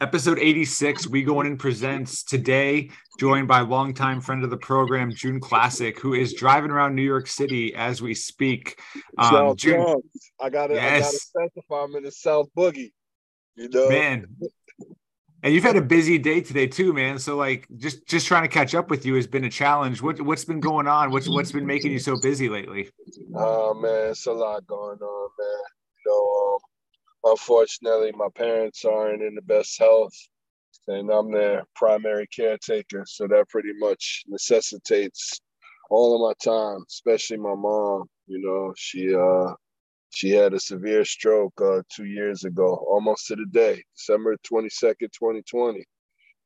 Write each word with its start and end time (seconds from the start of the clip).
Episode 0.00 0.38
86, 0.38 1.08
We 1.08 1.24
Go 1.24 1.40
In 1.40 1.48
and 1.48 1.58
presents 1.58 2.22
today, 2.22 2.90
joined 3.18 3.48
by 3.48 3.60
longtime 3.60 4.20
friend 4.20 4.44
of 4.44 4.50
the 4.50 4.56
program, 4.56 5.12
June 5.12 5.40
Classic, 5.40 5.98
who 5.98 6.14
is 6.14 6.34
driving 6.34 6.70
around 6.70 6.94
New 6.94 7.02
York 7.02 7.26
City 7.26 7.74
as 7.74 8.00
we 8.00 8.14
speak. 8.14 8.80
Um, 9.18 9.56
June, 9.56 9.96
I 10.40 10.50
gotta, 10.50 10.74
yes. 10.74 11.32
I 11.34 11.40
gotta 11.40 11.50
specify 11.50 11.82
I'm 11.82 11.96
in 11.96 12.04
the 12.04 12.12
South 12.12 12.48
Boogie. 12.56 12.92
You 13.56 13.68
know, 13.70 13.88
man. 13.88 14.26
And 15.42 15.52
you've 15.52 15.64
had 15.64 15.76
a 15.76 15.82
busy 15.82 16.18
day 16.18 16.42
today 16.42 16.68
too, 16.68 16.92
man. 16.92 17.18
So 17.18 17.36
like, 17.36 17.66
just 17.76 18.06
just 18.06 18.26
trying 18.26 18.42
to 18.42 18.48
catch 18.48 18.74
up 18.76 18.90
with 18.90 19.04
you 19.04 19.14
has 19.14 19.26
been 19.26 19.44
a 19.44 19.50
challenge. 19.50 20.00
What 20.00 20.20
what's 20.20 20.44
been 20.44 20.60
going 20.60 20.86
on? 20.86 21.10
What's 21.10 21.28
what's 21.28 21.50
been 21.50 21.66
making 21.66 21.90
you 21.90 21.98
so 21.98 22.16
busy 22.20 22.48
lately? 22.48 22.88
Oh 23.34 23.74
man, 23.74 24.10
it's 24.10 24.26
a 24.26 24.32
lot 24.32 24.64
going 24.66 24.98
on, 24.98 25.30
man. 25.38 25.60
You 26.04 26.12
know, 26.12 26.54
um, 26.54 26.58
unfortunately, 27.30 28.12
my 28.12 28.28
parents 28.34 28.84
aren't 28.84 29.22
in 29.22 29.34
the 29.34 29.42
best 29.42 29.78
health, 29.78 30.14
and 30.86 31.10
I'm 31.10 31.32
their 31.32 31.64
primary 31.74 32.26
caretaker. 32.28 33.04
So 33.06 33.26
that 33.28 33.48
pretty 33.48 33.72
much 33.78 34.24
necessitates 34.28 35.40
all 35.90 36.14
of 36.14 36.28
my 36.28 36.52
time, 36.52 36.84
especially 36.88 37.38
my 37.38 37.54
mom. 37.54 38.04
You 38.26 38.40
know, 38.40 38.74
she 38.76 39.14
uh 39.14 39.54
she 40.10 40.30
had 40.30 40.54
a 40.54 40.60
severe 40.60 41.04
stroke 41.04 41.60
uh, 41.60 41.82
two 41.94 42.06
years 42.06 42.44
ago, 42.44 42.74
almost 42.88 43.26
to 43.26 43.36
the 43.36 43.46
day, 43.52 43.82
December 43.96 44.36
22nd, 44.50 45.12
2020. 45.12 45.84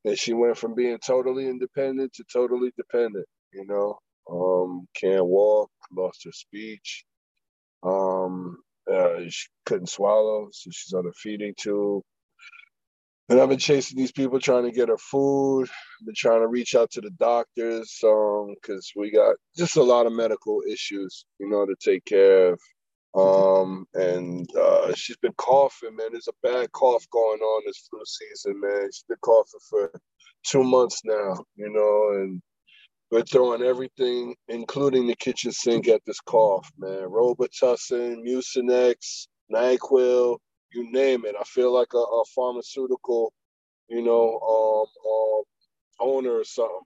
And 0.05 0.19
she 0.19 0.33
went 0.33 0.59
from 0.59 0.75
being 0.75 0.99
totally 0.99 1.47
independent 1.47 2.13
to 2.15 2.25
totally 2.33 2.73
dependent, 2.77 3.27
you 3.53 3.65
know. 3.67 3.99
Um, 4.31 4.89
can't 5.01 5.25
walk, 5.25 5.71
lost 5.93 6.25
her 6.25 6.33
speech. 6.33 7.05
Um, 7.83 8.59
uh, 8.93 9.21
she 9.29 9.49
couldn't 9.67 9.89
swallow, 9.89 10.49
so 10.53 10.71
she's 10.73 10.93
on 10.93 11.07
a 11.07 11.13
feeding 11.13 11.55
tube. 11.59 12.03
And 13.29 13.41
I've 13.41 13.49
been 13.49 13.59
chasing 13.59 13.97
these 13.97 14.13
people 14.13 14.41
trying 14.41 14.65
to 14.65 14.73
get 14.73 14.91
her 14.91 14.99
food. 14.99 15.65
I've 15.65 16.07
been 16.07 16.15
trying 16.17 16.41
to 16.41 16.49
reach 16.49 16.75
out 16.75 16.91
to 16.93 17.01
the 17.01 17.11
doctors 17.19 17.97
because 18.01 18.93
um, 18.95 19.01
we 19.01 19.11
got 19.11 19.37
just 19.57 19.77
a 19.77 19.83
lot 19.83 20.07
of 20.07 20.13
medical 20.13 20.63
issues, 20.69 21.25
you 21.39 21.49
know, 21.49 21.65
to 21.65 21.75
take 21.81 22.05
care 22.05 22.53
of. 22.53 22.61
Um, 23.15 23.87
and 23.95 24.49
uh, 24.57 24.95
she's 24.95 25.17
been 25.19 25.35
coughing, 25.39 25.97
man. 25.97 26.09
There's 26.13 26.29
a 26.29 26.47
bad 26.47 26.73
cough 26.73 27.07
going 27.11 27.41
on 27.41 27.63
this 27.67 27.89
flu 27.91 28.01
season, 28.05 28.61
man. 28.61 28.89
She's 28.93 29.05
been 29.09 29.19
coughing 29.23 29.61
for 29.69 29.93
two 30.47 30.65
months 30.65 31.03
now, 31.05 31.37
you 31.57 31.71
know, 31.71 32.21
and 32.23 32.43
we're 33.13 33.23
throwing 33.25 33.63
everything, 33.63 34.35
including 34.49 35.07
the 35.07 35.15
kitchen 35.15 35.53
sink, 35.53 35.87
at 35.87 36.01
this 36.07 36.21
cough, 36.21 36.73
man. 36.79 37.11
Robitussin, 37.11 38.25
Mucinex, 38.27 39.29
NyQuil, 39.53 40.39
you 40.73 40.91
name 40.93 41.27
it. 41.27 41.37
I 41.39 41.45
feel 41.45 41.75
like 41.75 41.93
a, 41.95 41.99
a 41.99 42.25
pharmaceutical, 42.35 43.35
you 43.89 44.03
know, 44.03 44.41
um, 44.41 44.87
um, 45.13 45.45
owner 46.01 46.33
or 46.33 46.45
something. 46.45 46.81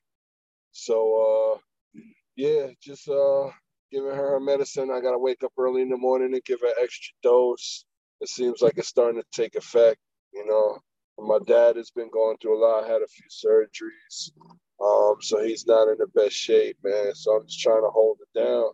So, 0.72 1.58
uh, 1.94 2.00
yeah, 2.34 2.68
just 2.82 3.08
uh, 3.08 3.50
giving 3.92 4.10
her 4.10 4.32
her 4.32 4.40
medicine. 4.40 4.90
I 4.92 5.00
gotta 5.00 5.18
wake 5.18 5.44
up 5.44 5.52
early 5.56 5.82
in 5.82 5.90
the 5.90 5.96
morning 5.96 6.34
and 6.34 6.44
give 6.44 6.60
her 6.60 6.74
extra 6.82 7.14
dose. 7.22 7.84
It 8.20 8.28
seems 8.28 8.62
like 8.62 8.78
it's 8.78 8.88
starting 8.88 9.22
to 9.22 9.26
take 9.32 9.54
effect. 9.54 9.98
You 10.34 10.44
know, 10.44 10.78
my 11.24 11.38
dad 11.46 11.76
has 11.76 11.92
been 11.92 12.10
going 12.12 12.36
through 12.42 12.58
a 12.58 12.60
lot. 12.60 12.84
I 12.84 12.88
had 12.88 13.02
a 13.02 13.06
few 13.06 13.26
surgeries. 13.30 14.32
Um, 14.82 15.16
so 15.20 15.42
he's 15.42 15.66
not 15.66 15.88
in 15.88 15.96
the 15.98 16.06
best 16.08 16.34
shape, 16.34 16.76
man. 16.84 17.14
So 17.14 17.32
I'm 17.32 17.46
just 17.46 17.60
trying 17.60 17.82
to 17.82 17.88
hold 17.88 18.18
it 18.20 18.38
down, 18.38 18.70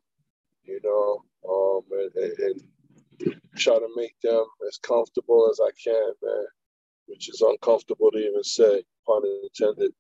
you 0.64 0.80
know, 0.82 1.24
um, 1.48 1.82
and, 2.16 2.38
and, 2.38 2.62
try 3.56 3.74
to 3.74 3.88
make 3.94 4.16
them 4.22 4.44
as 4.66 4.78
comfortable 4.78 5.48
as 5.50 5.60
I 5.60 5.70
can, 5.82 6.12
man. 6.22 6.46
Which 7.06 7.28
is 7.28 7.40
uncomfortable 7.40 8.10
to 8.10 8.18
even 8.18 8.42
say, 8.42 8.82
pun 9.06 9.22
intended. 9.44 9.92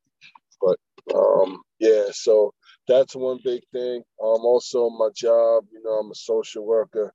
But 0.60 0.78
um, 1.14 1.60
yeah, 1.78 2.04
so 2.12 2.54
that's 2.88 3.14
one 3.14 3.38
big 3.44 3.62
thing. 3.72 4.02
Um, 4.22 4.40
also 4.44 4.88
my 4.90 5.10
job, 5.14 5.64
you 5.72 5.82
know, 5.84 5.98
I'm 5.98 6.10
a 6.10 6.14
social 6.14 6.64
worker. 6.66 7.12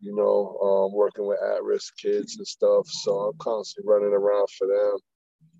You 0.00 0.14
know, 0.16 0.58
um, 0.58 0.92
working 0.92 1.26
with 1.26 1.38
at-risk 1.40 1.96
kids 1.98 2.36
and 2.36 2.46
stuff. 2.46 2.86
So 2.88 3.12
I'm 3.12 3.38
constantly 3.38 3.90
running 3.90 4.12
around 4.12 4.48
for 4.58 4.66
them 4.66 4.98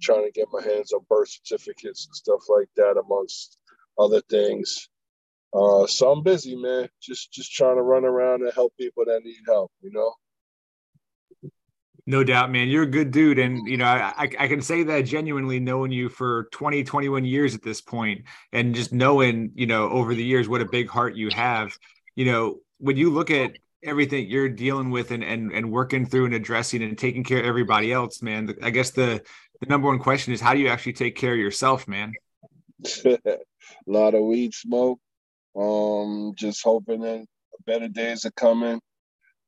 trying 0.00 0.25
to 0.25 0.33
get 0.33 0.49
my 0.53 0.62
hands 0.62 0.93
on 0.93 1.00
birth 1.09 1.28
certificates 1.31 2.06
and 2.06 2.15
stuff 2.15 2.43
like 2.49 2.69
that, 2.77 2.97
amongst 2.99 3.59
other 3.99 4.21
things. 4.22 4.89
Uh, 5.53 5.87
so 5.87 6.11
I'm 6.11 6.22
busy, 6.22 6.56
man. 6.56 6.89
Just 7.00 7.33
just 7.33 7.53
trying 7.53 7.77
to 7.77 7.83
run 7.83 8.05
around 8.05 8.43
and 8.43 8.53
help 8.53 8.77
people 8.77 9.05
that 9.06 9.22
need 9.22 9.41
help. 9.47 9.71
You 9.81 9.93
know. 9.93 10.12
No 12.06 12.22
doubt, 12.22 12.50
man. 12.50 12.69
You're 12.69 12.83
a 12.83 12.91
good 12.91 13.11
dude. 13.11 13.39
And, 13.39 13.67
you 13.67 13.78
know, 13.78 13.87
I, 13.87 14.28
I 14.39 14.47
can 14.47 14.61
say 14.61 14.83
that 14.83 15.06
genuinely 15.06 15.59
knowing 15.59 15.91
you 15.91 16.11
for 16.11 16.49
20, 16.53 16.84
21 16.84 17.25
years 17.25 17.55
at 17.55 17.62
this 17.62 17.81
point 17.81 18.25
and 18.53 18.75
just 18.75 18.93
knowing, 18.93 19.53
you 19.55 19.66
know, 19.66 19.89
over 19.89 20.15
the 20.15 20.22
years 20.22 20.47
what 20.47 20.61
a 20.61 20.66
big 20.66 20.91
heart 20.91 21.16
you 21.16 21.31
have. 21.31 21.78
You 22.15 22.27
know, 22.27 22.59
when 22.77 22.99
you 22.99 23.09
look 23.09 23.31
at 23.31 23.53
everything 23.83 24.28
you're 24.28 24.51
dealing 24.51 24.91
with 24.91 25.12
and, 25.12 25.25
and, 25.25 25.51
and 25.51 25.72
working 25.72 26.05
through 26.05 26.27
and 26.27 26.34
addressing 26.34 26.83
and 26.83 26.99
taking 26.99 27.25
care 27.25 27.39
of 27.39 27.47
everybody 27.47 27.91
else, 27.91 28.21
man, 28.21 28.55
I 28.62 28.69
guess 28.69 28.91
the, 28.91 29.22
the 29.64 29.70
number 29.70 29.88
one 29.88 29.98
question 29.98 30.32
is 30.32 30.41
how 30.41 30.52
do 30.52 30.60
you 30.60 30.69
actually 30.69 30.92
take 30.92 31.16
care 31.16 31.32
of 31.32 31.38
yourself, 31.38 31.88
man? 31.88 32.12
a 33.04 33.19
lot 33.86 34.14
of 34.14 34.25
weed 34.25 34.52
smoke. 34.54 34.98
Um, 35.56 36.34
just 36.36 36.62
hoping 36.62 37.00
that 37.02 37.25
better 37.66 37.88
days 37.88 38.24
are 38.24 38.32
coming. 38.32 38.80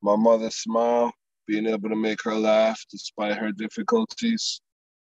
My 0.01 0.15
mother 0.15 0.49
smile, 0.49 1.11
being 1.45 1.67
able 1.67 1.89
to 1.89 1.95
make 1.95 2.23
her 2.23 2.33
laugh 2.33 2.83
despite 2.89 3.37
her 3.37 3.51
difficulties. 3.51 4.61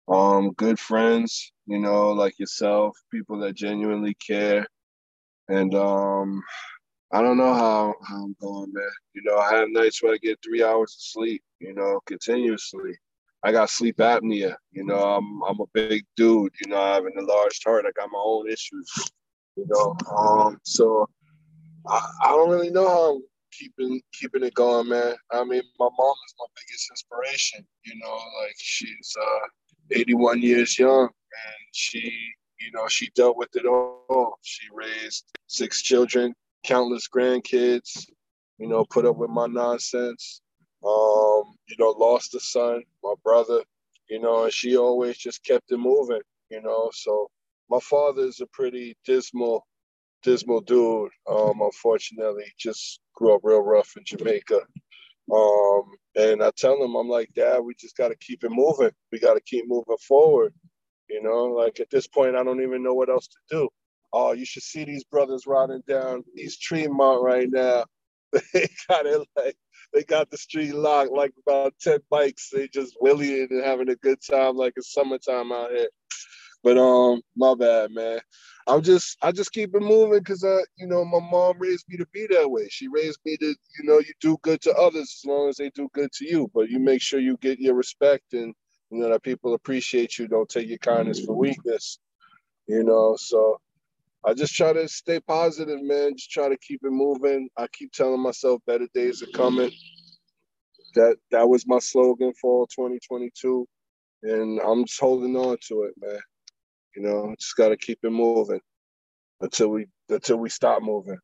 Um, 0.08 0.52
good 0.52 0.78
friends, 0.78 1.52
you 1.66 1.78
know, 1.78 2.12
like 2.12 2.38
yourself, 2.38 2.96
people 3.10 3.38
that 3.40 3.54
genuinely 3.54 4.14
care. 4.14 4.66
And 5.48 5.74
um, 5.74 6.42
I 7.12 7.20
don't 7.20 7.36
know 7.36 7.54
how, 7.54 7.94
how 8.06 8.24
I'm 8.24 8.36
going, 8.40 8.72
man. 8.72 8.90
You 9.14 9.22
know, 9.24 9.36
I 9.36 9.54
have 9.56 9.68
nights 9.68 10.02
where 10.02 10.14
I 10.14 10.18
get 10.18 10.38
three 10.42 10.62
hours 10.62 10.96
of 10.96 11.02
sleep, 11.02 11.42
you 11.60 11.74
know, 11.74 12.00
continuously. 12.06 12.92
I 13.44 13.52
got 13.52 13.70
sleep 13.70 13.96
apnea. 13.98 14.54
You 14.70 14.84
know, 14.84 14.98
I'm 14.98 15.42
I'm 15.42 15.60
a 15.60 15.66
big 15.72 16.04
dude. 16.16 16.52
You 16.64 16.70
know, 16.70 16.80
I 16.80 16.94
have 16.94 17.06
an 17.06 17.12
enlarged 17.16 17.62
heart. 17.64 17.84
I 17.86 17.90
got 17.92 18.10
my 18.12 18.22
own 18.22 18.48
issues. 18.48 18.90
You 19.56 19.66
know, 19.68 19.96
um, 20.16 20.58
so 20.62 21.08
I, 21.88 22.08
I 22.24 22.28
don't 22.28 22.50
really 22.50 22.70
know 22.70 22.88
how 22.88 23.14
I'm 23.16 23.22
keeping 23.52 24.00
keeping 24.12 24.44
it 24.44 24.54
going, 24.54 24.88
man. 24.88 25.14
I 25.32 25.44
mean, 25.44 25.62
my 25.78 25.88
mom 25.98 26.14
is 26.26 26.34
my 26.38 26.46
biggest 26.56 26.90
inspiration. 26.90 27.66
You 27.84 27.98
know, 27.98 28.14
like 28.42 28.54
she's 28.58 29.14
uh, 29.20 29.48
81 29.90 30.40
years 30.40 30.78
young, 30.78 31.02
and 31.02 31.66
she, 31.72 32.12
you 32.60 32.70
know, 32.72 32.86
she 32.86 33.10
dealt 33.16 33.36
with 33.36 33.54
it 33.54 33.66
all. 33.66 34.38
She 34.42 34.68
raised 34.72 35.24
six 35.48 35.82
children, 35.82 36.32
countless 36.64 37.08
grandkids. 37.08 38.06
You 38.58 38.68
know, 38.68 38.84
put 38.84 39.04
up 39.04 39.16
with 39.16 39.30
my 39.30 39.46
nonsense 39.48 40.42
um, 40.84 41.54
you 41.68 41.76
know, 41.78 41.90
lost 41.90 42.34
a 42.34 42.40
son, 42.40 42.82
my 43.04 43.11
brother, 43.24 43.62
you 44.08 44.20
know, 44.20 44.44
and 44.44 44.52
she 44.52 44.76
always 44.76 45.16
just 45.18 45.44
kept 45.44 45.72
it 45.72 45.78
moving, 45.78 46.22
you 46.50 46.62
know. 46.62 46.90
So 46.94 47.28
my 47.70 47.80
father 47.80 48.22
is 48.22 48.40
a 48.40 48.46
pretty 48.52 48.96
dismal, 49.04 49.66
dismal 50.22 50.60
dude. 50.60 51.10
Um, 51.30 51.60
unfortunately, 51.60 52.46
just 52.58 53.00
grew 53.14 53.34
up 53.34 53.40
real 53.44 53.62
rough 53.62 53.90
in 53.96 54.04
Jamaica. 54.04 54.60
Um, 55.32 55.84
and 56.16 56.42
I 56.42 56.50
tell 56.56 56.82
him, 56.82 56.94
I'm 56.94 57.08
like, 57.08 57.30
Dad, 57.34 57.60
we 57.60 57.74
just 57.78 57.96
got 57.96 58.08
to 58.08 58.16
keep 58.16 58.44
it 58.44 58.50
moving. 58.50 58.90
We 59.12 59.18
got 59.18 59.34
to 59.34 59.40
keep 59.40 59.64
moving 59.68 59.96
forward. 60.06 60.52
You 61.08 61.22
know, 61.22 61.44
like 61.46 61.80
at 61.80 61.90
this 61.90 62.06
point, 62.06 62.36
I 62.36 62.42
don't 62.44 62.62
even 62.62 62.82
know 62.82 62.94
what 62.94 63.10
else 63.10 63.28
to 63.28 63.38
do. 63.56 63.68
Oh, 64.12 64.32
you 64.32 64.44
should 64.44 64.62
see 64.62 64.84
these 64.84 65.04
brothers 65.04 65.46
riding 65.46 65.82
down 65.88 66.24
East 66.36 66.60
Tremont 66.62 67.22
right 67.22 67.48
now. 67.50 67.84
They 68.54 68.68
got 68.88 69.04
it 69.06 69.26
like 69.36 69.56
they 69.94 70.04
got 70.04 70.30
the 70.30 70.38
street 70.38 70.74
locked, 70.74 71.12
like 71.12 71.32
about 71.46 71.74
10 71.80 72.00
bikes. 72.10 72.50
They 72.50 72.68
just 72.68 72.96
wheeling 73.00 73.48
and 73.50 73.64
having 73.64 73.90
a 73.90 73.96
good 73.96 74.18
time, 74.22 74.56
like 74.56 74.74
it's 74.76 74.92
summertime 74.92 75.52
out 75.52 75.70
here. 75.70 75.88
But 76.62 76.78
um, 76.78 77.22
my 77.36 77.54
bad, 77.54 77.92
man. 77.92 78.20
I'm 78.68 78.82
just 78.82 79.18
I 79.22 79.32
just 79.32 79.52
keep 79.52 79.74
it 79.74 79.82
moving 79.82 80.20
because 80.20 80.44
I, 80.44 80.58
you 80.78 80.86
know, 80.86 81.04
my 81.04 81.20
mom 81.20 81.58
raised 81.58 81.86
me 81.88 81.96
to 81.98 82.06
be 82.12 82.28
that 82.30 82.50
way. 82.50 82.68
She 82.70 82.88
raised 82.88 83.18
me 83.24 83.36
to, 83.38 83.46
you 83.46 83.84
know, 83.84 83.98
you 83.98 84.12
do 84.20 84.38
good 84.42 84.60
to 84.62 84.74
others 84.74 85.20
as 85.20 85.28
long 85.28 85.48
as 85.48 85.56
they 85.56 85.70
do 85.74 85.88
good 85.94 86.12
to 86.12 86.28
you. 86.28 86.50
But 86.54 86.70
you 86.70 86.78
make 86.78 87.02
sure 87.02 87.20
you 87.20 87.38
get 87.38 87.60
your 87.60 87.74
respect 87.74 88.34
and 88.34 88.54
you 88.90 89.00
know 89.00 89.10
that 89.10 89.24
people 89.24 89.54
appreciate 89.54 90.18
you. 90.18 90.28
Don't 90.28 90.48
take 90.48 90.68
your 90.68 90.78
kindness 90.78 91.24
for 91.24 91.36
weakness. 91.36 91.98
You 92.68 92.84
know, 92.84 93.16
so 93.18 93.58
I 94.24 94.34
just 94.34 94.54
try 94.54 94.72
to 94.72 94.88
stay 94.88 95.20
positive, 95.20 95.82
man. 95.82 96.16
Just 96.16 96.30
try 96.30 96.48
to 96.48 96.58
keep 96.58 96.80
it 96.84 96.92
moving. 96.92 97.48
I 97.58 97.66
keep 97.72 97.92
telling 97.92 98.22
myself 98.22 98.60
better 98.66 98.86
days 98.94 99.22
are 99.22 99.32
coming. 99.34 99.72
That 100.94 101.16
that 101.30 101.48
was 101.48 101.66
my 101.66 101.78
slogan 101.78 102.32
for 102.40 102.66
2022, 102.68 103.66
and 104.22 104.60
I'm 104.60 104.84
just 104.84 105.00
holding 105.00 105.36
on 105.36 105.56
to 105.68 105.82
it, 105.84 105.94
man. 106.00 106.20
You 106.96 107.02
know, 107.02 107.34
just 107.38 107.56
got 107.56 107.68
to 107.68 107.76
keep 107.76 108.00
it 108.02 108.10
moving 108.10 108.60
until 109.40 109.68
we 109.68 109.86
until 110.08 110.36
we 110.36 110.48
stop 110.48 110.82
moving. 110.82 111.18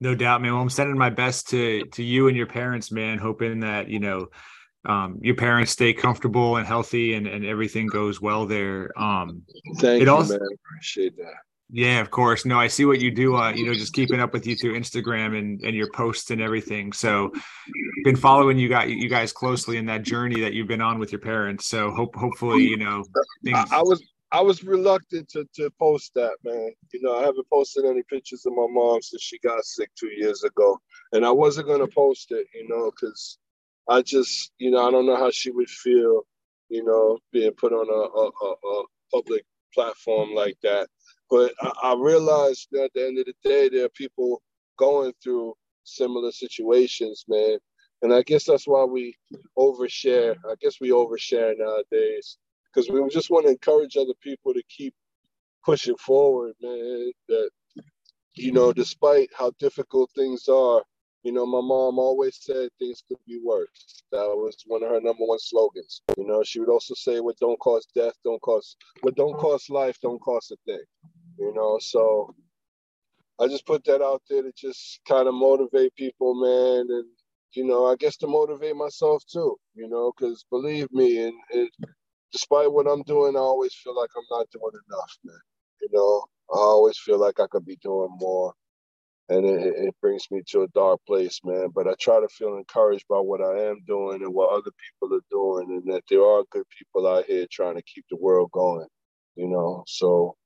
No 0.00 0.14
doubt, 0.14 0.42
man. 0.42 0.52
Well, 0.52 0.62
I'm 0.62 0.70
sending 0.70 0.98
my 0.98 1.10
best 1.10 1.48
to 1.50 1.84
to 1.92 2.02
you 2.02 2.28
and 2.28 2.36
your 2.36 2.46
parents, 2.46 2.90
man. 2.90 3.18
Hoping 3.18 3.60
that 3.60 3.88
you 3.88 4.00
know 4.00 4.28
um, 4.84 5.18
your 5.22 5.34
parents 5.34 5.72
stay 5.72 5.92
comfortable 5.92 6.56
and 6.56 6.66
healthy 6.66 7.14
and, 7.14 7.26
and 7.26 7.44
everything 7.44 7.86
goes 7.86 8.20
well 8.20 8.46
there. 8.46 8.90
Um, 9.00 9.42
Thank 9.76 10.02
it 10.02 10.06
you, 10.06 10.10
also, 10.10 10.38
man. 10.38 10.48
Appreciate 10.66 11.16
that. 11.16 11.34
Yeah, 11.70 12.00
of 12.00 12.10
course. 12.10 12.44
No, 12.44 12.58
I 12.58 12.68
see 12.68 12.84
what 12.84 13.00
you 13.00 13.10
do. 13.10 13.36
Uh, 13.36 13.50
you 13.52 13.66
know, 13.66 13.74
just 13.74 13.94
keeping 13.94 14.20
up 14.20 14.32
with 14.32 14.46
you 14.46 14.54
through 14.54 14.78
Instagram 14.78 15.36
and, 15.38 15.60
and 15.62 15.74
your 15.74 15.90
posts 15.90 16.30
and 16.30 16.40
everything. 16.40 16.92
So, 16.92 17.32
been 18.04 18.16
following 18.16 18.58
you 18.58 18.68
got 18.68 18.90
you 18.90 19.08
guys 19.08 19.32
closely 19.32 19.78
in 19.78 19.86
that 19.86 20.02
journey 20.02 20.40
that 20.42 20.52
you've 20.52 20.68
been 20.68 20.82
on 20.82 20.98
with 20.98 21.10
your 21.10 21.20
parents. 21.20 21.66
So, 21.66 21.90
hope 21.90 22.14
hopefully, 22.14 22.64
you 22.64 22.76
know, 22.76 23.02
things... 23.44 23.56
I, 23.72 23.78
I 23.78 23.82
was 23.82 24.02
I 24.30 24.40
was 24.40 24.62
reluctant 24.62 25.28
to 25.30 25.48
to 25.54 25.70
post 25.78 26.12
that, 26.14 26.36
man. 26.44 26.72
You 26.92 27.00
know, 27.02 27.16
I 27.16 27.22
haven't 27.22 27.48
posted 27.50 27.86
any 27.86 28.02
pictures 28.02 28.44
of 28.46 28.52
my 28.52 28.66
mom 28.68 29.00
since 29.00 29.22
she 29.22 29.38
got 29.38 29.64
sick 29.64 29.90
two 29.98 30.10
years 30.10 30.44
ago, 30.44 30.78
and 31.12 31.24
I 31.24 31.30
wasn't 31.30 31.68
gonna 31.68 31.88
post 31.88 32.30
it, 32.30 32.46
you 32.54 32.68
know, 32.68 32.90
because 32.90 33.38
I 33.88 34.02
just, 34.02 34.52
you 34.58 34.70
know, 34.70 34.86
I 34.86 34.90
don't 34.90 35.06
know 35.06 35.16
how 35.16 35.30
she 35.30 35.50
would 35.50 35.70
feel, 35.70 36.22
you 36.68 36.84
know, 36.84 37.18
being 37.32 37.52
put 37.52 37.72
on 37.72 37.88
a, 37.88 37.92
a, 37.92 38.48
a, 38.48 38.80
a 38.80 38.84
public 39.12 39.44
platform 39.72 40.34
like 40.34 40.56
that. 40.62 40.88
But 41.30 41.52
I, 41.60 41.72
I 41.84 41.94
realized 41.98 42.68
that 42.72 42.84
at 42.84 42.92
the 42.94 43.06
end 43.06 43.18
of 43.18 43.26
the 43.26 43.34
day, 43.44 43.68
there 43.68 43.86
are 43.86 43.90
people 43.90 44.42
going 44.78 45.12
through 45.22 45.54
similar 45.84 46.32
situations, 46.32 47.24
man. 47.28 47.58
And 48.02 48.12
I 48.14 48.22
guess 48.22 48.44
that's 48.44 48.66
why 48.66 48.84
we 48.84 49.16
overshare. 49.58 50.36
I 50.50 50.54
guess 50.60 50.80
we 50.80 50.90
overshare 50.90 51.54
nowadays 51.58 52.38
because 52.74 52.90
we 52.90 53.06
just 53.10 53.30
want 53.30 53.46
to 53.46 53.52
encourage 53.52 53.96
other 53.96 54.14
people 54.22 54.54
to 54.54 54.62
keep 54.68 54.94
pushing 55.64 55.96
forward, 55.96 56.54
man. 56.62 57.12
That 57.28 57.50
you 58.34 58.52
know, 58.52 58.72
despite 58.72 59.30
how 59.36 59.52
difficult 59.60 60.10
things 60.16 60.48
are, 60.48 60.82
you 61.24 61.32
know, 61.32 61.46
my 61.46 61.60
mom 61.60 61.98
always 61.98 62.38
said 62.42 62.70
things 62.78 63.02
could 63.08 63.18
be 63.26 63.40
worse. 63.44 64.02
That 64.12 64.26
was 64.28 64.56
one 64.66 64.82
of 64.82 64.90
her 64.90 65.00
number 65.00 65.24
one 65.24 65.38
slogans. 65.40 66.02
You 66.18 66.26
know, 66.26 66.42
she 66.44 66.60
would 66.60 66.70
also 66.70 66.94
say, 66.94 67.20
"What 67.20 67.38
don't 67.38 67.60
cost 67.60 67.90
death, 67.94 68.14
don't 68.24 68.42
cost. 68.42 68.76
What 69.02 69.16
don't 69.16 69.38
cost 69.38 69.70
life, 69.70 69.98
don't 70.02 70.20
cost 70.20 70.52
a 70.52 70.56
thing." 70.66 70.84
You 71.38 71.52
know, 71.54 71.78
so 71.80 72.34
I 73.40 73.48
just 73.48 73.66
put 73.66 73.84
that 73.84 74.02
out 74.02 74.22
there 74.30 74.42
to 74.42 74.52
just 74.56 75.00
kind 75.08 75.28
of 75.28 75.34
motivate 75.34 75.94
people, 75.96 76.34
man, 76.34 76.86
and 76.90 77.06
you 77.54 77.64
know, 77.64 77.86
I 77.86 77.96
guess 77.96 78.16
to 78.18 78.26
motivate 78.26 78.76
myself 78.76 79.22
too. 79.32 79.56
You 79.74 79.88
know, 79.88 80.12
because 80.16 80.44
believe 80.50 80.88
me, 80.92 81.24
and, 81.24 81.68
despite 82.32 82.72
what 82.72 82.86
I'm 82.88 83.02
doing, 83.04 83.36
I 83.36 83.40
always 83.40 83.74
feel 83.74 83.96
like 83.96 84.10
I'm 84.16 84.24
not 84.30 84.48
doing 84.50 84.72
enough, 84.88 85.18
man. 85.24 85.38
You 85.82 85.88
know, 85.92 86.24
I 86.52 86.58
always 86.58 86.98
feel 86.98 87.18
like 87.18 87.40
I 87.40 87.46
could 87.48 87.64
be 87.66 87.76
doing 87.82 88.10
more 88.20 88.52
and 89.28 89.46
it, 89.46 89.74
it, 89.76 89.94
brings 90.00 90.26
me 90.30 90.42
to 90.48 90.62
a 90.62 90.68
dark 90.68 91.00
place, 91.06 91.40
man. 91.44 91.68
But 91.74 91.88
I 91.88 91.94
try 92.00 92.20
to 92.20 92.28
feel 92.28 92.56
encouraged 92.56 93.06
by 93.08 93.18
what 93.18 93.40
I 93.40 93.64
am 93.64 93.82
doing 93.86 94.22
and 94.22 94.34
what 94.34 94.52
other 94.52 94.70
people 94.70 95.16
are 95.16 95.22
doing, 95.30 95.82
and 95.82 95.94
that 95.94 96.02
there 96.10 96.24
are 96.24 96.44
good 96.50 96.66
people 96.78 97.08
out 97.08 97.24
here 97.26 97.46
trying 97.50 97.76
to 97.76 97.82
keep 97.82 98.04
the 98.10 98.16
world 98.16 98.50
going. 98.52 98.86
You 99.36 99.48
know, 99.48 99.84
so 99.86 100.36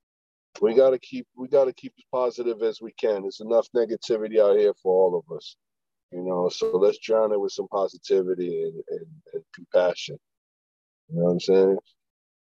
we 0.60 0.74
got 0.74 0.90
to 0.90 0.98
keep 0.98 1.26
we 1.36 1.48
got 1.48 1.66
to 1.66 1.72
keep 1.72 1.92
as 1.98 2.04
positive 2.12 2.62
as 2.62 2.80
we 2.80 2.92
can. 2.92 3.22
There's 3.22 3.40
enough 3.40 3.68
negativity 3.74 4.40
out 4.40 4.58
here 4.58 4.74
for 4.82 4.92
all 4.92 5.18
of 5.18 5.36
us. 5.36 5.56
You 6.12 6.22
know, 6.22 6.48
so 6.48 6.70
let's 6.70 6.98
drown 6.98 7.32
it 7.32 7.40
with 7.40 7.52
some 7.52 7.68
positivity 7.68 8.62
and, 8.62 8.82
and, 8.88 9.06
and 9.34 9.42
compassion. 9.54 10.18
You 11.10 11.16
know 11.16 11.24
what 11.24 11.30
I'm 11.32 11.40
saying? 11.40 11.78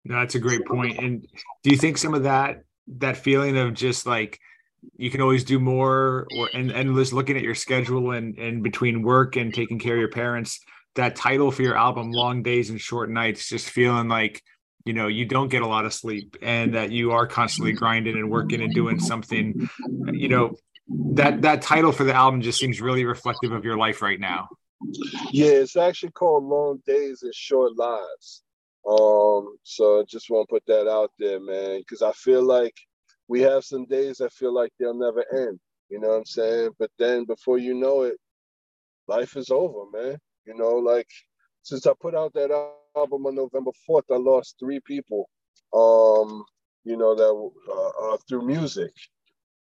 That's 0.05 0.35
a 0.35 0.39
great 0.39 0.67
point. 0.67 0.99
And 0.99 1.27
do 1.63 1.71
you 1.71 1.77
think 1.77 1.97
some 1.97 2.15
of 2.15 2.25
that 2.25 2.63
that 2.99 3.17
feeling 3.17 3.57
of 3.57 3.73
just 3.75 4.07
like 4.07 4.39
you 4.97 5.11
can 5.11 5.23
always 5.23 5.45
do 5.45 5.59
more 5.59 6.27
or 6.37 6.51
and, 6.53 6.71
and 6.71 6.95
just 6.95 7.15
looking 7.15 7.37
at 7.37 7.43
your 7.43 7.55
schedule 7.55 8.11
and 8.11 8.39
and 8.39 8.63
between 8.63 9.03
work 9.03 9.37
and 9.37 9.55
taking 9.55 9.79
care 9.79 9.95
of 9.95 10.01
your 10.01 10.11
parents 10.11 10.61
that 10.95 11.17
title 11.17 11.51
for 11.51 11.63
your 11.63 11.77
album 11.77 12.11
long 12.13 12.43
days 12.43 12.71
and 12.71 12.81
short 12.81 13.11
nights 13.11 13.49
just 13.49 13.69
feeling 13.69 14.09
like 14.09 14.43
you 14.85 14.93
know 14.93 15.07
you 15.07 15.25
don't 15.25 15.49
get 15.49 15.63
a 15.63 15.67
lot 15.67 15.85
of 15.85 15.93
sleep 15.93 16.37
and 16.43 16.75
that 16.75 16.91
you 16.91 17.13
are 17.13 17.27
constantly 17.27 17.73
grinding 17.73 18.17
and 18.17 18.31
working 18.31 18.63
and 18.63 18.75
doing 18.75 18.99
something 18.99 19.69
you 20.13 20.29
know 20.29 20.55
that 20.89 21.43
that 21.43 21.63
title 21.63 21.93
for 21.93 22.05
the 22.05 22.15
album 22.15 22.41
just 22.41 22.59
seems 22.59 22.81
really 22.81 23.05
reflective 23.05 23.53
of 23.53 23.65
your 23.65 23.77
life 23.77 24.03
right 24.03 24.21
now 24.21 24.49
yeah 25.31 25.47
it's 25.47 25.77
actually 25.77 26.13
called 26.13 26.45
long 26.45 26.81
days 26.87 27.23
and 27.23 27.35
short 27.35 27.75
lives 27.77 28.43
um 28.87 29.57
so 29.63 30.01
i 30.01 30.03
just 30.07 30.29
want 30.29 30.47
to 30.47 30.53
put 30.53 30.63
that 30.67 30.89
out 30.89 31.11
there 31.19 31.41
man 31.41 31.79
because 31.79 32.03
i 32.03 32.13
feel 32.13 32.43
like 32.43 32.75
we 33.29 33.41
have 33.43 33.65
some 33.65 33.87
days 33.87 34.19
that 34.19 34.33
feel 34.33 34.53
like 34.53 34.73
they'll 34.79 34.95
never 34.95 35.25
end. 35.35 35.59
You 35.89 36.01
know 36.01 36.09
what 36.09 36.19
I'm 36.19 36.27
saying? 36.27 36.71
But 36.79 36.91
then 36.99 37.25
before 37.25 37.59
you 37.59 37.75
know 37.75 38.03
it, 38.03 38.17
life 39.07 39.37
is 39.37 39.51
over, 39.51 39.91
man. 39.93 40.19
You 40.47 40.55
know, 40.55 40.77
like 40.77 41.09
since 41.63 41.87
I 41.87 41.93
put 41.99 42.15
out 42.15 42.35
that 42.35 42.51
album 42.51 42.75
on 42.97 43.35
November 43.35 43.71
4th, 43.89 44.05
I 44.11 44.17
lost 44.17 44.57
three 44.59 44.81
people. 44.81 45.29
Um, 45.73 46.45
you 46.85 46.97
know, 46.97 47.15
that 47.15 47.51
uh, 47.73 48.15
uh, 48.15 48.17
through 48.29 48.47
music. 48.47 48.93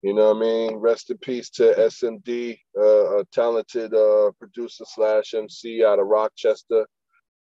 You 0.01 0.13
know 0.13 0.33
what 0.33 0.37
I 0.37 0.39
mean? 0.39 0.75
Rest 0.77 1.09
in 1.09 1.17
peace 1.17 1.49
to 1.51 1.73
SMD, 1.77 2.57
uh, 2.77 3.19
a 3.19 3.25
talented 3.33 3.93
uh, 3.93 4.31
producer 4.39 4.85
slash 4.87 5.33
MC 5.33 5.83
out 5.83 5.99
of 5.99 6.07
Rochester. 6.07 6.87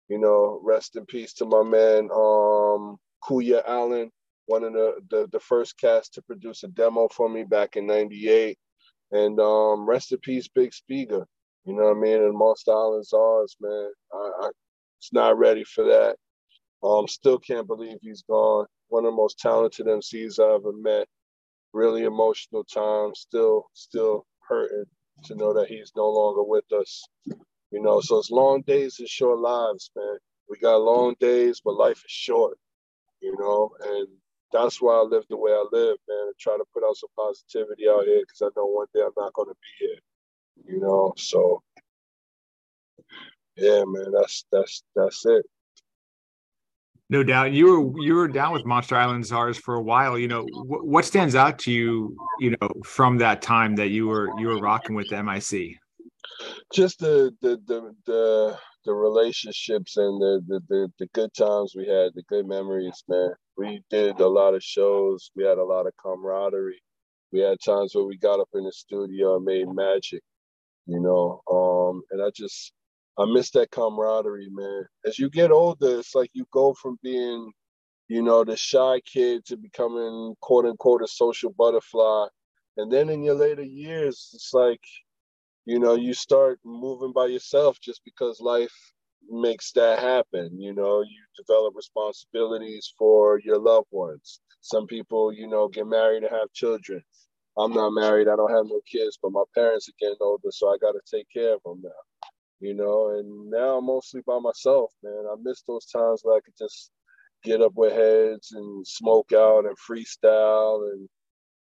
You 0.07 0.19
know, 0.19 0.59
rest 0.63 0.95
in 0.95 1.05
peace 1.07 1.33
to 1.35 1.45
my 1.45 1.63
man 1.63 2.09
um, 2.15 2.97
Kuya 3.27 3.63
Allen, 3.67 4.11
one 4.45 4.63
of 4.63 4.73
the, 4.73 4.95
the, 5.09 5.27
the 5.31 5.39
first 5.39 5.79
cast 5.79 6.13
to 6.13 6.21
produce 6.21 6.63
a 6.63 6.67
demo 6.67 7.07
for 7.07 7.27
me 7.27 7.43
back 7.43 7.75
in 7.75 7.87
98. 7.87 8.57
And 9.11 9.39
um, 9.39 9.87
rest 9.87 10.11
in 10.11 10.19
peace, 10.19 10.47
Big 10.47 10.71
Spiga. 10.71 11.25
You 11.65 11.73
know 11.73 11.85
what 11.85 11.97
I 11.97 11.99
mean? 11.99 12.21
And 12.21 12.35
Monsta 12.35 12.69
Island 12.69 13.05
Czars, 13.05 13.55
man. 13.61 13.89
I, 14.13 14.31
I 14.41 14.49
not 15.11 15.37
ready 15.37 15.63
for 15.63 15.83
that. 15.85 16.15
Um, 16.83 17.07
still 17.07 17.39
can't 17.39 17.67
believe 17.67 17.97
he's 18.01 18.23
gone. 18.23 18.67
One 18.89 19.05
of 19.05 19.13
the 19.13 19.17
most 19.17 19.39
talented 19.39 19.87
MCs 19.87 20.39
I 20.39 20.55
ever 20.55 20.73
met. 20.73 21.07
Really 21.73 22.03
emotional 22.03 22.63
time. 22.65 23.15
Still, 23.15 23.65
still 23.73 24.25
hurting 24.47 24.85
to 25.25 25.35
know 25.35 25.53
that 25.53 25.67
he's 25.69 25.91
no 25.95 26.09
longer 26.09 26.43
with 26.43 26.65
us. 26.73 27.03
You 27.71 27.81
know, 27.81 28.01
so 28.01 28.19
it's 28.19 28.31
long 28.31 28.61
days 28.61 28.99
and 28.99 29.09
short 29.09 29.39
lives, 29.39 29.91
man. 29.95 30.17
We 30.49 30.57
got 30.59 30.77
long 30.81 31.15
days, 31.19 31.61
but 31.63 31.75
life 31.75 31.97
is 31.97 32.11
short. 32.11 32.57
You 33.21 33.35
know, 33.39 33.71
and 33.83 34.07
that's 34.53 34.81
why 34.81 34.95
I 34.95 35.01
live 35.03 35.25
the 35.29 35.37
way 35.37 35.51
I 35.51 35.65
live, 35.71 35.97
man, 36.07 36.27
and 36.27 36.37
try 36.39 36.57
to 36.57 36.65
put 36.73 36.83
out 36.83 36.97
some 36.97 37.09
positivity 37.17 37.89
out 37.89 38.05
here 38.05 38.21
because 38.21 38.41
I 38.43 38.49
know 38.59 38.67
one 38.67 38.87
day 38.93 39.01
I'm 39.01 39.11
not 39.17 39.33
going 39.33 39.49
to 39.49 39.55
be 39.55 39.85
here, 39.87 40.13
you 40.75 40.81
know. 40.81 41.13
So, 41.17 41.63
yeah, 43.55 43.83
man, 43.85 44.11
that's 44.11 44.45
that's 44.51 44.83
that's 44.95 45.25
it. 45.25 45.45
No 47.09 47.21
doubt, 47.21 47.51
you 47.51 47.65
were 47.65 48.01
you 48.01 48.15
were 48.15 48.27
down 48.27 48.53
with 48.53 48.63
Monsta 48.63 48.93
Island 48.95 49.25
Czars 49.25 49.57
for 49.57 49.75
a 49.75 49.81
while. 49.81 50.17
You 50.17 50.27
know, 50.27 50.45
wh- 50.45 50.83
what 50.85 51.05
stands 51.05 51.35
out 51.35 51.59
to 51.59 51.71
you, 51.71 52.15
you 52.39 52.55
know, 52.59 52.69
from 52.83 53.17
that 53.17 53.41
time 53.41 53.75
that 53.75 53.89
you 53.89 54.07
were 54.07 54.29
you 54.39 54.47
were 54.47 54.59
rocking 54.59 54.95
with 54.95 55.11
MIC? 55.11 55.77
Just 56.73 56.99
the 56.99 57.31
the 57.41 57.61
the 57.67 57.93
the 58.05 58.57
the 58.85 58.93
relationships 58.93 59.97
and 59.97 60.19
the, 60.19 60.41
the, 60.47 60.59
the 60.69 60.91
the 60.99 61.07
good 61.13 61.33
times 61.33 61.73
we 61.75 61.87
had, 61.87 62.13
the 62.15 62.23
good 62.27 62.47
memories, 62.47 63.03
man. 63.07 63.33
We 63.57 63.83
did 63.89 64.19
a 64.19 64.27
lot 64.27 64.55
of 64.55 64.63
shows. 64.63 65.29
We 65.35 65.43
had 65.43 65.57
a 65.57 65.63
lot 65.63 65.85
of 65.85 65.93
camaraderie. 66.01 66.81
We 67.31 67.41
had 67.41 67.59
times 67.63 67.93
where 67.93 68.05
we 68.05 68.17
got 68.17 68.39
up 68.39 68.49
in 68.53 68.63
the 68.63 68.71
studio 68.71 69.35
and 69.35 69.45
made 69.45 69.67
magic, 69.67 70.21
you 70.87 70.99
know. 70.99 71.41
Um, 71.51 72.01
and 72.11 72.23
I 72.23 72.31
just 72.35 72.73
I 73.19 73.25
miss 73.25 73.51
that 73.51 73.71
camaraderie, 73.71 74.49
man. 74.51 74.85
As 75.05 75.19
you 75.19 75.29
get 75.29 75.51
older, 75.51 75.99
it's 75.99 76.15
like 76.15 76.31
you 76.33 76.45
go 76.53 76.73
from 76.75 76.97
being, 77.03 77.51
you 78.09 78.23
know, 78.23 78.43
the 78.43 78.57
shy 78.57 79.01
kid 79.01 79.45
to 79.47 79.57
becoming 79.57 80.35
quote 80.41 80.65
unquote 80.65 81.03
a 81.03 81.07
social 81.07 81.53
butterfly. 81.57 82.27
And 82.77 82.91
then 82.91 83.09
in 83.09 83.23
your 83.23 83.35
later 83.35 83.63
years, 83.63 84.31
it's 84.33 84.51
like 84.53 84.81
you 85.65 85.79
know, 85.79 85.95
you 85.95 86.13
start 86.13 86.59
moving 86.65 87.13
by 87.13 87.27
yourself 87.27 87.79
just 87.81 88.01
because 88.05 88.41
life 88.41 88.73
makes 89.29 89.71
that 89.73 89.99
happen. 89.99 90.59
You 90.59 90.73
know, 90.73 91.01
you 91.01 91.19
develop 91.37 91.75
responsibilities 91.75 92.93
for 92.97 93.39
your 93.39 93.59
loved 93.59 93.87
ones. 93.91 94.41
Some 94.61 94.87
people, 94.87 95.33
you 95.33 95.47
know, 95.47 95.69
get 95.69 95.87
married 95.87 96.23
and 96.23 96.31
have 96.33 96.51
children. 96.53 97.01
I'm 97.57 97.73
not 97.73 97.91
married, 97.91 98.27
I 98.27 98.35
don't 98.35 98.51
have 98.51 98.65
no 98.65 98.81
kids, 98.91 99.19
but 99.21 99.31
my 99.31 99.43
parents 99.55 99.87
are 99.89 99.93
getting 99.99 100.17
older, 100.21 100.49
so 100.51 100.69
I 100.69 100.77
got 100.81 100.93
to 100.93 101.01
take 101.09 101.27
care 101.31 101.53
of 101.53 101.61
them 101.65 101.81
now. 101.83 101.91
You 102.63 102.73
know, 102.73 103.09
and 103.09 103.49
now 103.49 103.77
I'm 103.79 103.85
mostly 103.85 104.21
by 104.25 104.39
myself, 104.39 104.93
man. 105.03 105.25
I 105.29 105.35
miss 105.43 105.63
those 105.63 105.85
times 105.87 106.21
where 106.23 106.37
I 106.37 106.39
could 106.39 106.53
just 106.57 106.91
get 107.43 107.61
up 107.61 107.73
with 107.75 107.91
heads 107.91 108.53
and 108.53 108.87
smoke 108.87 109.33
out 109.33 109.65
and 109.65 109.75
freestyle 109.77 110.89
and 110.93 111.09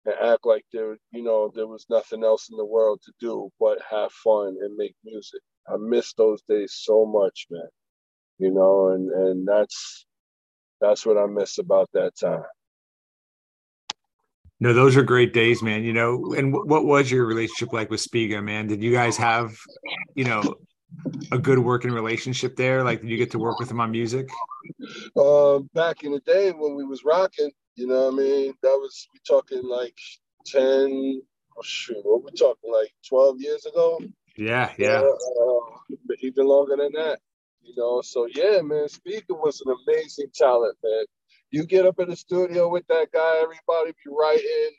and 0.04 0.14
act 0.22 0.44
like 0.44 0.64
there, 0.74 0.98
you 1.10 1.22
know, 1.22 1.50
there 1.54 1.66
was 1.66 1.86
nothing 1.88 2.22
else 2.22 2.50
in 2.50 2.58
the 2.58 2.66
world 2.66 3.00
to 3.04 3.12
do 3.18 3.50
but 3.58 3.78
have 3.90 4.12
fun 4.12 4.56
and 4.60 4.76
make 4.76 4.94
music. 5.02 5.40
I 5.66 5.76
miss 5.78 6.12
those 6.12 6.42
days 6.46 6.74
so 6.78 7.06
much, 7.06 7.46
man. 7.50 7.68
You 8.38 8.50
know, 8.50 8.88
and 8.88 9.10
and 9.10 9.48
that's 9.48 10.04
that's 10.82 11.06
what 11.06 11.16
I 11.16 11.24
miss 11.24 11.56
about 11.56 11.88
that 11.94 12.12
time. 12.20 12.44
No, 14.62 14.74
those 14.74 14.98
are 14.98 15.02
great 15.02 15.32
days, 15.32 15.62
man. 15.62 15.82
You 15.82 15.94
know, 15.94 16.34
and 16.36 16.52
w- 16.52 16.66
what 16.66 16.84
was 16.84 17.10
your 17.10 17.24
relationship 17.24 17.72
like 17.72 17.88
with 17.88 18.06
Spiga, 18.06 18.44
man? 18.44 18.66
Did 18.66 18.82
you 18.82 18.92
guys 18.92 19.16
have, 19.16 19.56
you 20.14 20.24
know, 20.24 20.56
a 21.32 21.38
good 21.38 21.58
working 21.58 21.90
relationship 21.92 22.56
there? 22.56 22.82
Like, 22.82 23.00
did 23.00 23.10
you 23.10 23.16
get 23.16 23.30
to 23.32 23.38
work 23.38 23.58
with 23.58 23.70
him 23.70 23.80
on 23.80 23.90
music? 23.90 24.28
Uh, 25.16 25.60
back 25.74 26.02
in 26.02 26.12
the 26.12 26.20
day 26.20 26.50
when 26.50 26.74
we 26.74 26.84
was 26.84 27.04
rocking, 27.04 27.50
you 27.76 27.86
know 27.86 28.06
what 28.06 28.14
I 28.14 28.16
mean? 28.16 28.54
That 28.62 28.76
was 28.76 29.08
we 29.12 29.20
talking 29.26 29.62
like 29.62 29.96
10, 30.46 31.22
oh 31.56 31.62
shoot, 31.62 31.98
what 32.02 32.24
we 32.24 32.30
talking 32.32 32.72
like 32.72 32.92
12 33.08 33.40
years 33.40 33.66
ago? 33.66 34.00
Yeah, 34.36 34.72
yeah. 34.78 35.02
Uh, 35.02 35.96
even 36.22 36.46
longer 36.46 36.76
than 36.76 36.92
that. 36.92 37.20
You 37.62 37.74
know, 37.76 38.00
so 38.00 38.26
yeah, 38.26 38.60
man, 38.62 38.86
Spiga 38.86 39.30
was 39.30 39.62
an 39.64 39.74
amazing 39.86 40.30
talent, 40.34 40.76
man. 40.82 41.04
You 41.50 41.66
get 41.66 41.86
up 41.86 41.98
in 42.00 42.08
the 42.08 42.16
studio 42.16 42.68
with 42.68 42.86
that 42.88 43.12
guy, 43.12 43.40
everybody 43.42 43.92
be 43.92 44.10
writing, 44.10 44.70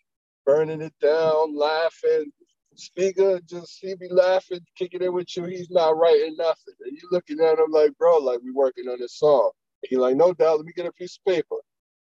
burning 0.45 0.81
it 0.81 0.93
down, 1.01 1.55
laughing. 1.55 2.31
Spiga 2.77 3.45
just 3.47 3.79
he 3.81 3.95
be 3.95 4.07
laughing, 4.09 4.59
kicking 4.77 5.01
it 5.01 5.11
with 5.11 5.35
you. 5.35 5.45
He's 5.45 5.69
not 5.69 5.97
writing 5.97 6.35
nothing. 6.37 6.73
And 6.85 6.93
you 6.93 7.07
looking 7.11 7.39
at 7.39 7.59
him 7.59 7.71
like, 7.71 7.97
bro, 7.97 8.17
like 8.17 8.39
we 8.43 8.51
working 8.51 8.87
on 8.87 8.99
this 8.99 9.17
song. 9.17 9.51
He 9.83 9.97
like, 9.97 10.15
no 10.15 10.33
doubt, 10.33 10.57
let 10.57 10.65
me 10.65 10.73
get 10.75 10.85
a 10.85 10.91
piece 10.93 11.17
of 11.17 11.33
paper. 11.33 11.57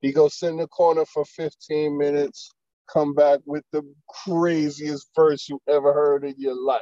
He 0.01 0.11
goes 0.11 0.37
sit 0.37 0.49
in 0.49 0.57
the 0.57 0.67
corner 0.67 1.05
for 1.05 1.25
15 1.25 1.97
minutes, 1.97 2.51
come 2.91 3.13
back 3.13 3.39
with 3.45 3.63
the 3.71 3.83
craziest 4.25 5.09
verse 5.15 5.47
you 5.47 5.59
ever 5.67 5.93
heard 5.93 6.23
in 6.23 6.35
your 6.37 6.55
life. 6.55 6.81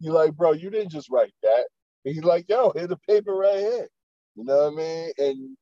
You 0.00 0.12
like, 0.12 0.34
bro, 0.34 0.52
you 0.52 0.70
didn't 0.70 0.92
just 0.92 1.10
write 1.10 1.34
that. 1.42 1.66
And 2.04 2.14
he's 2.14 2.24
like, 2.24 2.46
yo, 2.48 2.72
here's 2.74 2.88
the 2.88 2.98
paper 3.08 3.34
right 3.34 3.58
here. 3.58 3.88
You 4.36 4.44
know 4.44 4.70
what 4.70 4.72
I 4.72 4.76
mean? 4.76 5.12
And 5.18 5.56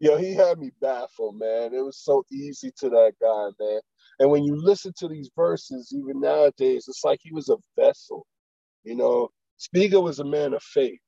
yo, 0.00 0.16
he 0.16 0.34
had 0.34 0.58
me 0.58 0.70
baffled, 0.80 1.38
man. 1.38 1.74
It 1.74 1.84
was 1.84 1.98
so 1.98 2.24
easy 2.30 2.72
to 2.78 2.90
that 2.90 3.12
guy, 3.20 3.48
man. 3.64 3.80
And 4.20 4.30
when 4.30 4.44
you 4.44 4.56
listen 4.56 4.94
to 4.98 5.08
these 5.08 5.30
verses, 5.36 5.94
even 5.96 6.20
nowadays, 6.20 6.86
it's 6.88 7.04
like 7.04 7.20
he 7.22 7.32
was 7.32 7.50
a 7.50 7.58
vessel. 7.76 8.26
You 8.84 8.96
know, 8.96 9.30
Spiga 9.60 10.02
was 10.02 10.20
a 10.20 10.24
man 10.24 10.54
of 10.54 10.62
faith. 10.62 11.00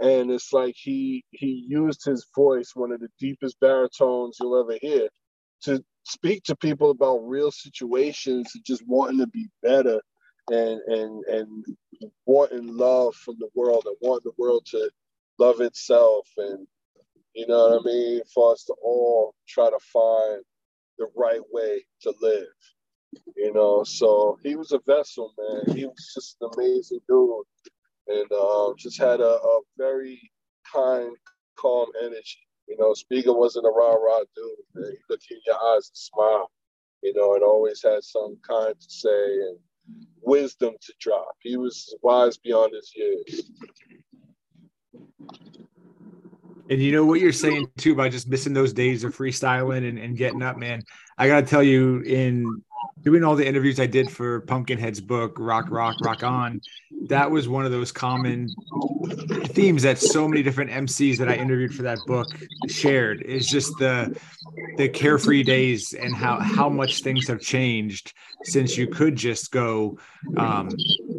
And 0.00 0.30
it's 0.30 0.52
like 0.52 0.74
he 0.76 1.24
he 1.30 1.66
used 1.68 2.04
his 2.04 2.26
voice, 2.36 2.72
one 2.74 2.92
of 2.92 3.00
the 3.00 3.08
deepest 3.20 3.60
baritones 3.60 4.38
you'll 4.40 4.60
ever 4.60 4.78
hear, 4.82 5.08
to 5.64 5.84
speak 6.04 6.44
to 6.44 6.56
people 6.56 6.90
about 6.90 7.18
real 7.28 7.50
situations 7.52 8.52
and 8.54 8.64
just 8.64 8.84
wanting 8.86 9.18
to 9.20 9.28
be 9.28 9.48
better 9.62 10.00
and 10.50 10.80
and 10.88 11.24
and 11.26 11.66
wanting 12.26 12.76
love 12.76 13.14
from 13.16 13.36
the 13.40 13.48
world 13.54 13.84
and 13.86 13.96
wanting 14.02 14.30
the 14.32 14.42
world 14.42 14.66
to 14.66 14.90
love 15.38 15.60
itself 15.60 16.28
and 16.38 16.66
you 17.34 17.46
know 17.46 17.68
what 17.68 17.80
I 17.80 17.84
mean 17.84 18.22
for 18.34 18.52
us 18.52 18.64
to 18.64 18.74
all 18.82 19.34
try 19.48 19.70
to 19.70 19.78
find 19.92 20.42
the 20.98 21.08
right 21.16 21.40
way 21.52 21.84
to 22.02 22.12
live 22.20 22.46
you 23.36 23.52
know 23.52 23.82
so 23.84 24.38
he 24.42 24.56
was 24.56 24.72
a 24.72 24.80
vessel 24.86 25.32
man 25.38 25.76
he 25.76 25.86
was 25.86 26.12
just 26.14 26.36
an 26.40 26.50
amazing 26.56 27.00
dude 27.08 27.44
and 28.08 28.32
um, 28.32 28.74
just 28.78 28.98
had 28.98 29.20
a, 29.20 29.24
a, 29.24 29.60
very 29.76 30.20
kind 30.70 31.14
calm 31.58 31.88
energy 32.02 32.46
you 32.66 32.76
know 32.78 32.92
Spiga 32.92 33.36
wasn't 33.36 33.66
a 33.66 33.70
rah 33.70 33.94
rah 33.94 34.24
dude 34.36 34.64
man. 34.74 34.90
he 34.90 34.98
looked 35.08 35.26
in 35.30 35.38
your 35.46 35.56
eyes 35.56 35.88
and 35.88 35.96
smile 35.96 36.50
you 37.02 37.14
know 37.14 37.34
and 37.34 37.42
always 37.42 37.82
had 37.82 38.02
some 38.02 38.36
kind 38.46 38.74
to 38.78 38.90
say 38.90 39.08
and 39.08 39.58
wisdom 40.22 40.74
to 40.80 40.92
drop. 41.00 41.34
He 41.40 41.56
was 41.56 41.94
wise 42.02 42.36
beyond 42.36 42.72
his 42.74 42.92
years. 42.94 43.50
And 46.70 46.82
you 46.82 46.92
know 46.92 47.04
what 47.04 47.20
you're 47.20 47.32
saying 47.32 47.68
too 47.78 47.92
about 47.92 48.12
just 48.12 48.28
missing 48.28 48.52
those 48.52 48.72
days 48.72 49.02
of 49.04 49.16
freestyling 49.16 49.88
and, 49.88 49.98
and 49.98 50.16
getting 50.16 50.42
up, 50.42 50.58
man. 50.58 50.82
I 51.16 51.26
gotta 51.26 51.46
tell 51.46 51.62
you, 51.62 52.00
in 52.00 52.62
doing 53.02 53.24
all 53.24 53.36
the 53.36 53.46
interviews 53.46 53.80
I 53.80 53.86
did 53.86 54.10
for 54.10 54.40
Pumpkinhead's 54.42 55.00
book, 55.00 55.36
Rock, 55.38 55.66
Rock, 55.70 55.96
Rock 56.02 56.22
On, 56.22 56.60
that 57.08 57.30
was 57.30 57.48
one 57.48 57.64
of 57.64 57.70
those 57.70 57.92
common 57.92 58.48
themes 59.46 59.82
that 59.82 59.98
so 59.98 60.28
many 60.28 60.42
different 60.42 60.70
MCs 60.70 61.18
that 61.18 61.28
I 61.28 61.34
interviewed 61.34 61.74
for 61.74 61.82
that 61.82 61.98
book 62.06 62.26
shared. 62.68 63.22
Is 63.22 63.46
just 63.46 63.72
the 63.78 64.18
the 64.76 64.88
carefree 64.88 65.42
days 65.42 65.92
and 65.92 66.14
how 66.14 66.38
how 66.38 66.68
much 66.68 67.02
things 67.02 67.26
have 67.28 67.40
changed 67.40 68.12
since 68.44 68.76
you 68.76 68.86
could 68.86 69.16
just 69.16 69.50
go 69.50 69.98
um, 70.36 70.68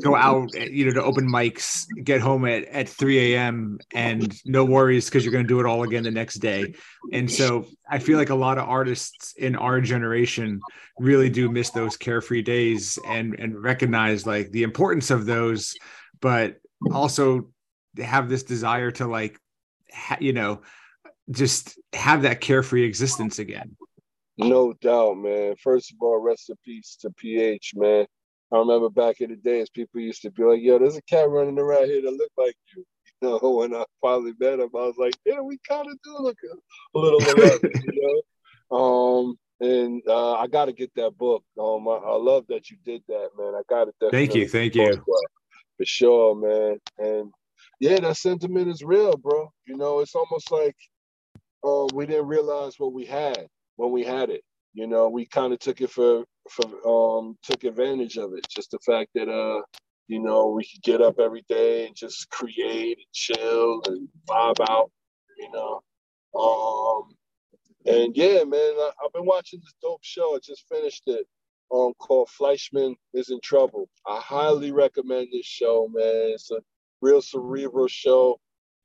go 0.02 0.16
out 0.16 0.54
you 0.54 0.86
know 0.86 0.94
to 0.94 1.04
open 1.04 1.30
mics 1.30 1.86
get 2.04 2.22
home 2.22 2.46
at, 2.46 2.64
at 2.66 2.88
3 2.88 3.34
a.m 3.34 3.78
and 3.94 4.42
no 4.46 4.64
worries 4.64 5.06
because 5.06 5.26
you're 5.26 5.32
going 5.34 5.44
to 5.44 5.48
do 5.48 5.60
it 5.60 5.66
all 5.66 5.84
again 5.84 6.04
the 6.04 6.12
next 6.12 6.36
day 6.36 6.74
and 7.14 7.32
so 7.32 7.66
i 7.90 7.98
feel 7.98 8.18
like 8.18 8.30
a 8.30 8.36
lot 8.36 8.58
of 8.58 8.68
artists 8.68 9.34
in 9.38 9.56
our 9.56 9.80
generation 9.82 10.60
really 11.00 11.30
do 11.30 11.50
miss 11.50 11.70
those 11.70 11.96
carefree 11.96 12.42
days 12.42 13.00
and 13.08 13.36
and 13.40 13.62
recognize 13.62 14.26
like 14.26 14.52
the 14.52 14.64
importance 14.64 15.10
of 15.10 15.26
those 15.26 15.76
but 16.22 16.58
also 16.92 17.50
have 17.98 18.30
this 18.30 18.44
desire 18.44 18.92
to 18.92 19.08
like 19.08 19.40
ha- 19.92 20.18
you 20.20 20.34
know 20.34 20.62
just 21.32 21.80
have 21.94 22.24
that 22.24 22.42
carefree 22.42 22.84
existence 22.84 23.40
again. 23.40 23.76
No 24.38 24.74
doubt, 24.74 25.18
man. 25.18 25.56
First 25.58 25.92
of 25.92 25.98
all, 26.02 26.20
rest 26.20 26.50
in 26.50 26.56
peace 26.64 26.98
to 27.02 27.12
PH, 27.12 27.74
man. 27.76 28.06
I 28.52 28.58
remember 28.58 28.90
back 28.90 29.22
in 29.22 29.30
the 29.30 29.36
days, 29.36 29.70
people 29.70 30.02
used 30.02 30.22
to 30.24 30.32
be 30.32 30.44
like, 30.44 30.62
"Yo, 30.62 30.80
there's 30.80 30.96
a 30.96 31.02
cat 31.04 31.30
running 31.30 31.60
around 31.60 31.86
here 31.86 32.02
that 32.02 32.12
look 32.12 32.32
like 32.38 32.56
you." 32.76 32.84
Know, 33.22 33.38
when 33.42 33.76
I 33.76 33.84
finally 34.02 34.34
met 34.40 34.60
him, 34.60 34.70
I 34.74 34.86
was 34.86 34.96
like, 34.98 35.14
"Yeah, 35.26 35.42
we 35.42 35.58
kind 35.68 35.88
of 35.88 35.98
do 36.04 36.18
look 36.20 36.38
a, 36.44 36.98
little 36.98 37.20
alike," 37.20 37.62
you 37.64 38.02
know. 38.02 38.22
Um, 38.72 39.36
and 39.62 40.04
uh, 40.08 40.34
I 40.34 40.46
got 40.46 40.66
to 40.66 40.74
get 40.74 40.94
that 40.96 41.18
book. 41.18 41.44
Um, 41.60 41.88
I, 41.88 41.94
I, 41.94 42.16
love 42.18 42.46
that 42.50 42.70
you 42.70 42.78
did 42.86 43.02
that, 43.08 43.30
man. 43.36 43.56
I 43.56 43.62
got 43.68 43.88
it. 43.88 43.96
Thank 44.12 44.36
you, 44.36 44.48
thank 44.48 44.76
you. 44.76 45.04
For 45.78 45.86
sure, 45.86 46.36
man. 46.36 46.80
And 47.00 47.32
yeah, 47.80 48.00
that 48.00 48.18
sentiment 48.18 48.68
is 48.68 48.84
real, 48.84 49.18
bro. 49.18 49.52
You 49.66 49.76
know, 49.76 50.02
it's 50.02 50.14
almost 50.14 50.52
like 50.52 50.76
um, 51.64 51.88
we 51.94 52.06
didn't 52.06 52.28
realize 52.28 52.76
what 52.78 52.94
we 52.94 53.06
had 53.06 53.48
when 53.78 53.92
we 53.92 54.04
had 54.04 54.30
it. 54.30 54.44
You 54.74 54.88
know, 54.88 55.10
we 55.10 55.26
kind 55.26 55.52
of 55.52 55.60
took 55.60 55.82
it 55.82 55.90
for 55.90 56.26
for 56.50 56.66
um 56.88 57.38
took 57.44 57.64
advantage 57.64 58.18
of 58.18 58.34
it. 58.34 58.48
Just 58.50 58.72
the 58.72 58.80
fact 58.80 59.10
that 59.16 59.30
uh, 59.30 59.62
you 60.10 60.20
know, 60.20 60.48
we 60.50 60.64
could 60.66 60.84
get 60.84 61.02
up 61.02 61.20
every 61.20 61.46
day 61.48 61.88
and 61.88 61.96
just 61.96 62.30
create 62.30 62.98
and 62.98 63.14
chill 63.14 63.82
and 63.88 64.10
vibe 64.28 64.60
out. 64.70 64.92
You 65.38 65.50
know, 65.54 65.82
um, 66.38 67.16
and 67.86 68.18
yeah, 68.18 68.44
man, 68.44 68.74
I, 68.78 68.92
have 69.04 69.14
been 69.14 69.26
watching 69.26 69.62
this 69.62 69.74
dope 69.82 70.04
show. 70.04 70.36
I 70.36 70.40
just 70.44 70.68
finished 70.68 71.04
it. 71.08 71.26
Um, 71.74 71.94
called 72.00 72.30
Fleishman 72.30 72.96
is 73.14 73.30
in 73.30 73.40
Trouble. 73.44 73.88
I 74.06 74.20
highly 74.20 74.72
recommend 74.72 75.30
this 75.32 75.46
show, 75.46 75.88
man. 75.94 76.32
It's 76.34 76.52
a 76.52 76.60
real 77.02 77.22
cerebral 77.22 77.88
show 77.88 78.40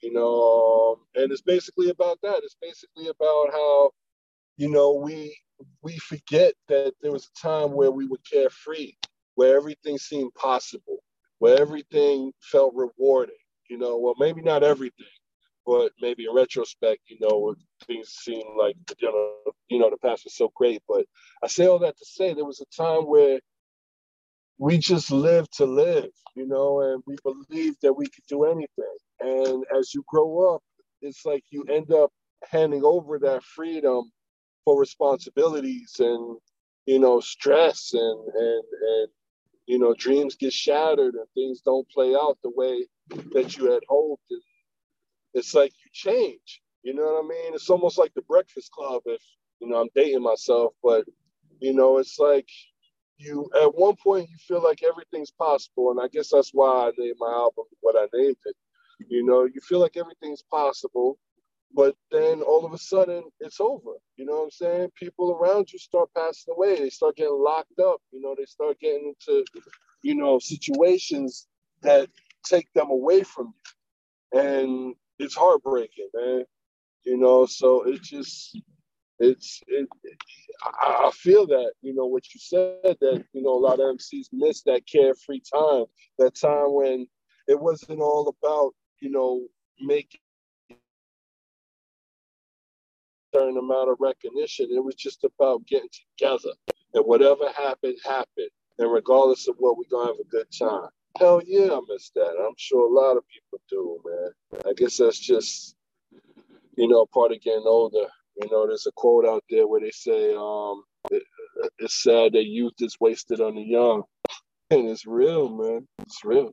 you 0.05 0.13
know, 0.13 0.99
um, 0.99 1.23
and 1.23 1.33
it's 1.33 1.41
basically 1.41 1.89
about 1.89 2.19
that. 2.23 2.43
It's 2.45 2.57
basically 2.61 3.09
about 3.09 3.53
how, 3.53 3.91
you 4.59 4.71
know, 4.71 4.93
we 4.95 5.37
we 5.83 5.97
forget 5.99 6.53
that 6.69 6.93
there 7.01 7.13
was 7.13 7.27
a 7.27 7.41
time 7.41 7.73
where 7.73 7.91
we 7.91 8.07
were 8.07 8.19
carefree, 8.31 8.93
where 9.35 9.57
everything 9.57 9.97
seemed 9.97 10.35
possible, 10.35 10.99
where 11.45 11.61
everything 11.61 12.33
felt 12.41 12.73
rewarding. 12.75 13.37
You 13.69 13.77
know, 13.77 13.99
well, 13.99 14.15
maybe 14.19 14.41
not 14.41 14.63
everything, 14.63 15.15
but 15.67 15.93
maybe 16.01 16.25
in 16.25 16.35
retrospect, 16.35 17.03
you 17.09 17.19
know, 17.21 17.55
things 17.87 18.09
seem 18.09 18.45
like 18.57 18.77
you 18.99 19.13
know, 19.13 19.53
you 19.69 19.79
know, 19.79 19.91
the 19.91 19.99
past 19.99 20.25
was 20.25 20.35
so 20.37 20.51
great. 20.57 20.81
But 20.89 21.05
I 21.43 21.49
say 21.49 21.67
all 21.67 21.79
that 21.81 21.99
to 21.99 22.05
say 22.07 22.33
there 22.33 22.47
was 22.47 22.63
a 22.63 22.83
time 22.83 23.03
where 23.03 23.41
we 24.57 24.79
just 24.79 25.11
lived 25.11 25.53
to 25.59 25.67
live, 25.67 26.09
you 26.35 26.47
know, 26.47 26.81
and 26.81 27.03
we 27.07 27.17
believed 27.23 27.77
that 27.83 27.93
we 27.93 28.07
could 28.07 28.25
do 28.27 28.45
anything. 28.45 28.97
And 29.21 29.65
as 29.79 29.93
you 29.93 30.03
grow 30.09 30.55
up, 30.55 30.63
it's 31.03 31.27
like 31.27 31.45
you 31.51 31.65
end 31.65 31.93
up 31.93 32.11
handing 32.51 32.85
over 32.87 33.19
that 33.19 33.43
freedom 33.43 34.11
for 34.65 34.81
responsibilities 34.81 35.97
and 35.99 36.39
you 36.87 36.99
know 36.99 37.21
stress 37.21 37.93
and 37.93 38.21
and 38.35 38.65
and 38.81 39.09
you 39.67 39.79
know 39.79 39.95
dreams 39.95 40.37
get 40.37 40.53
shattered 40.53 41.15
and 41.15 41.27
things 41.35 41.61
don't 41.63 41.89
play 41.91 42.15
out 42.15 42.39
the 42.43 42.51
way 42.51 42.87
that 43.33 43.57
you 43.57 43.71
had 43.73 43.83
hoped. 43.89 44.25
And 44.31 44.43
it's 45.35 45.55
like 45.55 45.73
you 45.85 45.91
change 45.93 46.63
you 46.83 46.95
know 46.95 47.05
what 47.05 47.25
i 47.25 47.29
mean? 47.29 47.55
It's 47.55 47.71
almost 47.71 47.99
like 47.99 48.13
the 48.15 48.23
breakfast 48.23 48.71
club 48.73 49.03
if 49.07 49.23
you 49.61 49.69
know 49.69 49.77
i'm 49.81 49.89
dating 49.95 50.23
myself 50.23 50.75
but 50.83 51.05
you 51.61 51.73
know 51.75 51.99
it's 51.99 52.19
like 52.19 52.49
you 53.17 53.49
at 53.63 53.75
one 53.75 53.97
point 53.97 54.29
you 54.31 54.37
feel 54.49 54.63
like 54.63 54.83
everything's 54.83 55.31
possible 55.31 55.91
and 55.93 56.01
i 56.01 56.09
guess 56.09 56.31
that's 56.31 56.51
why 56.53 56.89
i 56.89 56.93
named 56.99 57.17
my 57.19 57.33
album 57.33 57.65
what 57.81 57.97
i 57.97 58.07
named 58.17 58.37
it. 58.45 58.57
You 59.09 59.25
know, 59.25 59.45
you 59.45 59.61
feel 59.61 59.81
like 59.81 59.97
everything's 59.97 60.43
possible, 60.43 61.19
but 61.75 61.97
then 62.11 62.41
all 62.43 62.65
of 62.65 62.73
a 62.73 62.79
sudden 62.79 63.25
it's 63.41 63.61
over. 63.61 63.93
You 64.17 64.27
know 64.27 64.37
what 64.37 64.45
I'm 64.45 64.51
saying? 64.51 64.89
People 64.97 65.33
around 65.33 65.73
you 65.73 65.79
start 65.79 66.09
passing 66.17 66.55
away. 66.57 66.79
They 66.79 66.91
start 66.91 67.17
getting 67.17 67.39
locked 67.39 67.79
up. 67.81 68.01
You 68.13 68.21
know, 68.21 68.35
they 68.37 68.45
start 68.45 68.79
getting 68.81 69.13
into, 69.13 69.45
you 70.03 70.15
know, 70.15 70.39
situations 70.39 71.49
that 71.83 72.09
take 72.45 72.73
them 72.75 72.91
away 72.91 73.23
from 73.23 73.53
you. 74.33 74.41
And 74.41 74.95
it's 75.19 75.35
heartbreaking, 75.35 76.09
man. 76.15 76.45
You 77.05 77.19
know, 77.19 77.47
so 77.47 77.83
it's 77.83 78.09
just 78.09 78.59
it's 79.19 79.63
it, 79.69 79.89
it, 80.03 80.19
I, 80.63 81.11
feel 81.13 81.47
that 81.47 81.73
you 81.83 81.95
know 81.95 82.07
what 82.07 82.25
you 82.35 82.41
said 82.41 82.97
that 83.01 83.25
you 83.33 83.43
know 83.43 83.55
a 83.55 83.61
lot 83.61 83.79
of 83.79 83.97
MCs 83.97 84.27
miss 84.33 84.63
that 84.63 84.87
carefree 84.91 85.41
time, 85.53 85.85
that 86.19 86.35
time 86.35 86.73
when 86.73 87.07
it 87.47 87.61
wasn't 87.61 88.01
all 88.01 88.35
about 88.43 88.73
you 89.01 89.11
know 89.11 89.47
making 89.81 90.21
certain 93.35 93.59
amount 93.59 93.91
of 93.91 93.97
recognition. 94.01 94.69
It 94.71 94.85
was 94.85 94.95
just 94.95 95.25
about 95.25 95.67
getting 95.67 95.89
together, 96.19 96.53
and 96.95 97.05
whatever 97.05 97.49
happened 97.57 97.99
happened, 98.05 98.51
and 98.79 98.93
regardless 98.93 99.49
of 99.49 99.57
what, 99.59 99.77
we're 99.77 99.85
gonna 99.91 100.09
have 100.13 100.21
a 100.21 100.31
good 100.31 100.47
time. 100.57 100.89
Hell 101.19 101.43
yeah, 101.47 101.73
I 101.73 101.81
miss 101.89 102.11
that. 102.15 102.35
I'm 102.39 102.55
sure 102.57 102.89
a 102.89 102.93
lot 102.93 103.17
of 103.17 103.25
people 103.29 103.61
do, 103.69 104.01
man. 104.05 104.31
I 104.67 104.73
guess 104.77 104.99
that's 104.99 105.19
just 105.19 105.77
you 106.77 106.89
know 106.89 107.07
part 107.13 107.33
of 107.33 107.41
getting 107.41 107.65
older. 107.67 108.07
You 108.37 108.49
know, 108.51 108.67
there's 108.67 108.87
a 108.87 108.93
quote 108.97 109.27
out 109.27 109.45
there 109.51 109.67
where 109.69 109.81
they 109.81 109.91
say, 109.93 110.35
um, 110.35 110.83
it, 111.11 111.23
"It's 111.79 112.03
sad 112.03 112.33
that 112.35 112.47
youth 112.47 112.75
is 112.81 112.97
wasted 113.01 113.41
on 113.41 113.57
the 113.57 113.63
young," 113.63 114.05
and 114.71 114.89
it's 114.89 115.07
real, 115.07 115.49
man. 115.49 115.87
It's 116.07 116.25
real. 116.25 116.53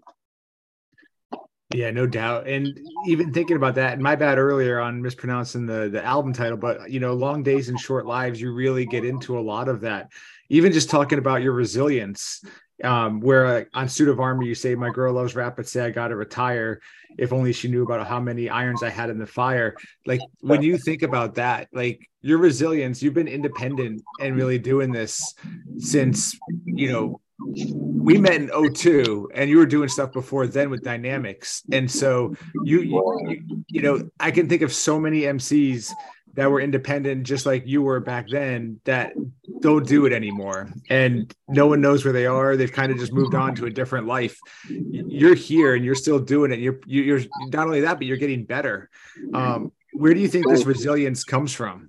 Yeah, 1.73 1.91
no 1.91 2.05
doubt. 2.05 2.47
And 2.47 2.77
even 3.05 3.31
thinking 3.31 3.55
about 3.55 3.75
that, 3.75 3.99
my 3.99 4.15
bad 4.15 4.37
earlier 4.37 4.79
on 4.79 5.01
mispronouncing 5.01 5.65
the 5.65 5.89
the 5.89 6.03
album 6.03 6.33
title, 6.33 6.57
but 6.57 6.89
you 6.89 6.99
know, 6.99 7.13
Long 7.13 7.43
Days 7.43 7.69
and 7.69 7.79
Short 7.79 8.05
Lives, 8.05 8.41
you 8.41 8.53
really 8.53 8.85
get 8.85 9.05
into 9.05 9.37
a 9.37 9.41
lot 9.41 9.69
of 9.69 9.81
that. 9.81 10.11
Even 10.49 10.73
just 10.73 10.89
talking 10.89 11.17
about 11.17 11.41
your 11.41 11.53
resilience, 11.53 12.43
um, 12.83 13.21
where 13.21 13.45
uh, 13.45 13.63
on 13.73 13.87
Suit 13.87 14.09
of 14.09 14.19
Armor, 14.19 14.43
you 14.43 14.55
say, 14.55 14.75
My 14.75 14.89
girl 14.89 15.13
loves 15.13 15.35
rap, 15.35 15.55
but 15.55 15.67
say 15.67 15.81
I 15.81 15.91
gotta 15.91 16.15
retire. 16.15 16.81
If 17.17 17.33
only 17.33 17.53
she 17.53 17.67
knew 17.67 17.83
about 17.83 18.07
how 18.07 18.19
many 18.19 18.49
irons 18.49 18.83
I 18.83 18.89
had 18.89 19.09
in 19.09 19.17
the 19.17 19.27
fire. 19.27 19.75
Like 20.05 20.21
when 20.39 20.61
you 20.61 20.77
think 20.77 21.03
about 21.03 21.35
that, 21.35 21.67
like 21.73 22.09
your 22.21 22.37
resilience, 22.37 23.01
you've 23.01 23.13
been 23.13 23.27
independent 23.27 24.01
and 24.19 24.35
really 24.35 24.59
doing 24.59 24.91
this 24.91 25.33
since, 25.77 26.37
you 26.65 26.91
know, 26.91 27.21
we 27.43 28.17
met 28.17 28.35
in 28.35 28.73
02 28.73 29.31
and 29.33 29.49
you 29.49 29.57
were 29.57 29.65
doing 29.65 29.89
stuff 29.89 30.11
before 30.11 30.47
then 30.47 30.69
with 30.69 30.83
dynamics. 30.83 31.63
And 31.71 31.89
so 31.89 32.35
you, 32.63 32.81
you 32.81 33.63
you 33.67 33.81
know 33.81 34.09
i 34.19 34.31
can 34.31 34.47
think 34.49 34.61
of 34.61 34.73
so 34.73 34.99
many 34.99 35.21
mcs 35.21 35.91
that 36.33 36.49
were 36.49 36.61
independent 36.61 37.23
just 37.23 37.45
like 37.45 37.67
you 37.67 37.81
were 37.81 37.99
back 37.99 38.27
then 38.29 38.79
that 38.85 39.13
don't 39.59 39.85
do 39.87 40.05
it 40.05 40.13
anymore. 40.13 40.69
And 40.89 41.33
no 41.47 41.67
one 41.67 41.81
knows 41.81 42.03
where 42.03 42.13
they 42.13 42.25
are. 42.25 42.55
They've 42.55 42.71
kind 42.71 42.91
of 42.91 42.97
just 42.97 43.13
moved 43.13 43.35
on 43.35 43.53
to 43.55 43.65
a 43.65 43.69
different 43.69 44.07
life. 44.07 44.37
You're 44.69 45.35
here 45.35 45.75
and 45.75 45.85
you're 45.85 45.95
still 45.95 46.19
doing 46.19 46.51
it. 46.51 46.59
You're 46.59 46.79
you're 46.85 47.21
not 47.51 47.67
only 47.67 47.81
that 47.81 47.97
but 47.97 48.07
you're 48.07 48.17
getting 48.17 48.45
better. 48.45 48.89
Um, 49.33 49.71
where 49.93 50.13
do 50.13 50.19
you 50.19 50.27
think 50.27 50.47
this 50.47 50.65
resilience 50.65 51.23
comes 51.23 51.53
from? 51.53 51.87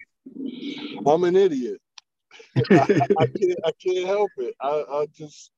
I'm 1.07 1.25
an 1.25 1.37
idiot 1.37 1.82
I, 2.57 2.63
I, 3.19 3.27
can't, 3.39 3.59
I 3.65 3.73
can't 3.83 4.07
help 4.07 4.33
it. 4.39 4.55
I, 4.61 4.85
I 4.91 5.07
just, 5.17 5.51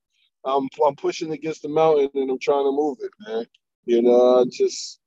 I'm, 0.44 0.68
I'm 0.86 0.96
pushing 0.96 1.32
against 1.32 1.62
the 1.62 1.68
mountain 1.68 2.10
and 2.14 2.30
I'm 2.30 2.38
trying 2.38 2.64
to 2.64 2.72
move 2.72 2.98
it, 3.00 3.10
man. 3.26 3.46
You 3.86 4.02
know, 4.02 4.40
I 4.40 4.44
just, 4.50 5.00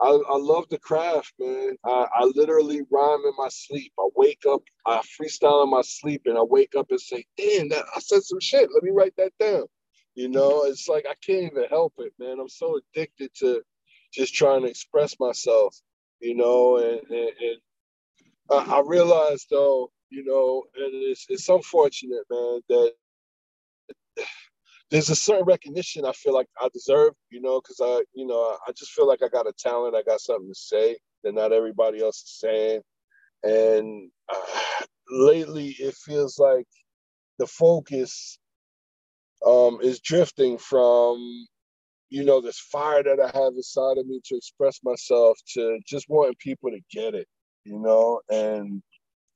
I, 0.00 0.08
I 0.08 0.36
love 0.36 0.68
the 0.70 0.78
craft, 0.78 1.32
man. 1.38 1.76
I, 1.84 2.06
I 2.14 2.24
literally 2.34 2.82
rhyme 2.90 3.20
in 3.24 3.32
my 3.36 3.48
sleep. 3.48 3.92
I 3.98 4.08
wake 4.14 4.42
up, 4.48 4.62
I 4.86 5.00
freestyle 5.20 5.64
in 5.64 5.70
my 5.70 5.82
sleep, 5.82 6.22
and 6.26 6.38
I 6.38 6.42
wake 6.42 6.74
up 6.76 6.86
and 6.90 7.00
say, 7.00 7.24
"Damn, 7.36 7.68
that 7.70 7.84
I 7.96 8.00
said 8.00 8.22
some 8.22 8.40
shit. 8.40 8.68
Let 8.72 8.82
me 8.82 8.90
write 8.90 9.14
that 9.16 9.32
down." 9.40 9.64
You 10.14 10.28
know, 10.28 10.64
it's 10.64 10.88
like 10.88 11.06
I 11.08 11.14
can't 11.24 11.50
even 11.52 11.64
help 11.68 11.94
it, 11.98 12.12
man. 12.18 12.38
I'm 12.40 12.48
so 12.48 12.78
addicted 12.78 13.30
to 13.38 13.62
just 14.12 14.34
trying 14.34 14.62
to 14.62 14.68
express 14.68 15.18
myself. 15.18 15.74
You 16.20 16.36
know, 16.36 16.76
and 16.76 17.00
and, 17.10 17.30
and 17.40 17.58
I, 18.50 18.76
I 18.76 18.82
realized 18.86 19.46
though 19.50 19.90
you 20.10 20.24
know, 20.24 20.64
and 20.76 20.92
it's 20.94 21.26
it's 21.28 21.48
unfortunate, 21.48 22.24
man, 22.30 22.60
that 22.68 22.92
there's 24.90 25.10
a 25.10 25.16
certain 25.16 25.44
recognition 25.44 26.04
I 26.04 26.12
feel 26.12 26.34
like 26.34 26.48
I 26.60 26.68
deserve, 26.72 27.12
you 27.30 27.42
know, 27.42 27.60
because 27.60 27.78
I, 27.82 28.02
you 28.14 28.26
know, 28.26 28.56
I 28.66 28.72
just 28.72 28.92
feel 28.92 29.06
like 29.06 29.22
I 29.22 29.28
got 29.28 29.46
a 29.46 29.52
talent, 29.58 29.94
I 29.94 30.02
got 30.02 30.20
something 30.20 30.48
to 30.48 30.54
say 30.54 30.96
that 31.24 31.34
not 31.34 31.52
everybody 31.52 32.02
else 32.02 32.18
is 32.22 32.38
saying, 32.40 32.80
and 33.42 34.10
uh, 34.28 34.84
lately 35.10 35.76
it 35.78 35.94
feels 35.94 36.38
like 36.38 36.66
the 37.38 37.46
focus 37.46 38.38
um, 39.46 39.78
is 39.82 40.00
drifting 40.00 40.58
from 40.58 41.46
you 42.10 42.24
know 42.24 42.40
this 42.40 42.58
fire 42.58 43.02
that 43.02 43.20
I 43.20 43.26
have 43.38 43.54
inside 43.54 43.98
of 43.98 44.06
me 44.06 44.20
to 44.26 44.36
express 44.36 44.80
myself 44.82 45.38
to 45.54 45.78
just 45.86 46.06
wanting 46.08 46.36
people 46.38 46.70
to 46.70 46.80
get 46.90 47.14
it, 47.14 47.26
you 47.64 47.78
know, 47.80 48.20
and 48.30 48.82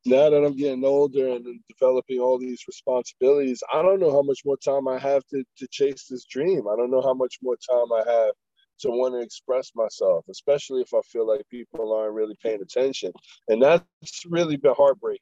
now 0.04 0.30
that 0.30 0.44
I'm 0.44 0.56
getting 0.56 0.84
older 0.84 1.28
and 1.28 1.60
developing 1.68 2.18
all 2.18 2.38
these 2.38 2.64
responsibilities, 2.66 3.62
I 3.72 3.82
don't 3.82 4.00
know 4.00 4.10
how 4.10 4.22
much 4.22 4.40
more 4.44 4.56
time 4.56 4.88
I 4.88 4.98
have 4.98 5.24
to, 5.28 5.44
to 5.58 5.68
chase 5.70 6.06
this 6.08 6.24
dream. 6.24 6.66
I 6.68 6.76
don't 6.76 6.90
know 6.90 7.02
how 7.02 7.14
much 7.14 7.38
more 7.42 7.56
time 7.56 7.92
I 7.92 8.02
have 8.10 8.32
to 8.80 8.90
want 8.90 9.14
to 9.14 9.20
express 9.20 9.70
myself, 9.74 10.24
especially 10.28 10.82
if 10.82 10.92
I 10.92 11.00
feel 11.02 11.26
like 11.26 11.48
people 11.50 11.94
aren't 11.94 12.14
really 12.14 12.36
paying 12.42 12.62
attention. 12.62 13.12
And 13.48 13.62
that's 13.62 14.24
really 14.28 14.56
been 14.56 14.74
heartbreaking. 14.76 15.20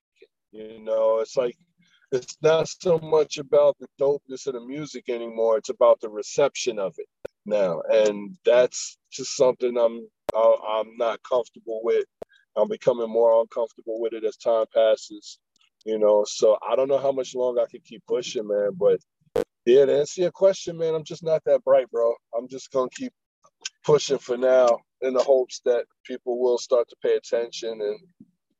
You 0.52 0.82
know, 0.82 1.18
it's 1.20 1.36
like 1.36 1.56
it's 2.12 2.36
not 2.42 2.68
so 2.68 2.98
much 2.98 3.38
about 3.38 3.76
the 3.78 3.86
dopeness 4.00 4.46
of 4.46 4.54
the 4.54 4.60
music 4.60 5.08
anymore. 5.08 5.58
It's 5.58 5.68
about 5.68 6.00
the 6.00 6.08
reception 6.08 6.78
of 6.78 6.94
it 6.98 7.06
now, 7.46 7.82
and 7.88 8.36
that's 8.44 8.98
just 9.12 9.36
something 9.36 9.76
I'm 9.76 10.08
I'm 10.34 10.96
not 10.96 11.20
comfortable 11.22 11.80
with 11.84 12.04
I'm 12.60 12.68
becoming 12.68 13.10
more 13.10 13.40
uncomfortable 13.40 14.00
with 14.00 14.12
it 14.12 14.24
as 14.24 14.36
time 14.36 14.66
passes, 14.74 15.38
you 15.84 15.98
know. 15.98 16.24
So 16.26 16.58
I 16.68 16.76
don't 16.76 16.88
know 16.88 16.98
how 16.98 17.12
much 17.12 17.34
longer 17.34 17.62
I 17.62 17.70
can 17.70 17.80
keep 17.84 18.02
pushing, 18.06 18.46
man. 18.46 18.70
But 18.78 19.00
yeah, 19.66 19.86
to 19.86 19.98
answer 19.98 20.22
your 20.22 20.30
question, 20.30 20.78
man, 20.78 20.94
I'm 20.94 21.04
just 21.04 21.24
not 21.24 21.42
that 21.46 21.64
bright, 21.64 21.90
bro. 21.90 22.14
I'm 22.36 22.48
just 22.48 22.70
gonna 22.70 22.90
keep 22.90 23.12
pushing 23.84 24.18
for 24.18 24.36
now 24.36 24.78
in 25.02 25.14
the 25.14 25.22
hopes 25.22 25.60
that 25.64 25.84
people 26.04 26.40
will 26.40 26.58
start 26.58 26.88
to 26.88 26.96
pay 27.02 27.14
attention 27.16 27.80
and 27.80 27.98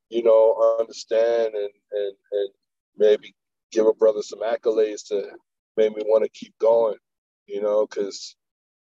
you 0.09 0.23
know 0.23 0.77
understand 0.81 1.55
and 1.55 1.71
and 1.93 2.15
and 2.33 2.51
maybe 2.97 3.35
give 3.73 3.87
a 3.87 3.95
brother 3.95 4.23
some 4.23 4.41
accolades 4.41 5.07
to 5.09 5.31
make 5.77 5.97
me 5.97 6.03
want 6.07 6.25
to 6.25 6.31
keep 6.31 6.57
going, 6.59 6.97
you 7.47 7.63
know, 7.63 7.87
because 7.87 8.37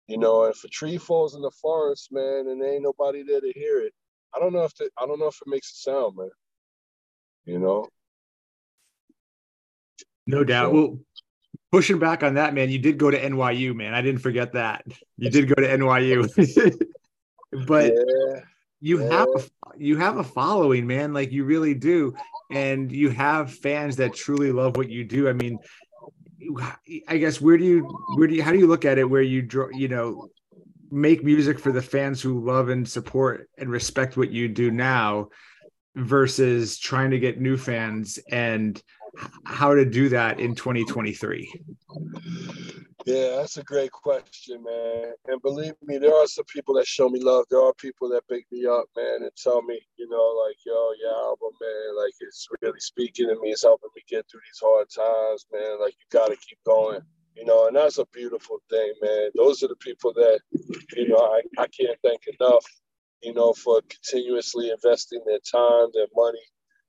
you 0.08 0.17
know, 0.17 0.45
if 0.45 0.63
a 0.63 0.69
tree 0.69 0.97
falls 0.97 1.36
in 1.36 1.41
the 1.41 1.51
forest, 1.62 2.10
man, 2.12 2.47
and 2.47 2.62
there 2.62 2.73
ain't 2.73 2.84
nobody 2.84 3.23
there 3.23 3.41
to 3.41 3.51
hear 3.53 3.80
it, 3.80 3.93
I 4.35 4.39
don't 4.39 4.53
know 4.53 4.63
if 4.63 4.75
the, 4.75 4.89
I 4.97 5.05
don't 5.05 5.19
know 5.19 5.27
if 5.27 5.39
it 5.41 5.47
makes 5.47 5.71
a 5.71 5.75
sound, 5.75 6.17
man. 6.17 6.29
You 7.45 7.59
know. 7.59 7.87
No 10.25 10.43
doubt. 10.43 10.71
So, 10.71 10.73
well, 10.73 10.99
pushing 11.71 11.99
back 11.99 12.23
on 12.23 12.35
that, 12.35 12.53
man, 12.53 12.69
you 12.69 12.79
did 12.79 12.97
go 12.97 13.09
to 13.09 13.19
NYU, 13.19 13.75
man. 13.75 13.93
I 13.93 14.01
didn't 14.01 14.21
forget 14.21 14.53
that. 14.53 14.85
You 15.17 15.29
did 15.29 15.47
go 15.47 15.55
to 15.55 15.67
NYU. 15.67 16.77
but 17.67 17.93
yeah, 17.93 18.41
you 18.81 19.03
yeah. 19.03 19.09
have 19.11 19.27
a, 19.35 19.43
you 19.77 19.97
have 19.97 20.17
a 20.17 20.23
following, 20.23 20.85
man. 20.85 21.13
Like 21.13 21.31
you 21.31 21.45
really 21.45 21.73
do, 21.73 22.13
and 22.51 22.91
you 22.91 23.09
have 23.09 23.53
fans 23.53 23.95
that 23.97 24.13
truly 24.13 24.51
love 24.51 24.75
what 24.75 24.89
you 24.89 25.03
do. 25.03 25.29
I 25.29 25.33
mean, 25.33 25.59
I 27.07 27.17
guess 27.17 27.41
where 27.41 27.57
do 27.57 27.63
you 27.63 27.81
where 28.15 28.27
do 28.27 28.35
you 28.35 28.43
how 28.43 28.51
do 28.51 28.59
you 28.59 28.67
look 28.67 28.85
at 28.85 28.97
it? 28.97 29.09
Where 29.09 29.21
you 29.21 29.41
draw, 29.41 29.69
you 29.71 29.87
know, 29.87 30.29
make 30.91 31.23
music 31.23 31.60
for 31.60 31.71
the 31.71 31.82
fans 31.82 32.21
who 32.21 32.43
love 32.43 32.69
and 32.69 32.88
support 32.88 33.50
and 33.58 33.69
respect 33.69 34.17
what 34.17 34.32
you 34.32 34.47
do 34.47 34.71
now 34.71 35.28
versus 35.95 36.78
trying 36.78 37.12
to 37.12 37.19
get 37.19 37.41
new 37.41 37.58
fans 37.58 38.19
and 38.32 38.82
how 39.45 39.73
to 39.73 39.86
do 39.86 40.10
that 40.10 40.39
in 40.39 40.54
2023 40.54 41.52
yeah 43.08 43.38
that's 43.38 43.56
a 43.56 43.63
great 43.63 43.91
question 43.91 44.62
man. 44.63 45.13
And 45.28 45.41
believe 45.41 45.73
me 45.82 45.97
there 45.97 46.13
are 46.13 46.28
some 46.28 46.45
people 46.45 46.76
that 46.76 46.86
show 46.86 47.08
me 47.08 47.21
love. 47.21 47.45
There 47.50 47.62
are 47.62 47.73
people 47.76 48.10
that 48.10 48.28
pick 48.28 48.45
me 48.52 48.65
up 48.65 48.86
man 48.95 49.23
and 49.23 49.32
tell 49.38 49.62
me 49.62 49.80
you 49.95 50.10
know 50.10 50.43
like 50.45 50.58
yo 50.65 50.91
your 51.00 51.13
album 51.13 51.52
man 51.60 52.04
like 52.04 52.13
it's 52.19 52.47
really 52.62 52.80
speaking 52.80 53.30
to 53.30 53.39
me. 53.39 53.52
It's 53.52 53.63
helping 53.63 53.89
me 53.95 54.04
get 54.08 54.26
through 54.30 54.41
these 54.45 54.62
hard 54.62 54.89
times 54.89 55.47
man. 55.54 55.80
Like 55.80 55.93
you 55.93 56.06
got 56.12 56.28
to 56.28 56.36
keep 56.36 56.60
going 56.65 57.00
you 57.38 57.45
know, 57.45 57.67
and 57.67 57.78
that's 57.78 58.00
a 58.00 58.08
beautiful 58.13 58.60
thing, 58.71 58.93
man. 59.04 59.32
Those 59.36 59.63
are 59.63 59.69
the 59.69 59.78
people 59.78 60.13
that, 60.15 60.41
you 60.95 61.10
know, 61.10 61.17
I, 61.17 61.41
I 61.63 61.67
can't 61.67 62.00
thank 62.04 62.23
enough, 62.41 62.65
you 63.23 63.36
know, 63.36 63.54
for 63.54 63.82
continuously 63.89 64.71
investing 64.71 65.21
their 65.28 65.39
time, 65.52 65.89
their 65.95 66.08
money 66.15 66.43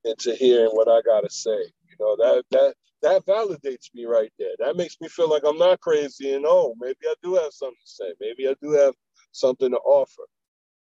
into 0.07 0.35
hearing 0.37 0.71
what 0.73 0.89
I 0.89 1.03
gotta 1.03 1.31
say. 1.31 1.51
You 1.59 1.97
know, 2.01 2.17
that 2.19 2.45
that 2.53 2.75
that 3.03 3.27
validates 3.27 3.95
me 3.95 4.07
right 4.07 4.33
there. 4.41 4.53
That 4.61 4.77
makes 4.77 4.99
me 5.03 5.09
feel 5.09 5.31
like 5.31 5.45
I'm 5.47 5.59
not 5.59 5.81
crazy 5.83 6.35
and 6.35 6.47
oh, 6.49 6.75
maybe 6.81 6.99
I 7.07 7.15
do 7.25 7.37
have 7.37 7.53
something 7.53 7.77
to 7.85 7.93
say. 7.93 8.15
Maybe 8.21 8.49
I 8.49 8.57
do 8.63 8.73
have 8.73 8.95
something 9.33 9.71
to 9.73 9.79
offer. 9.79 10.25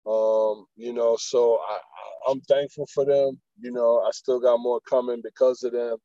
Um, 0.08 0.66
you 0.78 0.94
know, 0.94 1.18
so 1.20 1.60
I, 1.70 1.80
I'm 2.32 2.42
thankful 2.42 2.88
for 2.94 3.06
them. 3.06 3.40
You 3.62 3.72
know, 3.74 4.02
I 4.02 4.12
still 4.14 4.42
got 4.42 4.58
more 4.60 4.82
coming 4.90 5.22
because 5.24 5.64
of 5.64 5.74
them. 5.74 5.98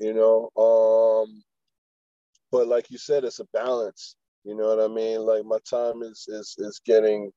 You 0.00 0.14
know, 0.14 0.50
um, 0.58 1.42
but 2.52 2.68
like 2.68 2.90
you 2.90 2.98
said, 2.98 3.24
it's 3.24 3.40
a 3.40 3.46
balance. 3.52 4.16
You 4.44 4.56
know 4.56 4.74
what 4.74 4.80
I 4.80 4.88
mean? 4.88 5.20
Like 5.20 5.44
my 5.44 5.58
time 5.68 6.02
is 6.02 6.26
is 6.28 6.56
is 6.58 6.80
getting 6.84 7.32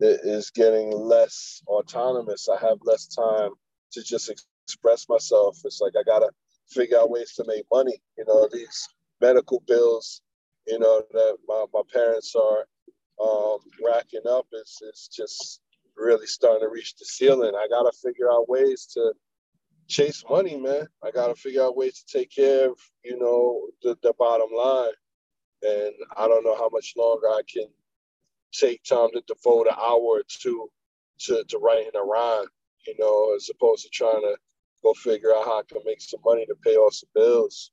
is 0.00 0.50
getting 0.50 0.90
less 0.92 1.62
autonomous. 1.66 2.48
I 2.48 2.60
have 2.66 2.78
less 2.84 3.06
time 3.06 3.52
to 3.92 4.02
just 4.02 4.30
express 4.66 5.08
myself. 5.08 5.58
It's 5.64 5.80
like 5.80 5.94
I 5.98 6.02
gotta 6.04 6.30
figure 6.68 6.98
out 6.98 7.10
ways 7.10 7.34
to 7.34 7.44
make 7.46 7.64
money. 7.72 8.00
You 8.18 8.24
know, 8.26 8.48
these 8.52 8.88
medical 9.20 9.62
bills, 9.66 10.22
you 10.66 10.78
know, 10.78 11.02
that 11.12 11.36
my, 11.46 11.66
my 11.72 11.82
parents 11.92 12.34
are 12.34 12.66
um, 13.22 13.58
racking 13.84 14.26
up 14.28 14.46
is 14.52 14.78
is 14.92 15.08
just 15.14 15.60
really 15.96 16.26
starting 16.26 16.62
to 16.66 16.72
reach 16.72 16.94
the 16.96 17.04
ceiling. 17.04 17.52
I 17.54 17.68
gotta 17.68 17.92
figure 18.02 18.30
out 18.32 18.48
ways 18.48 18.86
to 18.94 19.12
chase 19.92 20.24
money, 20.28 20.56
man. 20.56 20.88
I 21.04 21.10
gotta 21.10 21.34
figure 21.34 21.62
out 21.62 21.76
ways 21.76 22.02
to 22.02 22.18
take 22.18 22.30
care 22.34 22.70
of, 22.70 22.78
you 23.04 23.18
know, 23.18 23.68
the, 23.82 23.96
the 24.02 24.14
bottom 24.18 24.48
line. 24.56 24.92
And 25.62 25.92
I 26.16 26.26
don't 26.26 26.44
know 26.44 26.56
how 26.56 26.70
much 26.72 26.94
longer 26.96 27.26
I 27.28 27.42
can 27.52 27.66
take 28.52 28.82
time 28.84 29.08
to 29.12 29.22
devote 29.26 29.66
an 29.68 29.74
hour 29.78 30.00
or 30.00 30.22
two 30.28 30.70
to, 31.20 31.44
to 31.46 31.58
writing 31.58 31.90
a 31.94 32.02
rhyme, 32.02 32.46
you 32.86 32.94
know, 32.98 33.34
as 33.36 33.50
opposed 33.50 33.84
to 33.84 33.90
trying 33.90 34.22
to 34.22 34.36
go 34.82 34.94
figure 34.94 35.30
out 35.36 35.44
how 35.44 35.60
I 35.60 35.62
can 35.68 35.82
make 35.84 36.00
some 36.00 36.20
money 36.24 36.46
to 36.46 36.54
pay 36.64 36.74
off 36.76 36.94
some 36.94 37.10
bills, 37.14 37.70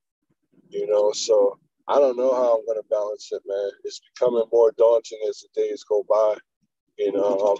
you 0.70 0.88
know. 0.88 1.14
So 1.14 1.58
I 1.88 2.00
don't 2.00 2.18
know 2.18 2.34
how 2.34 2.58
I'm 2.58 2.66
gonna 2.68 2.86
balance 2.90 3.30
it, 3.32 3.42
man. 3.48 3.72
It's 3.86 4.02
becoming 4.14 4.44
more 4.52 4.74
daunting 4.78 5.20
as 5.30 5.42
the 5.42 5.62
days 5.62 5.86
go 5.86 6.06
by. 6.08 6.36
You 6.98 7.14
know, 7.14 7.58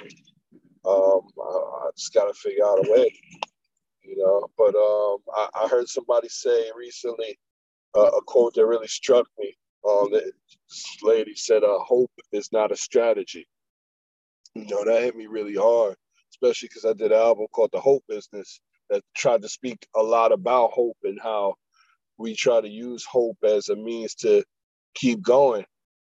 um, 0.86 0.92
um 0.92 1.22
I, 1.42 1.88
I 1.88 1.90
just 1.96 2.14
gotta 2.14 2.34
figure 2.34 2.66
out 2.66 2.86
a 2.86 2.92
way. 2.92 3.10
You 4.10 4.18
know, 4.18 4.48
but 4.58 4.76
um, 4.76 5.20
I, 5.36 5.66
I 5.66 5.70
heard 5.70 5.88
somebody 5.90 6.30
say 6.30 6.72
recently 6.78 7.38
uh, 7.96 8.12
a 8.18 8.22
quote 8.26 8.56
that 8.56 8.66
really 8.66 8.88
struck 8.88 9.28
me. 9.40 9.56
Um, 9.88 10.10
this 10.12 10.98
lady 11.04 11.36
said, 11.36 11.64
uh, 11.64 11.80
"Hope 11.80 12.12
is 12.32 12.52
not 12.52 12.72
a 12.72 12.78
strategy." 12.78 13.48
You 14.56 14.66
know, 14.68 14.86
that 14.86 15.04
hit 15.04 15.16
me 15.16 15.28
really 15.28 15.56
hard, 15.56 15.96
especially 16.34 16.70
because 16.70 16.86
I 16.86 16.94
did 16.94 17.12
an 17.12 17.20
album 17.20 17.48
called 17.54 17.72
"The 17.74 17.82
Hope 17.82 18.04
Business" 18.10 18.62
that 18.90 19.04
tried 19.16 19.44
to 19.44 19.50
speak 19.50 19.88
a 19.96 20.02
lot 20.04 20.32
about 20.34 20.72
hope 20.74 20.98
and 21.04 21.20
how 21.22 21.56
we 22.18 22.36
try 22.36 22.62
to 22.62 22.70
use 22.70 23.06
hope 23.06 23.38
as 23.44 23.70
a 23.70 23.78
means 23.78 24.16
to 24.16 24.44
keep 24.96 25.22
going, 25.22 25.66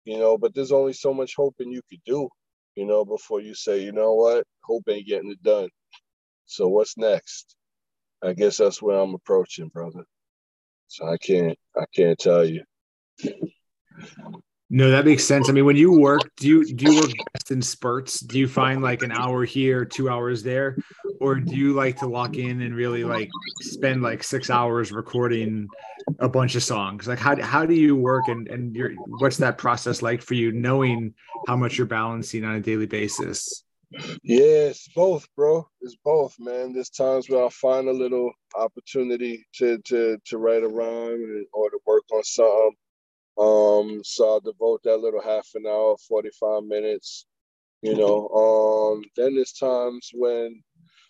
you 0.06 0.18
know, 0.20 0.38
but 0.38 0.56
there's 0.56 0.72
only 0.72 0.94
so 0.94 1.14
much 1.14 1.34
hoping 1.38 1.72
you 1.72 1.82
could 1.90 2.02
do, 2.06 2.30
you 2.76 2.86
know, 2.86 3.06
before 3.06 3.42
you 3.42 3.56
say, 3.56 3.84
you 3.84 3.92
know 3.94 4.14
what, 4.16 4.46
hope 4.64 4.84
ain't 4.90 5.08
getting 5.08 5.32
it 5.32 5.44
done. 5.44 5.70
So 6.46 6.68
what's 6.70 6.98
next? 6.98 7.56
I 8.24 8.34
guess 8.34 8.58
that's 8.58 8.82
where 8.82 9.00
I'm 9.00 9.14
approaching, 9.14 9.68
brother. 9.68 10.06
So 10.88 11.08
I 11.08 11.18
can't 11.18 11.58
I 11.76 11.86
can't 11.94 12.18
tell 12.18 12.46
you. 12.46 12.64
No, 14.70 14.90
that 14.90 15.06
makes 15.06 15.24
sense. 15.24 15.50
I 15.50 15.52
mean, 15.52 15.66
when 15.66 15.76
you 15.76 15.92
work, 15.92 16.22
do 16.38 16.48
you 16.48 16.74
do 16.74 16.92
you 16.92 17.00
work 17.00 17.12
best 17.34 17.52
in 17.52 17.62
spurts? 17.62 18.20
Do 18.20 18.40
you 18.40 18.48
find 18.48 18.82
like 18.82 19.04
an 19.04 19.12
hour 19.12 19.46
here, 19.46 19.86
two 19.86 20.10
hours 20.10 20.42
there, 20.42 20.78
or 21.20 21.36
do 21.36 21.56
you 21.56 21.74
like 21.74 21.98
to 22.00 22.08
lock 22.08 22.38
in 22.38 22.62
and 22.62 22.76
really 22.76 23.04
like 23.04 23.30
spend 23.62 24.02
like 24.02 24.24
six 24.24 24.50
hours 24.50 24.92
recording 24.92 25.68
a 26.18 26.28
bunch 26.28 26.56
of 26.56 26.64
songs? 26.64 27.08
Like, 27.08 27.20
how 27.20 27.40
how 27.40 27.68
do 27.68 27.76
you 27.76 27.96
work, 27.96 28.28
and 28.30 28.48
and 28.48 28.76
your 28.76 28.94
what's 29.20 29.38
that 29.38 29.60
process 29.60 30.02
like 30.02 30.24
for 30.24 30.34
you, 30.34 30.52
knowing 30.52 31.14
how 31.48 31.56
much 31.56 31.78
you're 31.78 31.86
balancing 31.86 32.44
on 32.44 32.56
a 32.56 32.60
daily 32.60 32.88
basis? 32.88 33.64
It's 34.24 34.88
both, 34.96 35.28
bro. 35.38 35.68
It's 35.82 35.98
both, 36.04 36.36
man. 36.40 36.74
There's 36.74 36.90
times 36.90 37.30
where 37.30 37.46
I 37.46 37.50
find 37.50 37.90
a 37.90 37.94
little 37.94 38.32
opportunity 38.58 39.46
to 39.58 39.80
to 39.88 40.18
to 40.28 40.38
write 40.40 40.64
a 40.64 40.70
rhyme 40.70 41.46
or 41.54 41.70
to 41.72 41.80
work 41.88 42.04
on 42.14 42.24
something 42.24 42.72
um, 43.38 44.02
so 44.06 44.30
I'll 44.34 44.42
devote 44.42 44.82
that 44.84 45.00
little 45.00 45.22
half 45.22 45.50
an 45.56 45.66
hour, 45.68 45.98
45 46.08 46.64
minutes, 46.66 47.26
you 47.82 47.96
know. 47.96 48.30
Um, 48.30 49.04
then 49.18 49.36
there's 49.36 49.54
times 49.54 50.12
when, 50.14 50.64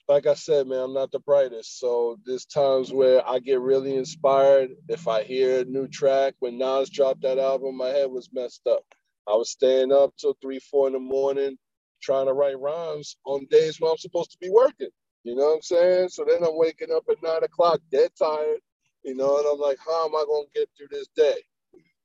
like 0.10 0.28
I 0.28 0.36
said, 0.36 0.68
man, 0.68 0.80
I'm 0.82 0.94
not 0.94 1.12
the 1.12 1.20
brightest. 1.20 1.80
So 1.80 2.18
there's 2.26 2.46
times 2.46 2.94
where 2.94 3.28
I 3.28 3.40
get 3.40 3.62
really 3.62 3.96
inspired. 3.96 4.72
If 4.90 5.08
I 5.08 5.24
hear 5.24 5.62
a 5.62 5.66
new 5.66 5.88
track, 5.88 6.36
when 6.40 6.58
Nas 6.60 6.90
dropped 6.90 7.24
that 7.24 7.40
album, 7.40 7.78
my 7.78 7.90
head 7.90 8.12
was 8.12 8.30
messed 8.34 8.68
up. 8.68 8.84
I 9.28 9.34
was 9.36 9.52
staying 9.52 9.92
up 9.94 10.14
till 10.20 10.38
three, 10.42 10.60
four 10.60 10.88
in 10.88 10.94
the 10.94 11.00
morning 11.00 11.58
trying 12.04 12.28
to 12.28 12.34
write 12.34 12.60
rhymes 12.60 13.18
on 13.26 13.48
days 13.50 13.82
when 13.82 13.92
I'm 13.92 13.98
supposed 13.98 14.32
to 14.34 14.40
be 14.40 14.52
working. 14.52 14.90
You 15.24 15.36
know 15.36 15.46
what 15.48 15.56
I'm 15.56 15.62
saying? 15.64 16.10
So 16.10 16.26
then 16.28 16.44
I'm 16.44 16.58
waking 16.58 16.90
up 16.96 17.06
at 17.10 17.24
nine 17.24 17.44
o'clock, 17.44 17.82
dead 17.92 18.12
tired, 18.20 18.60
you 19.04 19.16
know, 19.16 19.40
and 19.40 19.48
I'm 19.48 19.60
like, 19.60 19.80
how 19.86 20.06
am 20.06 20.16
I 20.16 20.26
gonna 20.28 20.48
get 20.56 20.70
through 20.78 20.90
this 20.92 21.08
day? 21.16 21.38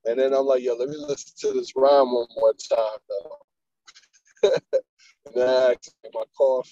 And 0.06 0.18
then 0.18 0.32
I'm 0.32 0.46
like, 0.46 0.62
yo, 0.62 0.74
let 0.76 0.88
me 0.88 0.96
listen 0.96 1.32
to 1.40 1.58
this 1.58 1.72
rhyme 1.76 2.12
one 2.14 2.28
more 2.36 2.54
time, 2.70 2.98
though. 3.08 4.50
and 5.26 5.34
then 5.34 5.48
I 5.48 5.68
take 5.74 6.14
my 6.14 6.24
coffee, 6.36 6.70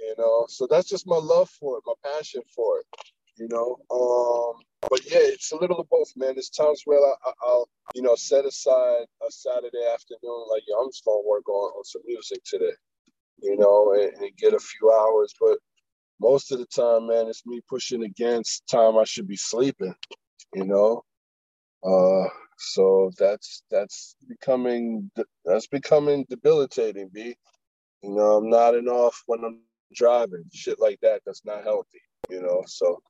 you 0.00 0.14
know. 0.18 0.46
So 0.48 0.68
that's 0.70 0.88
just 0.88 1.06
my 1.06 1.18
love 1.18 1.50
for 1.50 1.78
it, 1.78 1.84
my 1.86 1.94
passion 2.04 2.42
for 2.54 2.80
it, 2.80 2.86
you 3.36 3.48
know. 3.50 3.78
Um, 3.90 4.62
but 4.82 5.00
yeah, 5.04 5.18
it's 5.20 5.52
a 5.52 5.56
little 5.56 5.80
of 5.80 5.88
both, 5.88 6.12
man. 6.16 6.34
There's 6.34 6.50
times 6.50 6.82
where 6.84 6.98
I, 6.98 7.32
will 7.44 7.68
you 7.94 8.02
know, 8.02 8.14
set 8.14 8.44
aside 8.44 9.06
a 9.26 9.30
Saturday 9.30 9.84
afternoon, 9.92 10.46
like, 10.50 10.62
I'm 10.78 10.88
just 10.90 11.04
gonna 11.04 11.22
work 11.26 11.48
on, 11.48 11.72
on 11.78 11.84
some 11.84 12.02
music 12.06 12.42
today, 12.44 12.74
you 13.42 13.56
know, 13.56 13.92
and, 13.94 14.12
and 14.22 14.36
get 14.36 14.54
a 14.54 14.58
few 14.58 14.92
hours. 14.92 15.34
But 15.40 15.58
most 16.20 16.52
of 16.52 16.58
the 16.58 16.66
time, 16.66 17.08
man, 17.08 17.28
it's 17.28 17.46
me 17.46 17.60
pushing 17.68 18.04
against 18.04 18.66
time 18.68 18.96
I 18.96 19.04
should 19.04 19.28
be 19.28 19.36
sleeping, 19.36 19.94
you 20.54 20.64
know. 20.64 21.04
Uh, 21.84 22.28
so 22.58 23.10
that's 23.18 23.62
that's 23.70 24.16
becoming 24.28 25.10
that's 25.44 25.66
becoming 25.66 26.26
debilitating, 26.28 27.10
B. 27.12 27.36
You 28.02 28.14
know, 28.14 28.38
I'm 28.38 28.50
nodding 28.50 28.88
off 28.88 29.22
when 29.26 29.44
I'm 29.44 29.60
driving, 29.94 30.44
shit 30.52 30.80
like 30.80 30.98
that. 31.02 31.22
That's 31.26 31.44
not 31.44 31.64
healthy. 31.64 32.00
You 32.30 32.42
know, 32.42 32.62
so 32.66 33.00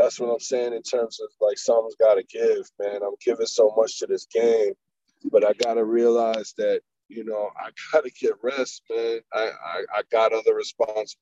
that's 0.00 0.20
what 0.20 0.30
I'm 0.32 0.40
saying 0.40 0.74
in 0.74 0.82
terms 0.82 1.20
of 1.20 1.28
like 1.40 1.58
something's 1.58 1.96
got 1.96 2.16
to 2.16 2.24
give, 2.24 2.70
man. 2.80 3.02
I'm 3.04 3.16
giving 3.24 3.46
so 3.46 3.72
much 3.76 3.98
to 4.00 4.06
this 4.08 4.26
game, 4.26 4.74
but 5.32 5.44
I 5.46 5.54
got 5.54 5.74
to 5.74 5.84
realize 5.84 6.54
that 6.58 6.82
you 7.08 7.24
know 7.24 7.50
I 7.58 7.70
got 7.92 8.04
to 8.04 8.10
get 8.12 8.34
rest, 8.42 8.82
man. 8.90 9.20
I, 9.34 9.50
I 9.50 9.84
I 9.98 10.02
got 10.12 10.32
other 10.34 10.54
responsibilities 10.56 11.18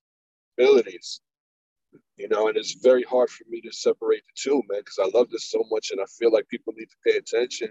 you 2.18 2.28
know, 2.28 2.48
and 2.48 2.58
it's 2.58 2.74
very 2.74 3.04
hard 3.04 3.30
for 3.30 3.44
me 3.50 3.60
to 3.62 3.72
separate 3.72 4.22
the 4.26 4.34
two, 4.36 4.62
man, 4.70 4.82
because 4.82 5.00
I 5.00 5.18
love 5.18 5.30
this 5.30 5.50
so 5.50 5.64
much 5.70 5.90
and 5.92 6.00
I 6.00 6.06
feel 6.18 6.32
like 6.32 6.48
people 6.48 6.74
need 6.76 6.90
to 6.90 6.96
pay 7.06 7.18
attention 7.18 7.70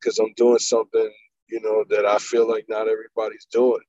because 0.00 0.18
I'm 0.18 0.34
doing 0.36 0.60
something, 0.60 1.10
you 1.50 1.60
know, 1.62 1.84
that 1.90 2.06
I 2.06 2.18
feel 2.18 2.48
like 2.48 2.66
not 2.70 2.88
everybody's 2.88 3.46
doing. 3.52 3.82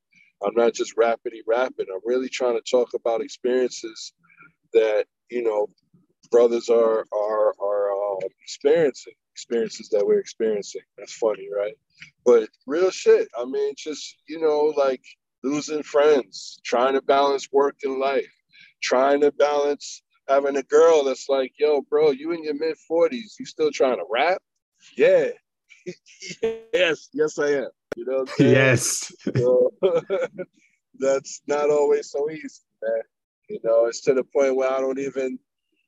I'm 0.46 0.56
not 0.56 0.74
just 0.76 0.98
rapidly 0.98 1.44
rapping. 1.48 1.88
I'm 1.94 2.02
really 2.06 2.30
trying 2.30 2.58
to 2.62 2.72
talk 2.72 2.90
about 2.96 3.22
experiences 3.22 4.14
that, 4.74 5.06
you 5.32 5.44
know, 5.44 5.68
brothers 6.30 6.70
are 6.70 7.06
are 7.12 7.54
are 7.62 7.92
um, 7.92 8.30
experiencing 8.44 9.14
experiences 9.34 9.90
that 9.90 10.06
we're 10.06 10.20
experiencing. 10.20 10.82
That's 10.98 11.14
funny, 11.14 11.48
right? 11.56 11.76
But 12.26 12.50
real 12.66 12.90
shit. 12.92 13.28
I 13.38 13.46
mean, 13.46 13.74
just 13.78 14.18
you 14.28 14.40
know, 14.40 14.74
like 14.78 15.04
losing 15.44 15.84
friends, 15.84 16.60
trying 16.64 16.94
to 16.94 17.02
balance 17.02 17.48
work 17.52 17.78
and 17.84 18.00
life, 18.00 18.32
trying 18.82 19.22
to 19.22 19.32
balance 19.32 20.02
having 20.28 20.58
a 20.58 20.64
girl 20.64 21.04
that's 21.04 21.30
like, 21.30 21.54
yo, 21.58 21.82
bro, 21.82 22.12
you 22.12 22.32
in 22.32 22.44
your 22.44 22.56
mid 22.56 22.76
40s, 22.90 23.40
you 23.40 23.46
still 23.46 23.72
trying 23.72 23.98
to 23.98 24.06
rap? 24.10 24.42
Yeah. 24.98 25.30
yes, 26.74 27.10
yes, 27.14 27.40
I 27.40 27.50
am. 27.50 27.70
You 27.96 28.06
know 28.06 28.26
Yes. 28.38 29.12
So, 29.36 29.74
that's 31.00 31.42
not 31.48 31.70
always 31.70 32.12
so 32.12 32.30
easy, 32.30 32.62
man. 32.84 33.02
You 33.50 33.60
know, 33.64 33.86
it's 33.86 34.02
to 34.02 34.14
the 34.14 34.24
point 34.24 34.56
where 34.56 34.72
I 34.72 34.80
don't 34.80 35.00
even 35.00 35.40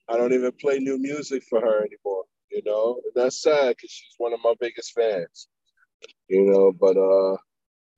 I 0.09 0.17
don't 0.17 0.33
even 0.33 0.51
play 0.53 0.79
new 0.79 0.97
music 0.97 1.43
for 1.49 1.61
her 1.61 1.79
anymore. 1.79 2.23
You 2.51 2.61
know, 2.65 2.99
and 3.03 3.13
that's 3.15 3.41
sad 3.41 3.75
because 3.75 3.91
she's 3.91 4.15
one 4.17 4.33
of 4.33 4.39
my 4.43 4.53
biggest 4.59 4.93
fans. 4.93 5.47
You 6.27 6.45
know, 6.45 6.71
but 6.71 6.97
uh, 6.97 7.37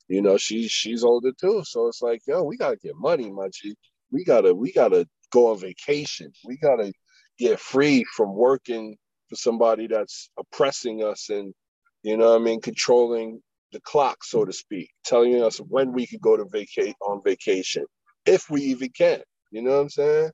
you 0.07 0.21
know, 0.21 0.37
she's 0.37 0.71
she's 0.71 1.03
older 1.03 1.31
too. 1.39 1.63
So 1.65 1.87
it's 1.87 2.01
like, 2.01 2.21
yo, 2.27 2.43
we 2.43 2.57
gotta 2.57 2.77
get 2.77 2.95
money, 2.97 3.31
my 3.31 3.47
G 3.53 3.75
we 4.11 4.23
gotta 4.23 4.53
we 4.53 4.71
gotta 4.71 5.07
go 5.31 5.51
on 5.51 5.59
vacation. 5.59 6.31
We 6.45 6.57
gotta 6.57 6.93
get 7.37 7.59
free 7.59 8.03
from 8.15 8.35
working 8.35 8.97
for 9.29 9.35
somebody 9.35 9.87
that's 9.87 10.29
oppressing 10.37 11.03
us 11.03 11.29
and 11.29 11.53
you 12.03 12.17
know 12.17 12.35
I 12.35 12.39
mean 12.39 12.61
controlling 12.61 13.41
the 13.71 13.79
clock, 13.81 14.23
so 14.23 14.43
to 14.43 14.51
speak, 14.51 14.89
telling 15.05 15.41
us 15.41 15.57
when 15.57 15.93
we 15.93 16.05
can 16.05 16.19
go 16.21 16.35
to 16.35 16.45
vacate 16.51 16.95
on 17.01 17.21
vacation, 17.23 17.85
if 18.25 18.49
we 18.49 18.61
even 18.63 18.89
can. 18.89 19.21
You 19.51 19.61
know 19.61 19.71
what 19.71 19.81
I'm 19.83 19.89
saying? 19.89 20.31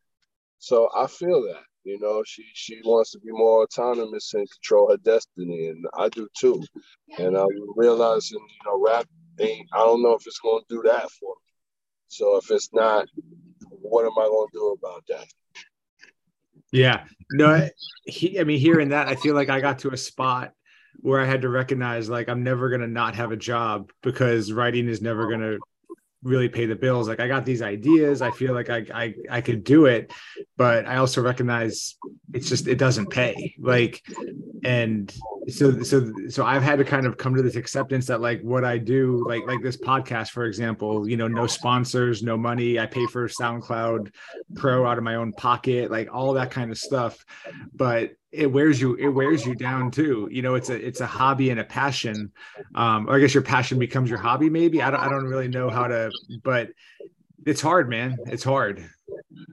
So 0.60 0.89
I 0.96 1.08
feel 1.08 1.41
that. 1.43 1.63
You 1.84 1.98
know, 2.02 2.22
she 2.26 2.43
she 2.54 2.82
wants 2.84 3.12
to 3.12 3.20
be 3.20 3.32
more 3.32 3.63
autonomous 3.63 4.34
and 4.34 4.46
control 4.52 4.91
her 4.91 4.98
destiny, 4.98 5.70
and 5.70 5.86
I 5.98 6.10
do 6.10 6.28
too. 6.38 6.62
And 7.17 7.38
I'm 7.38 7.48
realizing, 7.78 8.39
you 8.39 8.70
know, 8.70 8.84
rap 8.86 9.06
ain't. 9.39 9.70
I 9.74 9.78
don't 9.78 10.04
know 10.04 10.13
if 10.13 10.28
it's 10.28 10.39
gonna 10.39 10.63
do 10.67 10.82
that 10.84 11.10
for 11.12 11.30
me. 11.30 11.48
So 12.10 12.38
if 12.38 12.52
it's 12.52 12.74
not, 12.74 13.08
what 13.70 14.06
am 14.06 14.17
I 14.17 14.28
going 14.28 14.48
to 14.48 14.58
do 14.58 14.78
about 14.82 15.04
that? 15.10 15.28
Yeah, 16.72 17.06
no, 17.32 17.70
he, 18.06 18.39
I 18.39 18.43
mean, 18.43 18.60
hearing 18.60 18.89
that, 18.89 19.08
I 19.08 19.15
feel 19.15 19.36
like 19.36 19.50
I 19.50 19.62
got 19.62 19.80
to 19.80 19.91
a 19.91 19.98
spot 19.98 20.54
where 21.00 21.22
I 21.22 21.26
had 21.26 21.43
to 21.43 21.50
recognize 21.50 22.10
like 22.10 22.28
I'm 22.28 22.43
never 22.43 22.70
going 22.70 22.82
to 22.82 22.88
not 22.88 23.15
have 23.15 23.32
a 23.32 23.38
job 23.38 23.91
because 24.04 24.52
writing 24.52 24.88
is 24.88 25.02
never 25.02 25.28
going 25.28 25.41
to 25.41 25.60
really 26.23 26.49
pay 26.49 26.65
the 26.65 26.75
bills. 26.75 27.08
Like 27.08 27.19
I 27.19 27.27
got 27.27 27.45
these 27.45 27.62
ideas, 27.62 28.21
I 28.21 28.32
feel 28.32 28.53
like 28.53 28.69
I, 28.69 28.86
I 28.93 29.13
I 29.30 29.41
could 29.41 29.63
do 29.63 29.86
it, 29.86 30.12
but 30.58 30.86
I 30.86 30.97
also 30.97 31.21
recognize 31.21 31.95
it's 32.34 32.49
just 32.49 32.67
it 32.67 32.77
doesn't 32.77 33.10
pay. 33.10 33.56
Like, 33.60 34.03
and 34.63 35.13
so 35.49 35.82
so 35.82 36.12
so 36.27 36.45
i've 36.45 36.62
had 36.62 36.77
to 36.77 36.84
kind 36.84 37.06
of 37.06 37.17
come 37.17 37.34
to 37.34 37.41
this 37.41 37.56
acceptance 37.56 38.06
that 38.06 38.19
like 38.19 38.41
what 38.41 38.65
i 38.65 38.77
do 38.77 39.25
like 39.27 39.45
like 39.47 39.62
this 39.62 39.77
podcast 39.77 40.32
for 40.32 40.45
example 40.45 41.08
you 41.08 41.15
know 41.15 41.27
no 41.27 41.47
sponsors 41.47 42.21
no 42.21 42.36
money 42.36 42.80
i 42.80 42.86
pay 42.86 43.06
for 43.08 43.27
soundcloud 43.27 44.13
pro 44.56 44.86
out 44.86 44.97
of 44.97 45.03
my 45.03 45.15
own 45.15 45.32
pocket 45.34 45.89
like 45.89 46.13
all 46.13 46.34
that 46.34 46.51
kind 46.51 46.69
of 46.69 46.77
stuff 46.77 47.23
but 47.73 48.12
it 48.38 48.52
wears 48.52 48.80
you 48.80 48.95
it 48.95 49.10
wears 49.10 49.45
you 49.45 49.56
down 49.56 49.91
too. 49.91 50.30
You 50.32 50.41
know 50.41 50.56
it's 50.56 50.69
a 50.69 50.76
it's 50.76 51.02
a 51.02 51.06
hobby 51.08 51.50
and 51.50 51.60
a 51.60 51.63
passion. 51.63 52.32
Um 52.76 53.10
or 53.10 53.15
i 53.15 53.19
guess 53.19 53.34
your 53.34 53.43
passion 53.43 53.80
becomes 53.80 54.10
your 54.10 54.19
hobby 54.19 54.50
maybe? 54.50 54.82
I 54.82 54.91
don't 54.91 55.00
i 55.00 55.10
don't 55.10 55.26
really 55.26 55.47
know 55.47 55.69
how 55.69 55.88
to 55.88 56.12
but 56.43 56.69
it's 57.45 57.62
hard 57.62 57.89
man. 57.89 58.17
It's 58.28 58.43
hard. 58.43 58.88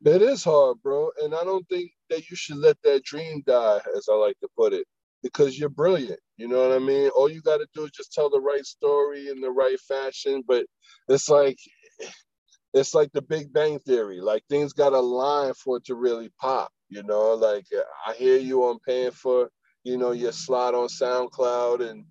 It 0.05 0.23
is 0.23 0.44
hard 0.44 0.77
bro. 0.83 1.11
And 1.23 1.35
i 1.35 1.44
don't 1.44 1.66
think 1.68 1.90
that 2.11 2.29
you 2.31 2.37
should 2.37 2.59
let 2.59 2.77
that 2.83 3.03
dream 3.05 3.42
die 3.47 3.81
as 3.97 4.09
i 4.11 4.14
like 4.14 4.38
to 4.40 4.49
put 4.57 4.73
it 4.73 4.87
because 5.23 5.59
you're 5.59 5.70
brilliant. 5.70 6.20
You 6.37 6.49
know 6.49 6.68
what 6.68 6.77
i 6.77 6.79
mean? 6.79 7.09
All 7.11 7.31
you 7.31 7.40
got 7.40 7.59
to 7.59 7.66
do 7.75 7.85
is 7.85 7.90
just 7.90 8.12
tell 8.12 8.29
the 8.29 8.40
right 8.40 8.64
story 8.66 9.29
in 9.29 9.40
the 9.40 9.51
right 9.51 9.81
fashion. 9.81 10.42
But 10.47 10.66
it's 11.09 11.29
like 11.29 11.59
it's 12.75 12.92
like 12.92 13.11
the 13.12 13.23
big 13.23 13.53
bang 13.53 13.79
theory. 13.79 14.20
Like 14.20 14.42
things 14.51 14.73
got 14.73 14.90
to 14.90 15.01
line 15.01 15.55
for 15.55 15.79
it 15.79 15.85
to 15.87 15.94
really 15.94 16.31
pop 16.40 16.70
you 16.94 17.02
know, 17.02 17.35
like 17.35 17.66
I 18.07 18.12
hear 18.14 18.38
you 18.38 18.62
on 18.62 18.78
paying 18.87 19.11
for, 19.11 19.50
you 19.83 19.98
know, 19.98 20.12
your 20.12 20.30
slot 20.30 20.74
on 20.74 20.87
SoundCloud 20.87 21.90
and 21.90 22.04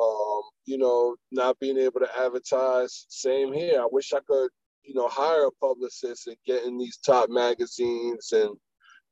um, 0.00 0.42
you 0.64 0.78
know, 0.78 1.16
not 1.32 1.58
being 1.58 1.76
able 1.76 1.98
to 1.98 2.08
advertise. 2.18 3.06
Same 3.08 3.52
here. 3.52 3.80
I 3.80 3.88
wish 3.90 4.12
I 4.12 4.20
could, 4.26 4.48
you 4.84 4.94
know, 4.94 5.08
hire 5.08 5.46
a 5.46 5.50
publicist 5.60 6.28
and 6.28 6.36
get 6.46 6.64
in 6.64 6.78
these 6.78 6.98
top 6.98 7.30
magazines 7.30 8.30
and, 8.32 8.56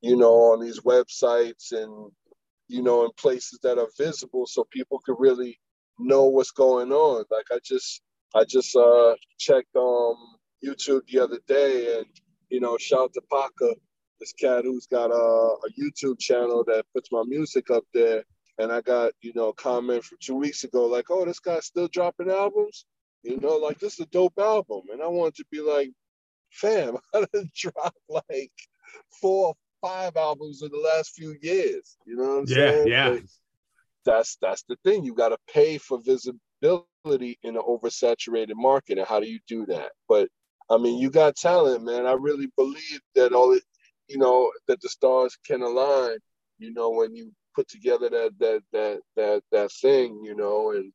you 0.00 0.16
know, 0.16 0.32
on 0.52 0.60
these 0.60 0.80
websites 0.80 1.72
and, 1.72 2.12
you 2.68 2.80
know, 2.80 3.04
in 3.04 3.10
places 3.18 3.58
that 3.64 3.78
are 3.78 3.88
visible 3.98 4.46
so 4.46 4.64
people 4.70 5.00
could 5.04 5.16
really 5.18 5.58
know 5.98 6.26
what's 6.26 6.52
going 6.52 6.92
on. 6.92 7.24
Like 7.32 7.46
I 7.50 7.58
just 7.64 8.00
I 8.36 8.44
just 8.44 8.76
uh 8.76 9.16
checked 9.38 9.74
um 9.76 10.14
YouTube 10.64 11.02
the 11.08 11.18
other 11.18 11.40
day 11.48 11.98
and 11.98 12.06
you 12.48 12.60
know, 12.60 12.76
shout 12.78 13.12
to 13.14 13.22
Paca 13.30 13.74
this 14.20 14.32
cat 14.32 14.64
who's 14.64 14.86
got 14.86 15.10
a, 15.10 15.14
a 15.14 15.70
YouTube 15.78 16.18
channel 16.20 16.64
that 16.66 16.84
puts 16.94 17.10
my 17.10 17.22
music 17.26 17.70
up 17.70 17.84
there. 17.92 18.22
And 18.58 18.70
I 18.70 18.82
got, 18.82 19.12
you 19.22 19.32
know, 19.34 19.48
a 19.48 19.54
comment 19.54 20.04
from 20.04 20.18
two 20.20 20.36
weeks 20.36 20.64
ago, 20.64 20.86
like, 20.86 21.10
oh, 21.10 21.24
this 21.24 21.40
guy's 21.40 21.64
still 21.64 21.88
dropping 21.88 22.30
albums. 22.30 22.84
You 23.22 23.38
know, 23.38 23.56
like 23.56 23.78
this 23.78 23.94
is 23.94 24.00
a 24.00 24.06
dope 24.06 24.38
album. 24.38 24.82
And 24.92 25.02
I 25.02 25.06
wanted 25.06 25.36
to 25.36 25.44
be 25.50 25.60
like, 25.60 25.90
fam, 26.50 26.96
I 27.14 27.24
done 27.32 27.50
dropped 27.54 27.98
like 28.08 28.52
four 29.20 29.48
or 29.48 29.54
five 29.80 30.16
albums 30.16 30.62
in 30.62 30.70
the 30.70 30.78
last 30.78 31.14
few 31.14 31.36
years. 31.40 31.96
You 32.06 32.16
know 32.16 32.22
what 32.24 32.38
I'm 32.40 32.44
yeah, 32.48 32.54
saying? 32.54 32.88
Yeah. 32.88 33.08
Like, 33.08 33.24
that's 34.04 34.36
that's 34.40 34.64
the 34.68 34.76
thing. 34.84 35.04
You 35.04 35.14
gotta 35.14 35.38
pay 35.52 35.78
for 35.78 35.98
visibility 36.02 37.38
in 37.42 37.56
an 37.56 37.62
oversaturated 37.62 38.54
market. 38.54 38.98
And 38.98 39.06
how 39.06 39.20
do 39.20 39.26
you 39.26 39.40
do 39.46 39.66
that? 39.66 39.92
But 40.08 40.28
I 40.70 40.78
mean, 40.78 40.98
you 40.98 41.10
got 41.10 41.36
talent, 41.36 41.84
man. 41.84 42.06
I 42.06 42.12
really 42.12 42.48
believe 42.56 43.00
that 43.14 43.32
all 43.32 43.52
it 43.52 43.62
you 44.10 44.18
know, 44.18 44.50
that 44.68 44.80
the 44.80 44.88
stars 44.88 45.38
can 45.46 45.62
align, 45.62 46.18
you 46.58 46.72
know, 46.72 46.90
when 46.90 47.14
you 47.14 47.32
put 47.54 47.68
together 47.68 48.08
that 48.10 48.32
that 48.40 48.62
that 48.72 49.00
that 49.16 49.42
that 49.52 49.72
thing, 49.80 50.20
you 50.24 50.34
know, 50.34 50.72
and 50.72 50.92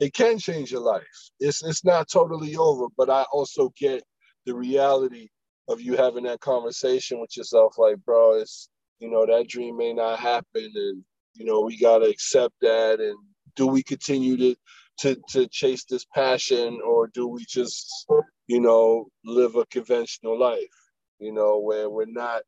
it 0.00 0.14
can 0.14 0.38
change 0.38 0.72
your 0.72 0.80
life. 0.80 1.04
It's 1.40 1.62
it's 1.62 1.84
not 1.84 2.08
totally 2.10 2.56
over, 2.56 2.86
but 2.96 3.10
I 3.10 3.24
also 3.32 3.72
get 3.78 4.02
the 4.46 4.54
reality 4.54 5.28
of 5.68 5.80
you 5.82 5.96
having 5.96 6.24
that 6.24 6.40
conversation 6.40 7.20
with 7.20 7.36
yourself, 7.36 7.74
like, 7.76 7.96
bro, 8.04 8.40
it's 8.40 8.68
you 8.98 9.10
know, 9.10 9.26
that 9.26 9.48
dream 9.48 9.76
may 9.76 9.92
not 9.92 10.18
happen 10.18 10.72
and 10.74 11.04
you 11.34 11.44
know, 11.44 11.60
we 11.60 11.78
gotta 11.78 12.06
accept 12.06 12.54
that 12.62 13.00
and 13.00 13.16
do 13.56 13.66
we 13.66 13.82
continue 13.82 14.36
to 14.36 14.56
to 15.00 15.16
to 15.28 15.46
chase 15.48 15.84
this 15.84 16.06
passion 16.14 16.80
or 16.84 17.08
do 17.08 17.28
we 17.28 17.44
just, 17.48 18.06
you 18.46 18.60
know, 18.60 19.06
live 19.24 19.56
a 19.56 19.66
conventional 19.66 20.38
life? 20.38 20.87
You 21.18 21.32
know, 21.32 21.58
where 21.58 21.88
we're 21.90 22.06
not 22.06 22.42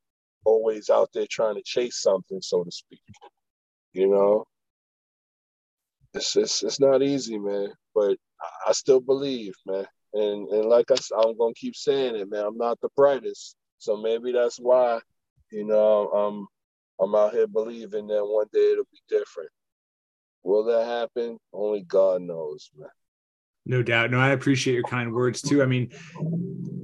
always 0.44 0.90
out 0.90 1.11
there 1.12 1.26
trying 1.30 1.56
to 1.56 1.62
chase 1.64 2.00
something, 2.00 2.40
so 2.40 2.64
to 2.64 2.70
speak. 2.70 3.02
You 3.92 4.09
know, 4.09 4.44
it's 6.14 6.37
it's, 6.37 6.62
it's 6.62 6.80
not 6.80 7.02
easy, 7.02 7.38
man, 7.38 7.72
but 7.94 8.16
I 8.66 8.72
still 8.72 9.00
believe, 9.00 9.54
man. 9.66 9.87
And 10.12 10.48
and 10.48 10.66
like 10.66 10.90
I 10.90 10.96
I'm 11.16 11.37
gonna 11.37 11.54
keep 11.54 11.76
saying 11.76 12.16
it, 12.16 12.30
man. 12.30 12.44
I'm 12.44 12.56
not 12.56 12.80
the 12.80 12.88
brightest, 12.96 13.56
so 13.78 13.96
maybe 13.96 14.33
that's 14.33 14.59
why, 14.59 15.00
you 15.50 15.64
know, 15.64 16.09
I'm 16.11 16.46
I'm 17.00 17.14
out 17.14 17.33
here 17.33 17.46
believing 17.46 18.06
that 18.09 18.24
one 18.24 18.46
day 18.52 18.72
it'll 18.72 18.85
be 18.85 19.00
different. 19.09 19.50
Will 20.42 20.64
that 20.64 20.87
happen? 20.87 21.38
Only 21.52 21.83
God 21.83 22.22
knows, 22.22 22.70
man. 22.76 22.88
No 23.66 23.83
doubt. 23.83 24.11
No, 24.11 24.18
I 24.18 24.30
appreciate 24.30 24.74
your 24.74 24.83
kind 24.85 25.12
words 25.12 25.42
too. 25.42 25.62
I 25.62 25.66
mean, 25.66 25.90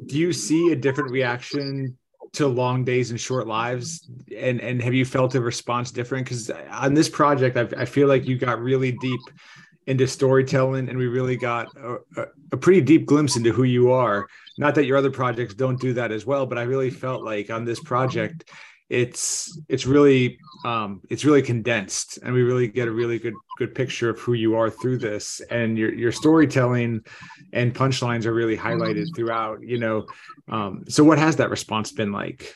do 0.06 0.18
you 0.18 0.32
see 0.32 0.72
a 0.72 0.76
different 0.76 1.10
reaction 1.10 1.96
to 2.32 2.46
long 2.46 2.84
days 2.84 3.10
and 3.10 3.20
short 3.20 3.46
lives? 3.46 4.08
And 4.36 4.60
and 4.60 4.82
have 4.82 4.94
you 4.94 5.04
felt 5.04 5.34
a 5.34 5.40
response 5.40 5.90
different? 5.90 6.24
Because 6.24 6.50
on 6.70 6.94
this 6.94 7.08
project 7.08 7.56
I've, 7.56 7.74
i 7.74 7.84
feel 7.84 8.08
like 8.08 8.26
you 8.26 8.36
got 8.36 8.60
really 8.60 8.92
deep 8.92 9.20
into 9.86 10.06
storytelling 10.06 10.88
and 10.88 10.98
we 10.98 11.06
really 11.06 11.36
got 11.36 11.68
a, 11.76 12.26
a, 12.50 12.56
pretty 12.56 12.80
deep 12.80 13.06
glimpse 13.06 13.36
into 13.36 13.52
who 13.52 13.62
you 13.62 13.92
are. 13.92 14.26
Not 14.58 14.74
that 14.74 14.84
your 14.84 14.96
other 14.96 15.12
projects 15.12 15.54
don't 15.54 15.80
do 15.80 15.92
that 15.94 16.10
as 16.10 16.26
well 16.26 16.46
but 16.46 16.58
i 16.58 16.62
really 16.62 16.90
felt 16.90 17.22
like 17.22 17.50
on 17.50 17.64
this 17.64 17.78
project 17.78 18.50
it's 18.88 19.60
it's 19.68 19.86
really 19.86 20.38
um, 20.64 21.00
it's 21.10 21.24
really 21.24 21.42
condensed 21.42 22.18
and 22.22 22.32
we 22.32 22.42
really 22.42 22.68
get 22.68 22.86
a 22.86 22.90
really 22.90 23.18
good 23.18 23.34
good 23.58 23.74
picture 23.74 24.10
of 24.10 24.18
who 24.20 24.34
you 24.34 24.54
are 24.56 24.70
through 24.70 24.98
this. 24.98 25.40
And 25.50 25.76
your 25.76 25.92
your 25.92 26.12
storytelling 26.12 27.04
and 27.52 27.74
punchlines 27.74 28.24
are 28.26 28.34
really 28.34 28.56
highlighted 28.56 29.06
throughout 29.14 29.62
you 29.62 29.78
know 29.78 30.06
um, 30.48 30.84
so 30.88 31.04
what 31.04 31.18
has 31.18 31.36
that 31.36 31.50
response 31.50 31.92
been 31.92 32.12
like 32.12 32.54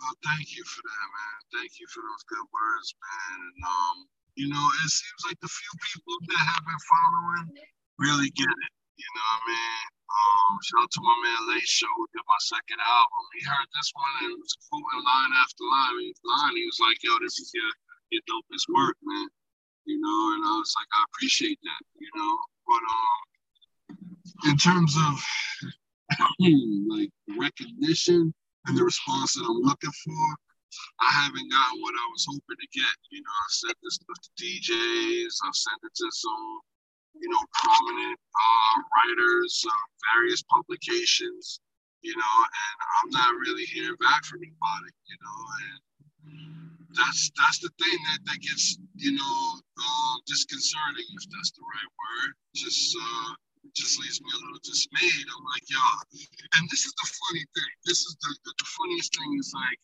well, 0.00 0.16
thank 0.24 0.56
you 0.56 0.64
for 0.64 0.82
that 0.82 1.06
man 1.12 1.60
thank 1.60 1.78
you 1.80 1.86
for 1.88 2.00
those 2.00 2.24
good 2.28 2.46
words 2.52 2.94
man 3.00 3.38
and 3.40 3.64
um 3.64 3.96
you 4.36 4.48
know 4.48 4.64
it 4.84 4.90
seems 4.90 5.22
like 5.26 5.38
the 5.40 5.48
few 5.48 5.72
people 5.92 6.16
that 6.28 6.44
have 6.44 6.64
been 6.64 6.84
following 6.88 7.46
really 7.98 8.30
get 8.30 8.48
it 8.48 8.72
you 8.96 9.08
know 9.14 9.26
what 9.34 9.42
i 9.42 9.52
mean 9.52 9.88
um, 10.10 10.58
shout 10.66 10.82
out 10.82 10.90
to 10.90 11.02
my 11.06 11.16
man 11.22 11.54
Late 11.54 11.70
Show 11.70 11.90
who 11.94 12.06
did 12.10 12.26
my 12.26 12.40
second 12.42 12.82
album. 12.82 13.24
He 13.38 13.46
heard 13.46 13.68
this 13.70 13.90
one 13.94 14.14
and 14.26 14.34
was 14.42 14.58
quoting 14.66 15.04
line 15.06 15.32
after 15.38 15.62
line. 15.62 16.02
He, 16.02 16.10
line. 16.26 16.56
he 16.58 16.66
was 16.66 16.80
like, 16.82 16.98
"Yo, 17.02 17.14
this 17.22 17.38
is 17.38 17.54
your 17.54 17.70
your 18.10 18.22
dopest 18.26 18.66
work, 18.74 18.98
man." 19.06 19.30
You 19.86 20.02
know, 20.02 20.34
and 20.34 20.42
I 20.42 20.54
was 20.58 20.74
like, 20.74 20.90
"I 20.98 21.06
appreciate 21.14 21.62
that," 21.62 21.82
you 21.94 22.10
know. 22.18 22.34
But 22.66 22.82
um, 22.82 23.18
in 24.46 24.56
terms 24.56 24.94
of 24.96 25.14
like 26.88 27.10
recognition 27.38 28.32
and 28.66 28.76
the 28.76 28.84
response 28.84 29.34
that 29.34 29.44
I'm 29.44 29.62
looking 29.62 29.92
for, 30.04 30.24
I 31.00 31.10
haven't 31.24 31.50
gotten 31.50 31.80
what 31.80 31.94
I 31.94 32.06
was 32.12 32.26
hoping 32.28 32.58
to 32.60 32.68
get. 32.72 32.96
You 33.10 33.20
know, 33.20 33.34
I've 33.44 33.52
sent 33.52 33.76
this 33.82 33.94
stuff 33.94 34.18
to 34.22 34.30
DJs. 34.38 35.34
I've 35.44 35.54
sent 35.54 35.80
it 35.82 35.94
to 35.94 36.06
some 36.12 36.60
you 37.18 37.28
know, 37.28 37.42
prominent 37.52 38.18
uh, 38.18 38.74
writers, 38.96 39.64
uh, 39.66 39.84
various 40.14 40.42
publications, 40.48 41.60
you 42.02 42.14
know, 42.16 42.34
and 42.44 42.76
I'm 42.96 43.10
not 43.10 43.34
really 43.40 43.64
hearing 43.64 43.96
back 44.00 44.24
from 44.24 44.40
anybody, 44.40 44.92
you 45.08 45.18
know, 45.20 45.38
and 45.60 45.78
that's 46.96 47.30
that's 47.36 47.58
the 47.60 47.70
thing 47.78 47.98
that, 48.10 48.18
that 48.26 48.40
gets, 48.40 48.78
you 48.96 49.12
know, 49.12 49.60
uh, 49.78 50.14
disconcerting, 50.26 51.06
if 51.12 51.24
that's 51.30 51.52
the 51.52 51.62
right 51.62 51.90
word. 51.92 52.30
Just 52.54 52.96
uh, 52.96 53.30
just 53.74 54.00
leaves 54.00 54.20
me 54.20 54.30
a 54.32 54.40
little 54.40 54.62
dismayed. 54.64 55.26
I'm 55.30 55.44
like, 55.52 55.66
y'all, 55.68 56.00
and 56.58 56.64
this 56.70 56.84
is 56.84 56.94
the 56.96 57.08
funny 57.08 57.44
thing. 57.54 57.72
This 57.84 58.02
is 58.04 58.16
the, 58.20 58.30
the, 58.44 58.52
the 58.56 58.68
funniest 58.68 59.10
thing 59.14 59.30
is 59.38 59.52
like 59.54 59.80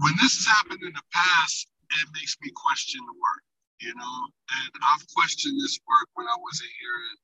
when 0.00 0.14
this 0.20 0.40
has 0.40 0.46
happened 0.48 0.82
in 0.82 0.92
the 0.92 1.06
past, 1.12 1.68
it 1.90 2.08
makes 2.12 2.36
me 2.42 2.50
question 2.54 3.00
the 3.04 3.16
work 3.16 3.44
you 3.80 3.92
know. 3.96 4.16
And 4.48 4.70
I've 4.80 5.04
questioned 5.12 5.60
this 5.60 5.78
work 5.84 6.08
when 6.14 6.26
I 6.26 6.36
wasn't 6.40 6.72
hearing, 6.80 7.18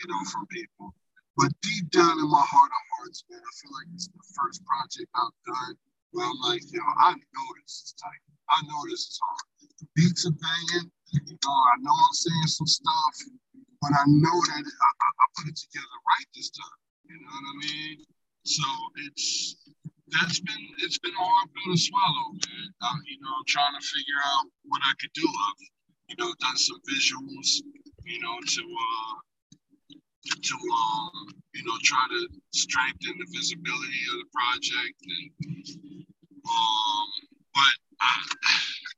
you 0.00 0.06
know, 0.08 0.22
from 0.30 0.46
people. 0.48 0.94
But 1.36 1.52
deep 1.60 1.90
down 1.92 2.16
in 2.16 2.28
my 2.30 2.44
heart 2.48 2.72
of 2.72 2.84
hearts, 2.96 3.24
man, 3.28 3.40
I 3.40 3.52
feel 3.60 3.72
like 3.76 3.88
it's 3.92 4.08
the 4.08 4.24
first 4.32 4.64
project 4.64 5.08
I've 5.12 5.36
done 5.44 5.74
where 6.12 6.24
I'm 6.24 6.40
like, 6.48 6.64
yo, 6.72 6.80
I 6.80 7.12
know 7.12 7.46
this 7.60 7.84
is 7.84 7.94
tight. 8.00 8.24
I 8.48 8.64
know 8.64 8.80
this 8.88 9.04
is 9.04 9.20
hard. 9.20 9.46
The 9.80 9.86
beats 9.92 10.24
are 10.24 10.32
banging. 10.32 10.88
You 11.12 11.36
know, 11.44 11.52
I 11.52 11.76
know 11.84 11.92
I'm 11.92 12.16
saying 12.16 12.48
some 12.48 12.66
stuff, 12.66 13.16
but 13.80 13.92
I 13.92 14.04
know 14.06 14.36
that 14.50 14.62
I, 14.64 14.90
I, 14.90 15.08
I 15.20 15.26
put 15.36 15.48
it 15.48 15.56
together 15.56 15.98
right 16.08 16.28
this 16.34 16.50
time. 16.50 16.80
You 17.08 17.18
know 17.20 17.30
what 17.30 17.46
I 17.46 17.54
mean? 17.60 17.96
So 18.44 18.66
it's 19.06 19.56
that's 20.08 20.40
been 20.40 20.64
it's 20.86 20.98
been 20.98 21.14
a 21.14 21.24
hard 21.24 21.48
pill 21.54 21.74
to 21.74 21.78
swallow, 21.78 22.32
man. 22.32 22.66
I'm, 22.82 23.00
you 23.06 23.18
know, 23.20 23.36
trying 23.46 23.74
to 23.74 23.82
figure 23.82 24.22
out 24.24 24.46
what 24.64 24.80
I 24.84 24.92
could 25.00 25.12
do. 25.14 25.26
I've, 25.26 25.62
you 26.08 26.16
know, 26.18 26.30
done 26.38 26.56
some 26.56 26.78
visuals, 26.86 27.62
you 28.04 28.20
know, 28.22 28.36
to 28.38 28.62
uh 28.62 29.14
to 30.26 30.54
um, 30.54 31.28
you 31.54 31.62
know, 31.64 31.78
try 31.82 32.02
to 32.10 32.28
strengthen 32.52 33.14
the 33.18 33.28
visibility 33.34 34.02
of 34.12 34.16
the 34.22 34.28
project 34.34 34.98
and 35.06 35.26
um 36.46 37.08
but 37.54 37.74
I, 38.00 38.12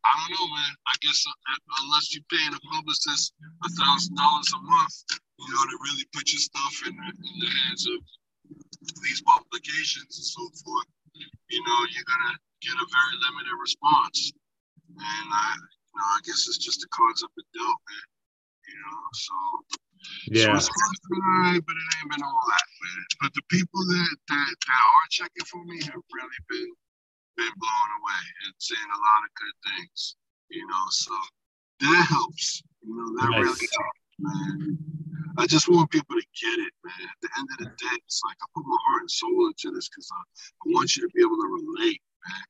I 0.05 0.11
don't 0.19 0.33
know, 0.35 0.47
man. 0.51 0.73
I 0.89 0.95
guess 1.01 1.25
uh, 1.29 1.57
unless 1.85 2.13
you're 2.15 2.27
paying 2.31 2.55
a 2.55 2.61
publicist 2.75 3.33
a 3.65 3.71
thousand 3.75 4.15
dollars 4.17 4.51
a 4.55 4.61
month, 4.63 4.97
you 5.39 5.49
know, 5.51 5.65
to 5.65 5.77
really 5.91 6.07
put 6.13 6.31
your 6.31 6.43
stuff 6.43 6.75
in, 6.87 6.95
in 6.95 7.35
the 7.41 7.51
hands 7.51 7.87
of 7.87 7.99
these 9.03 9.23
publications 9.23 10.15
and 10.19 10.29
so 10.29 10.43
forth, 10.63 10.89
you 11.15 11.61
know, 11.65 11.79
you're 11.91 12.09
gonna 12.09 12.37
get 12.63 12.75
a 12.75 12.87
very 12.87 13.15
limited 13.29 13.57
response. 13.59 14.33
And 14.89 15.29
I, 15.31 15.49
you 15.59 15.97
know, 15.99 16.09
I 16.17 16.21
guess 16.25 16.47
it's 16.49 16.59
just 16.59 16.81
the 16.81 16.89
cards 16.91 17.23
up 17.23 17.31
the 17.37 17.45
dealt, 17.55 17.81
man. 17.89 18.09
You 18.69 18.77
know, 18.79 18.99
so 19.15 19.37
yeah. 20.31 20.59
So 20.59 20.71
it's 20.71 21.07
been 21.11 21.23
all 21.23 21.41
right, 21.51 21.63
but 21.65 21.75
it 21.75 21.87
ain't 21.99 22.11
been 22.13 22.23
all 22.23 22.45
that, 22.53 22.67
man. 22.83 23.03
But 23.21 23.35
the 23.35 23.45
people 23.51 23.83
that, 23.85 24.15
that, 24.29 24.55
that 24.55 24.85
are 24.87 25.09
checking 25.11 25.47
for 25.47 25.65
me 25.65 25.83
have 25.85 26.03
really 26.13 26.41
been 26.49 26.73
been 27.39 27.55
blown 27.55 27.91
away 28.03 28.25
and 28.45 28.53
saying 28.59 28.91
a 28.91 29.01
lot 29.07 29.23
of 29.23 29.31
good 29.39 29.57
things, 29.71 30.17
you 30.51 30.67
know. 30.67 30.85
So 30.91 31.15
that 31.81 32.07
helps, 32.11 32.63
you 32.89 32.97
know. 32.97 33.21
That 33.21 33.31
nice. 33.31 33.45
really 33.45 33.69
man. 34.19 34.79
I 35.39 35.47
just 35.47 35.69
want 35.69 35.91
people 35.91 36.17
to 36.17 36.27
get 36.41 36.59
it, 36.59 36.73
man. 36.85 37.09
At 37.09 37.21
the 37.23 37.29
end 37.39 37.49
of 37.53 37.59
the 37.59 37.65
day, 37.67 37.97
it's 38.05 38.21
like 38.25 38.37
I 38.43 38.47
put 38.55 38.67
my 38.67 38.77
heart 38.89 39.03
and 39.03 39.11
soul 39.11 39.47
into 39.47 39.75
this 39.75 39.89
because 39.89 40.09
I, 40.13 40.21
I 40.69 40.75
want 40.75 40.97
you 40.97 41.03
to 41.03 41.13
be 41.15 41.21
able 41.21 41.37
to 41.37 41.47
relate, 41.47 42.03
man. 42.29 42.43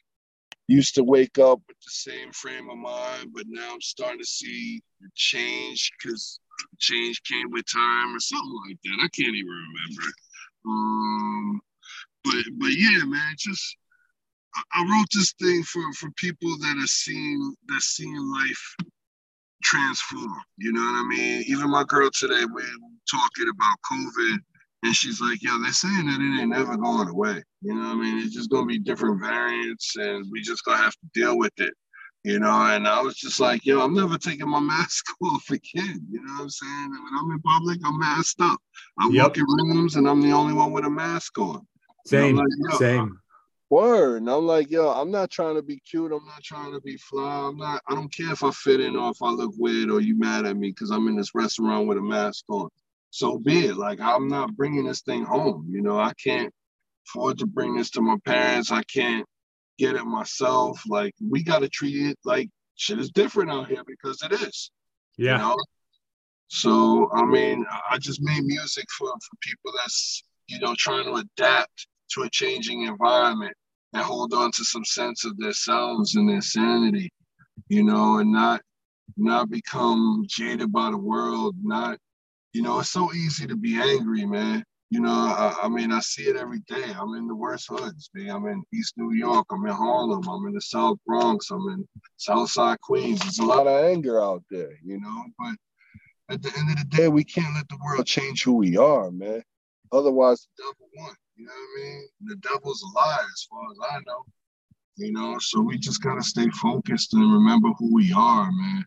Used 0.68 0.94
to 0.94 1.05
wake 1.05 1.38
up 1.38 1.61
with 1.66 1.79
the 1.81 1.90
same 1.90 2.33
frame 2.33 2.70
of 2.70 2.79
mind, 2.79 3.31
but 3.35 3.44
now 3.46 3.72
I'm 3.72 3.81
starting 3.81 4.20
to 4.20 4.27
see 4.27 4.81
the 5.01 5.09
change 5.14 5.90
because 5.98 6.40
change 6.79 7.22
came 7.24 7.51
with 7.51 7.64
time 7.72 8.14
or 8.14 8.20
something 8.20 8.59
like 8.68 8.79
that. 8.85 9.05
I 9.05 9.09
can't 9.09 9.35
even 9.35 9.48
remember. 9.48 10.12
Um, 10.66 11.61
but 12.24 12.44
but 12.59 12.70
yeah, 12.72 13.05
man, 13.05 13.35
just 13.38 13.77
I 14.74 14.83
wrote 14.83 15.09
this 15.12 15.33
thing 15.40 15.62
for 15.62 15.92
for 15.94 16.11
people 16.16 16.57
that 16.59 16.77
are 16.83 16.87
seeing 16.87 17.55
that 17.68 17.81
seeing 17.81 18.18
life 18.18 18.77
transform. 19.62 20.35
You 20.57 20.73
know 20.73 20.81
what 20.81 21.05
I 21.05 21.09
mean? 21.09 21.44
Even 21.47 21.71
my 21.71 21.85
girl 21.85 22.11
today, 22.11 22.44
we 22.44 22.62
talking 23.11 23.51
about 23.51 23.77
COVID, 23.90 24.38
and 24.85 24.94
she's 24.94 25.21
like, 25.21 25.42
"Yo, 25.42 25.59
they're 25.59 25.73
saying 25.73 26.07
that 26.07 26.21
it 26.21 26.40
ain't 26.40 26.51
never 26.51 26.77
going 26.77 27.09
away. 27.09 27.42
You 27.62 27.75
know 27.75 27.81
what 27.81 27.97
I 27.97 28.01
mean? 28.01 28.18
It's 28.18 28.35
just 28.35 28.51
gonna 28.51 28.66
be 28.66 28.79
different 28.79 29.21
variants, 29.21 29.97
and 29.97 30.27
we 30.31 30.40
just 30.40 30.64
gonna 30.64 30.79
have 30.79 30.92
to 30.92 31.07
deal 31.14 31.38
with 31.38 31.53
it." 31.59 31.75
You 32.25 32.38
know, 32.40 32.51
and 32.51 32.87
I 32.87 33.01
was 33.01 33.16
just 33.16 33.40
like, 33.40 33.64
"Yo, 33.64 33.81
I'm 33.81 33.94
never 33.94 34.18
taking 34.18 34.49
my 34.49 34.61
mask 34.75 35.07
off 35.23 35.51
again." 35.51 36.07
You 36.11 36.23
know 36.25 36.33
what 36.35 36.42
I'm 36.42 36.51
saying? 36.51 36.90
when 36.90 37.18
I'm 37.18 37.31
in 37.31 37.40
public, 37.42 37.81
I'm 37.85 37.99
masked 37.99 38.40
up. 38.40 38.61
I 39.01 39.09
yep. 39.09 39.25
walk 39.25 39.38
in 39.38 39.44
rooms, 39.44 39.97
and 39.97 40.09
I'm 40.09 40.21
the 40.21 40.33
only 40.33 40.55
one 40.55 40.73
with 40.73 40.85
a 40.85 40.90
mask 40.90 41.38
on. 41.38 41.66
Same, 42.07 42.37
like, 42.37 42.47
same. 42.79 43.18
Word. 43.70 44.22
And 44.22 44.31
I'm 44.31 44.46
like, 44.46 44.70
yo, 44.70 44.88
I'm 44.88 45.11
not 45.11 45.31
trying 45.31 45.57
to 45.57 45.62
be 45.62 45.78
cute. 45.81 46.12
I'm 46.12 46.24
not 46.26 46.42
trying 46.42 46.72
to 46.72 46.81
be 46.81 46.96
fly. 46.96 47.48
I'm 47.48 47.57
not, 47.57 47.83
I 47.87 47.94
don't 47.94 48.12
care 48.12 48.33
if 48.33 48.42
I 48.42 48.50
fit 48.50 48.81
in 48.81 48.96
or 48.96 49.11
if 49.11 49.22
I 49.22 49.31
look 49.31 49.52
weird 49.57 49.90
or 49.90 50.00
you 50.00 50.18
mad 50.18 50.46
at 50.46 50.57
me 50.57 50.70
because 50.70 50.90
I'm 50.90 51.09
in 51.09 51.16
this 51.16 51.35
restaurant 51.35 51.87
with 51.87 51.98
a 51.98 52.02
mask 52.02 52.44
on. 52.48 52.68
So 53.11 53.38
be 53.38 53.66
it. 53.66 53.76
Like, 53.76 54.00
I'm 54.00 54.28
not 54.28 54.57
bringing 54.57 54.85
this 54.85 55.02
thing 55.02 55.24
home. 55.24 55.66
You 55.68 55.83
know, 55.83 55.98
I 55.98 56.12
can't 56.22 56.52
afford 57.07 57.38
to 57.38 57.46
bring 57.46 57.76
this 57.76 57.90
to 57.92 58.00
my 58.00 58.16
parents. 58.24 58.72
I 58.72 58.83
can't 58.85 59.26
get 59.78 59.96
it 59.96 60.04
myself. 60.04 60.83
Like, 60.87 61.14
we 61.26 61.42
got 61.42 61.61
to 61.61 61.68
treat 61.68 62.07
it 62.07 62.18
like 62.24 62.48
shit 62.76 62.98
is 62.98 63.11
different 63.11 63.50
out 63.50 63.68
here 63.68 63.83
because 63.87 64.22
it 64.22 64.33
is. 64.33 64.70
Yeah. 65.16 65.33
You 65.33 65.38
know? 65.38 65.57
So, 66.48 67.11
I 67.12 67.24
mean, 67.24 67.66
I 67.90 67.98
just 67.98 68.22
made 68.22 68.44
music 68.44 68.87
for, 68.96 69.09
for 69.09 69.37
people 69.40 69.72
that's, 69.76 70.24
you 70.46 70.59
know, 70.61 70.74
trying 70.78 71.04
to 71.04 71.14
adapt 71.14 71.87
to 72.14 72.23
a 72.23 72.31
changing 72.31 72.83
environment 72.83 73.55
and 73.92 74.03
hold 74.03 74.35
on 74.35 74.51
to 74.53 74.64
some 74.64 74.85
sense 74.85 75.25
of 75.25 75.37
themselves 75.38 76.16
and 76.16 76.29
their 76.29 76.40
sanity, 76.40 77.11
you 77.68 77.83
know, 77.83 78.18
and 78.18 78.33
not 78.33 78.61
not 79.16 79.51
become 79.51 80.25
jaded 80.29 80.73
by 80.73 80.90
the 80.90 80.99
world. 80.99 81.57
Not, 81.62 81.99
you 82.53 82.62
know, 82.62 82.81
it's 82.81 82.90
so 82.90 83.12
easy 83.12 83.47
to 83.47 83.57
be 83.57 83.77
angry, 83.77 84.27
man. 84.27 84.64
You 84.90 85.01
know, 85.01 85.11
I, 85.11 85.55
I 85.64 85.68
mean, 85.68 85.92
I 85.92 86.01
see 86.01 86.23
it 86.23 86.37
every 86.37 86.61
day. 86.61 86.94
I'm 86.99 87.14
in 87.14 87.27
the 87.27 87.35
worst 87.35 87.66
hoods, 87.68 88.09
man. 88.14 88.31
I'm 88.31 88.47
in 88.47 88.62
East 88.73 88.94
New 88.97 89.12
York. 89.12 89.47
I'm 89.51 89.66
in 89.66 89.73
Harlem. 89.73 90.27
I'm 90.27 90.47
in 90.47 90.55
the 90.55 90.62
South 90.62 90.99
Bronx. 91.07 91.51
I'm 91.51 91.68
in 91.68 91.87
Southside 92.16 92.81
Queens. 92.81 93.21
There's 93.21 93.38
a 93.38 93.44
lot 93.44 93.66
of 93.66 93.85
anger 93.85 94.23
out 94.23 94.42
there, 94.51 94.79
you 94.83 94.99
know. 94.99 95.25
But 95.38 95.57
at 96.31 96.42
the 96.42 96.53
end 96.59 96.71
of 96.71 96.79
the 96.79 96.97
day, 96.97 97.09
we 97.09 97.23
can't 97.23 97.55
let 97.55 97.68
the 97.68 97.79
world 97.85 98.07
change 98.07 98.44
who 98.44 98.55
we 98.55 98.79
are, 98.79 99.11
man. 99.11 99.42
Otherwise, 99.92 100.47
the 100.57 100.64
devil 100.64 100.88
won. 100.97 101.14
You 101.38 101.44
know 101.44 101.53
what 101.53 101.81
I 101.81 101.85
mean? 101.85 102.09
The 102.24 102.37
devil's 102.37 102.83
a 102.83 102.98
lie, 102.98 103.24
as 103.33 103.46
far 103.48 103.70
as 103.70 103.79
I 103.92 103.98
know. 104.09 104.24
You 104.96 105.12
know, 105.12 105.38
so 105.38 105.61
we 105.61 105.79
just 105.79 106.03
gotta 106.03 106.22
stay 106.22 106.48
focused 106.51 107.14
and 107.14 107.33
remember 107.33 107.68
who 107.79 107.94
we 107.94 108.12
are, 108.12 108.51
man. 108.51 108.85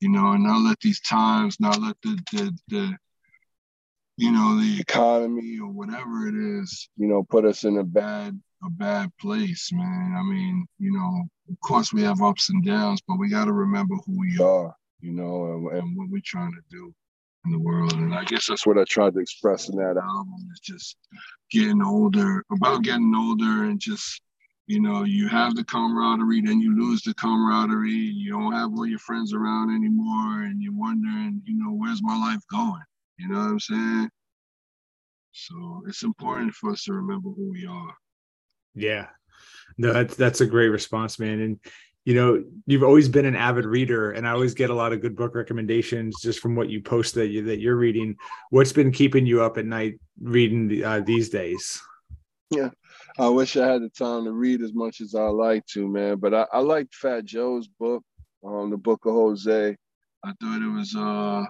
You 0.00 0.10
know, 0.10 0.32
and 0.32 0.44
not 0.44 0.60
let 0.60 0.78
these 0.80 1.00
times, 1.00 1.58
not 1.58 1.80
let 1.80 1.96
the 2.02 2.18
the, 2.32 2.58
the 2.68 2.96
you 4.18 4.30
know 4.30 4.60
the 4.60 4.78
economy 4.78 5.58
or 5.58 5.70
whatever 5.70 6.28
it 6.28 6.34
is, 6.34 6.90
you 6.98 7.08
know, 7.08 7.22
put 7.22 7.46
us 7.46 7.64
in 7.64 7.78
a 7.78 7.84
bad 7.84 8.38
a 8.62 8.68
bad 8.68 9.10
place, 9.18 9.70
man. 9.72 10.14
I 10.18 10.22
mean, 10.22 10.66
you 10.78 10.92
know, 10.92 11.28
of 11.50 11.58
course 11.60 11.94
we 11.94 12.02
have 12.02 12.20
ups 12.20 12.50
and 12.50 12.62
downs, 12.62 13.00
but 13.08 13.18
we 13.18 13.30
got 13.30 13.46
to 13.46 13.54
remember 13.54 13.94
who 14.04 14.18
we 14.18 14.38
are, 14.38 14.76
you 15.00 15.12
know, 15.12 15.46
and, 15.46 15.78
and 15.78 15.96
what 15.96 16.10
we're 16.10 16.20
trying 16.22 16.52
to 16.52 16.62
do 16.68 16.94
in 17.44 17.52
the 17.52 17.58
world. 17.58 17.92
And 17.94 18.14
I 18.14 18.24
guess 18.24 18.46
that's 18.46 18.66
what 18.66 18.78
I 18.78 18.84
tried 18.84 19.14
to 19.14 19.20
express 19.20 19.68
in 19.68 19.76
that 19.76 19.96
album 19.96 20.48
is 20.52 20.60
just 20.60 20.96
getting 21.50 21.82
older, 21.82 22.44
about 22.52 22.82
getting 22.82 23.14
older 23.14 23.64
and 23.64 23.80
just, 23.80 24.22
you 24.66 24.80
know, 24.80 25.04
you 25.04 25.28
have 25.28 25.56
the 25.56 25.64
camaraderie, 25.64 26.42
then 26.42 26.60
you 26.60 26.78
lose 26.78 27.02
the 27.02 27.14
camaraderie. 27.14 27.90
You 27.90 28.32
don't 28.32 28.52
have 28.52 28.70
all 28.72 28.86
your 28.86 28.98
friends 28.98 29.34
around 29.34 29.74
anymore. 29.74 30.42
And 30.42 30.62
you're 30.62 30.76
wondering, 30.76 31.42
you 31.44 31.58
know, 31.58 31.72
where's 31.72 32.02
my 32.02 32.16
life 32.16 32.42
going? 32.50 32.82
You 33.18 33.28
know 33.28 33.38
what 33.38 33.48
I'm 33.48 33.60
saying? 33.60 34.10
So 35.32 35.82
it's 35.86 36.02
important 36.02 36.54
for 36.54 36.70
us 36.70 36.84
to 36.84 36.92
remember 36.92 37.30
who 37.30 37.50
we 37.50 37.66
are. 37.66 37.94
Yeah. 38.74 39.08
No, 39.78 39.92
that's 39.92 40.16
that's 40.16 40.40
a 40.40 40.46
great 40.46 40.68
response, 40.68 41.18
man. 41.18 41.40
And 41.40 41.58
you 42.04 42.14
know 42.14 42.42
you've 42.66 42.82
always 42.82 43.08
been 43.08 43.26
an 43.26 43.36
avid 43.36 43.66
reader 43.66 44.12
and 44.12 44.26
i 44.26 44.30
always 44.30 44.54
get 44.54 44.70
a 44.70 44.74
lot 44.74 44.92
of 44.92 45.00
good 45.00 45.14
book 45.14 45.34
recommendations 45.34 46.16
just 46.22 46.40
from 46.40 46.56
what 46.56 46.70
you 46.70 46.80
post 46.80 47.14
that, 47.14 47.28
you, 47.28 47.44
that 47.44 47.60
you're 47.60 47.76
reading. 47.76 48.16
What's 48.50 48.72
been 48.72 48.90
keeping 48.90 49.26
you 49.26 49.42
up 49.42 49.58
at 49.58 49.66
night 49.66 50.00
reading 50.20 50.82
uh, 50.82 51.00
these 51.00 51.28
days? 51.28 51.80
Yeah 52.50 52.70
i 53.18 53.28
wish 53.28 53.56
i 53.56 53.66
had 53.66 53.82
the 53.82 53.88
time 53.90 54.24
to 54.24 54.32
read 54.32 54.62
as 54.62 54.72
much 54.72 55.00
as 55.00 55.14
i 55.14 55.26
like 55.26 55.64
to 55.66 55.88
man 55.88 56.18
but 56.18 56.34
i, 56.34 56.46
I 56.52 56.60
liked 56.60 56.94
fat 56.94 57.24
joe's 57.24 57.68
book 57.68 58.02
um, 58.46 58.70
the 58.70 58.78
book 58.78 59.04
of 59.04 59.12
jose. 59.12 59.76
I 60.24 60.32
thought 60.40 60.62
it 60.62 60.72
was 60.72 60.94
uh 60.96 61.44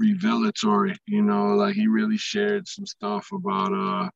revelatory 0.00 0.96
you 1.06 1.22
know 1.22 1.54
like 1.54 1.74
he 1.74 1.86
really 1.86 2.16
shared 2.16 2.66
some 2.66 2.86
stuff 2.86 3.28
about 3.32 3.72
uh 3.72 4.10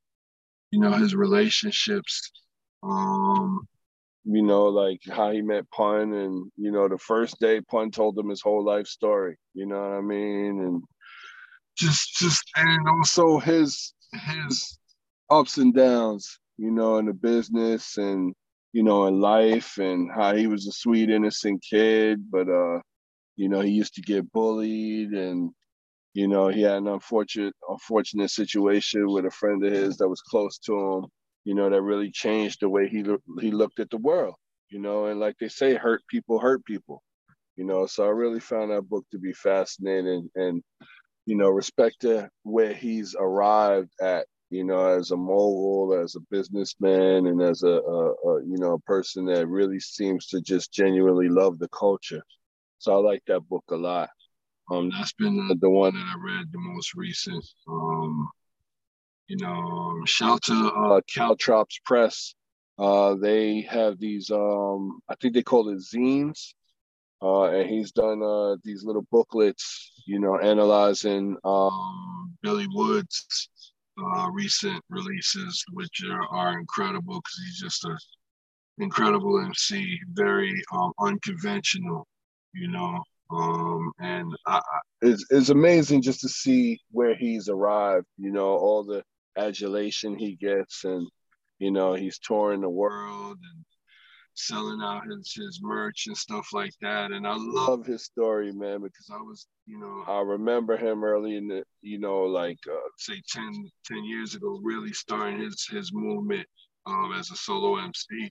you 0.71 0.81
know 0.81 0.93
his 0.93 1.15
relationships 1.15 2.31
um 2.83 3.69
you 4.27 4.43
know, 4.43 4.65
like 4.65 5.01
how 5.09 5.31
he 5.31 5.41
met 5.41 5.71
Pun 5.71 6.13
and, 6.13 6.51
you 6.57 6.73
know, 6.73 6.89
the 6.89 6.99
first 6.99 7.39
day 7.39 7.61
Pun 7.61 7.93
told 7.93 8.19
him 8.19 8.29
his 8.29 8.43
whole 8.43 8.65
life 8.65 8.89
story, 8.89 9.37
you 9.55 9.67
know 9.67 9.81
what 9.81 9.99
I 9.99 10.01
mean? 10.01 10.61
And 10.61 10.83
just 11.79 12.17
just 12.17 12.43
and 12.57 12.89
also 12.89 13.39
his 13.39 13.95
his 14.13 14.79
ups 15.31 15.59
and 15.59 15.73
downs, 15.73 16.41
you 16.59 16.73
know, 16.73 16.99
in 16.99 17.07
the 17.07 17.13
business 17.13 17.99
and 17.99 18.35
you 18.73 18.83
know, 18.83 19.07
in 19.07 19.21
life 19.21 19.79
and 19.79 20.11
how 20.13 20.35
he 20.35 20.49
was 20.49 20.67
a 20.67 20.73
sweet, 20.73 21.09
innocent 21.09 21.65
kid, 21.69 22.21
but 22.31 22.49
uh, 22.49 22.81
you 23.37 23.49
know, 23.49 23.61
he 23.61 23.71
used 23.71 23.95
to 23.95 24.03
get 24.03 24.31
bullied 24.33 25.13
and 25.13 25.51
you 26.15 26.27
know, 26.27 26.49
he 26.49 26.63
had 26.63 26.79
an 26.79 26.89
unfortunate 26.89 27.55
unfortunate 27.69 28.31
situation 28.31 29.07
with 29.07 29.27
a 29.27 29.31
friend 29.31 29.65
of 29.65 29.73
his 29.73 29.99
that 29.99 30.09
was 30.09 30.23
close 30.23 30.59
to 30.59 30.75
him 30.75 31.07
you 31.47 31.55
know, 31.55 31.71
that 31.71 31.81
really 31.81 32.11
changed 32.11 32.59
the 32.61 32.69
way 32.69 32.89
he 32.89 33.05
he 33.41 33.53
looked 33.53 33.79
at 33.79 33.89
the 33.91 33.97
world, 33.99 34.35
you 34.69 34.81
know, 34.81 35.07
and 35.07 35.21
like 35.21 35.37
they 35.39 35.49
say, 35.49 35.75
hurt 35.77 36.03
people 36.11 36.41
hurt 36.41 36.65
people, 36.65 37.05
you 37.57 37.65
know. 37.65 37.87
So 37.87 38.05
I 38.05 38.09
really 38.09 38.41
found 38.41 38.73
that 38.73 38.89
book 38.89 39.07
to 39.13 39.19
be 39.19 39.33
fascinating 39.33 40.29
and, 40.35 40.61
you 41.25 41.37
know, 41.37 41.49
respect 41.49 42.01
to 42.01 42.29
where 42.43 42.75
he's 42.75 43.15
arrived 43.17 43.93
at, 44.01 44.27
you 44.51 44.65
know, 44.65 44.89
as 44.89 45.13
a 45.13 45.17
mogul, 45.17 45.95
as 46.03 46.17
a 46.17 46.21
businessman, 46.33 47.29
and 47.29 47.41
as 47.41 47.63
a, 47.63 47.69
a, 47.69 48.11
a 48.11 48.45
you 48.45 48.59
know 48.59 48.73
a 48.73 48.81
person 48.81 49.25
that 49.27 49.47
really 49.47 49.79
seems 49.79 50.27
to 50.29 50.41
just 50.41 50.73
genuinely 50.73 51.29
love 51.29 51.61
the 51.61 51.69
culture. 51.69 52.23
So 52.79 52.93
I 52.93 52.97
like 52.97 53.23
that 53.29 53.49
book 53.49 53.65
a 53.71 53.77
lot. 53.77 54.11
Um, 54.73 54.91
that's 54.91 55.13
been 55.13 55.37
the, 55.47 55.55
the 55.61 55.71
one 55.71 55.95
that 55.95 56.13
I 56.13 56.17
read 56.19 56.47
the 56.51 56.59
most 56.59 56.95
recent. 56.97 57.47
Um, 57.69 58.29
you 59.29 59.37
know, 59.39 60.01
shout 60.05 60.43
to 60.45 60.73
uh, 60.73 61.01
Caltrops 61.13 61.79
Press. 61.85 62.35
Uh, 62.79 63.15
they 63.15 63.63
have 63.63 63.99
these, 63.99 64.31
um, 64.31 65.01
I 65.09 65.15
think 65.21 65.35
they 65.35 65.43
call 65.43 65.69
it 65.71 65.79
zines. 65.79 66.53
Uh, 67.23 67.45
and 67.45 67.71
he's 67.71 67.93
done 67.93 68.23
uh, 68.23 68.57
these 68.63 68.85
little 68.85 69.07
booklets, 69.11 69.93
you 70.07 70.21
know, 70.21 70.39
analyzing 70.39 71.37
um, 71.45 72.37
Billy 72.43 72.67
Woods' 72.75 73.49
uh, 73.99 74.29
recent 74.31 74.85
releases, 74.91 75.65
which 75.73 76.03
are, 76.09 76.29
are 76.29 76.59
incredible 76.59 77.15
because 77.15 77.43
he's 77.47 77.61
just 77.61 77.85
an 77.87 77.97
incredible 78.79 79.41
MC, 79.41 79.99
very 80.13 80.63
um, 80.73 80.93
unconventional, 81.01 82.07
you 82.53 82.69
know. 82.69 83.03
Um, 83.31 83.93
and 83.99 84.33
I, 84.47 84.61
it's, 85.01 85.25
it's 85.31 85.49
amazing 85.49 86.03
just 86.03 86.21
to 86.21 86.29
see 86.29 86.79
where 86.91 87.17
he's 87.17 87.49
arrived, 87.49 88.07
you 88.19 88.31
know, 88.31 88.49
all 88.49 88.85
the 88.85 89.03
adulation 89.37 90.19
he 90.19 90.37
gets, 90.37 90.85
and, 90.85 91.07
you 91.59 91.71
know, 91.71 91.95
he's 91.95 92.19
touring 92.19 92.61
the 92.61 92.69
world 92.69 93.39
and 93.53 93.65
selling 94.37 94.81
out 94.83 95.07
his, 95.07 95.33
his 95.35 95.61
merch 95.63 96.07
and 96.07 96.17
stuff 96.17 96.53
like 96.53 96.75
that. 96.83 97.11
And 97.11 97.27
I 97.27 97.35
love 97.37 97.87
his 97.87 98.05
story, 98.05 98.53
man, 98.53 98.83
because 98.83 99.11
I 99.13 99.17
was, 99.17 99.47
you 99.67 99.79
know, 99.79 100.05
I 100.07 100.21
remember 100.21 100.77
him 100.77 101.03
early 101.03 101.37
in 101.37 101.49
the, 101.49 101.65
you 101.83 101.99
know, 101.99 102.23
like 102.23 102.59
uh, 102.71 102.77
say 102.99 103.21
10, 103.29 103.71
10 103.87 104.05
years 104.05 104.35
ago, 104.35 104.61
really 104.63 104.93
starting 104.93 105.41
his 105.41 105.67
his 105.71 105.91
movement 105.93 106.47
um, 106.87 107.13
as 107.19 107.31
a 107.31 107.37
solo 107.37 107.77
MC. 107.77 108.31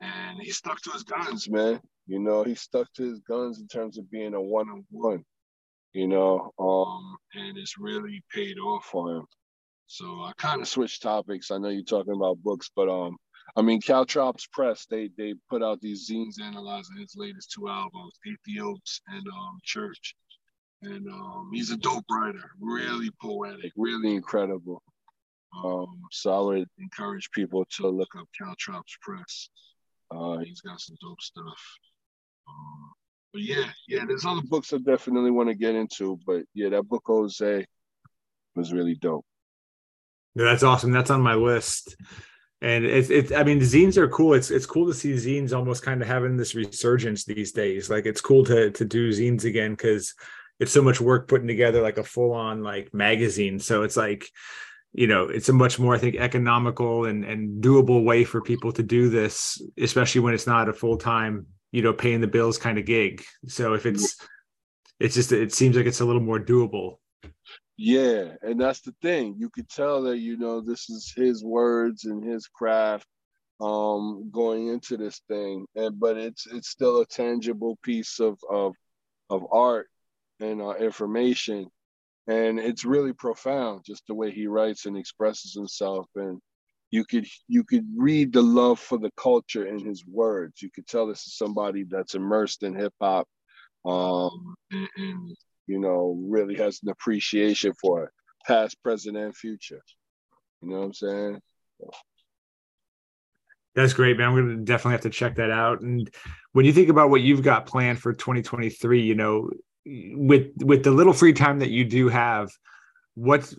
And 0.00 0.40
he 0.40 0.50
stuck 0.50 0.80
to 0.82 0.90
his 0.90 1.04
guns, 1.04 1.48
man. 1.48 1.80
You 2.06 2.18
know, 2.18 2.42
he 2.42 2.54
stuck 2.54 2.92
to 2.94 3.02
his 3.02 3.20
guns 3.20 3.60
in 3.60 3.68
terms 3.68 3.98
of 3.98 4.10
being 4.10 4.34
a 4.34 4.40
one 4.40 4.68
on 4.68 4.84
one, 4.90 5.24
you 5.92 6.08
know, 6.08 6.52
um, 6.58 7.16
and 7.34 7.56
it's 7.56 7.78
really 7.78 8.22
paid 8.34 8.58
off 8.58 8.84
for 8.86 9.16
him. 9.16 9.26
So 9.86 10.06
I 10.22 10.32
kind 10.38 10.62
of 10.62 10.68
switched 10.68 11.02
topics. 11.02 11.50
I 11.50 11.58
know 11.58 11.68
you're 11.68 11.82
talking 11.82 12.14
about 12.14 12.42
books, 12.42 12.70
but 12.74 12.88
um, 12.88 13.16
I 13.56 13.62
mean, 13.62 13.80
Caltrops 13.80 14.46
Press, 14.46 14.86
they 14.86 15.10
they 15.18 15.34
put 15.50 15.62
out 15.62 15.80
these 15.80 16.08
zines 16.08 16.40
analyzing 16.40 16.96
his 16.98 17.14
latest 17.16 17.52
two 17.52 17.68
albums, 17.68 18.18
Aethiopes 18.26 19.00
and 19.08 19.26
um, 19.28 19.58
Church. 19.62 20.14
And 20.82 21.06
um, 21.08 21.50
he's 21.52 21.70
a 21.70 21.76
dope 21.76 22.04
writer, 22.10 22.50
really 22.60 23.10
poetic, 23.20 23.72
really 23.76 24.14
incredible. 24.14 24.82
Um, 25.64 26.00
so 26.10 26.32
I 26.32 26.40
would 26.40 26.68
encourage 26.78 27.30
people 27.30 27.64
to 27.76 27.88
look 27.88 28.16
up 28.18 28.26
Caltrops 28.36 28.96
Press. 29.00 29.48
Uh, 30.10 30.38
he's 30.38 30.60
got 30.60 30.80
some 30.80 30.96
dope 31.00 31.20
stuff. 31.20 31.78
Um, 32.48 32.92
but 33.32 33.42
yeah, 33.42 33.70
yeah, 33.86 34.04
there's 34.06 34.24
other 34.24 34.42
books 34.42 34.72
I 34.72 34.78
definitely 34.78 35.30
want 35.30 35.50
to 35.50 35.54
get 35.54 35.74
into. 35.74 36.18
But 36.26 36.44
yeah, 36.54 36.70
that 36.70 36.88
book 36.88 37.02
Jose 37.06 37.66
was 38.56 38.72
really 38.72 38.94
dope. 38.94 39.24
Yeah, 40.34 40.44
that's 40.44 40.62
awesome. 40.62 40.92
That's 40.92 41.10
on 41.10 41.20
my 41.20 41.34
list. 41.34 41.96
And 42.60 42.84
it's 42.84 43.10
it's 43.10 43.32
i 43.32 43.42
mean 43.42 43.58
zines 43.60 43.96
are 43.96 44.08
cool. 44.08 44.34
It's 44.34 44.50
it's 44.50 44.66
cool 44.66 44.86
to 44.86 44.94
see 44.94 45.14
zines 45.14 45.56
almost 45.56 45.82
kind 45.82 46.00
of 46.00 46.06
having 46.06 46.36
this 46.36 46.54
resurgence 46.54 47.24
these 47.24 47.52
days. 47.52 47.90
Like 47.90 48.06
it's 48.06 48.20
cool 48.20 48.44
to 48.44 48.70
to 48.70 48.84
do 48.84 49.10
zines 49.10 49.44
again 49.44 49.72
because 49.72 50.14
it's 50.60 50.72
so 50.72 50.82
much 50.82 51.00
work 51.00 51.26
putting 51.26 51.48
together 51.48 51.82
like 51.82 51.98
a 51.98 52.04
full-on 52.04 52.62
like 52.62 52.94
magazine. 52.94 53.58
So 53.58 53.82
it's 53.82 53.96
like 53.96 54.28
you 54.92 55.06
know 55.08 55.24
it's 55.24 55.48
a 55.48 55.52
much 55.54 55.78
more 55.78 55.94
i 55.94 55.98
think 55.98 56.16
economical 56.16 57.06
and 57.06 57.24
and 57.24 57.64
doable 57.64 58.04
way 58.04 58.24
for 58.24 58.42
people 58.42 58.70
to 58.70 58.82
do 58.82 59.08
this 59.08 59.58
especially 59.78 60.20
when 60.20 60.34
it's 60.34 60.46
not 60.46 60.68
a 60.68 60.72
full-time 60.74 61.46
you 61.72 61.80
know 61.82 61.92
paying 61.92 62.20
the 62.20 62.26
bills 62.28 62.58
kind 62.58 62.78
of 62.78 62.84
gig. 62.84 63.24
So 63.48 63.74
if 63.74 63.86
it's 63.86 64.16
it's 65.00 65.14
just 65.14 65.32
it 65.32 65.52
seems 65.52 65.76
like 65.76 65.86
it's 65.86 66.00
a 66.00 66.04
little 66.04 66.22
more 66.22 66.38
doable 66.38 66.98
yeah, 67.76 68.34
and 68.42 68.60
that's 68.60 68.80
the 68.82 68.94
thing. 69.02 69.36
You 69.38 69.50
could 69.50 69.68
tell 69.68 70.02
that 70.02 70.18
you 70.18 70.36
know 70.36 70.60
this 70.60 70.90
is 70.90 71.12
his 71.16 71.44
words 71.44 72.04
and 72.04 72.24
his 72.24 72.46
craft 72.48 73.06
um 73.62 74.28
going 74.32 74.68
into 74.68 74.96
this 74.96 75.20
thing 75.28 75.66
and 75.76 75.98
but 76.00 76.16
it's 76.16 76.46
it's 76.48 76.68
still 76.68 77.00
a 77.00 77.06
tangible 77.06 77.78
piece 77.84 78.18
of 78.18 78.36
of 78.50 78.74
of 79.30 79.46
art 79.52 79.88
and 80.40 80.60
uh, 80.60 80.74
information 80.74 81.66
and 82.26 82.58
it's 82.58 82.84
really 82.84 83.12
profound 83.12 83.82
just 83.86 84.04
the 84.08 84.14
way 84.14 84.30
he 84.32 84.48
writes 84.48 84.86
and 84.86 84.96
expresses 84.96 85.54
himself 85.54 86.06
and 86.16 86.40
you 86.90 87.04
could 87.04 87.26
you 87.46 87.62
could 87.62 87.86
read 87.96 88.32
the 88.32 88.42
love 88.42 88.80
for 88.80 88.98
the 88.98 89.12
culture 89.16 89.66
in 89.66 89.78
his 89.78 90.04
words 90.06 90.60
you 90.60 90.70
could 90.74 90.86
tell 90.86 91.06
this 91.06 91.26
is 91.26 91.36
somebody 91.36 91.84
that's 91.84 92.16
immersed 92.16 92.64
in 92.64 92.74
hip 92.74 92.94
hop 93.00 93.28
um 93.84 94.54
and, 94.72 95.36
you 95.66 95.78
know, 95.78 96.18
really 96.28 96.56
has 96.56 96.80
an 96.82 96.90
appreciation 96.90 97.72
for 97.80 98.04
it, 98.04 98.10
past, 98.46 98.82
present, 98.82 99.16
and 99.16 99.36
future. 99.36 99.82
You 100.60 100.70
know 100.70 100.78
what 100.78 100.84
I'm 100.86 100.94
saying? 100.94 101.40
That's 103.74 103.94
great, 103.94 104.18
man. 104.18 104.34
We're 104.34 104.42
gonna 104.42 104.56
definitely 104.58 104.92
have 104.92 105.00
to 105.02 105.10
check 105.10 105.36
that 105.36 105.50
out. 105.50 105.80
And 105.80 106.10
when 106.52 106.66
you 106.66 106.72
think 106.72 106.88
about 106.88 107.10
what 107.10 107.22
you've 107.22 107.42
got 107.42 107.66
planned 107.66 108.00
for 108.00 108.12
2023, 108.12 109.02
you 109.02 109.14
know, 109.14 109.50
with 109.86 110.52
with 110.58 110.84
the 110.84 110.90
little 110.90 111.12
free 111.12 111.32
time 111.32 111.58
that 111.60 111.70
you 111.70 111.84
do 111.84 112.08
have, 112.08 112.50
what 113.14 113.52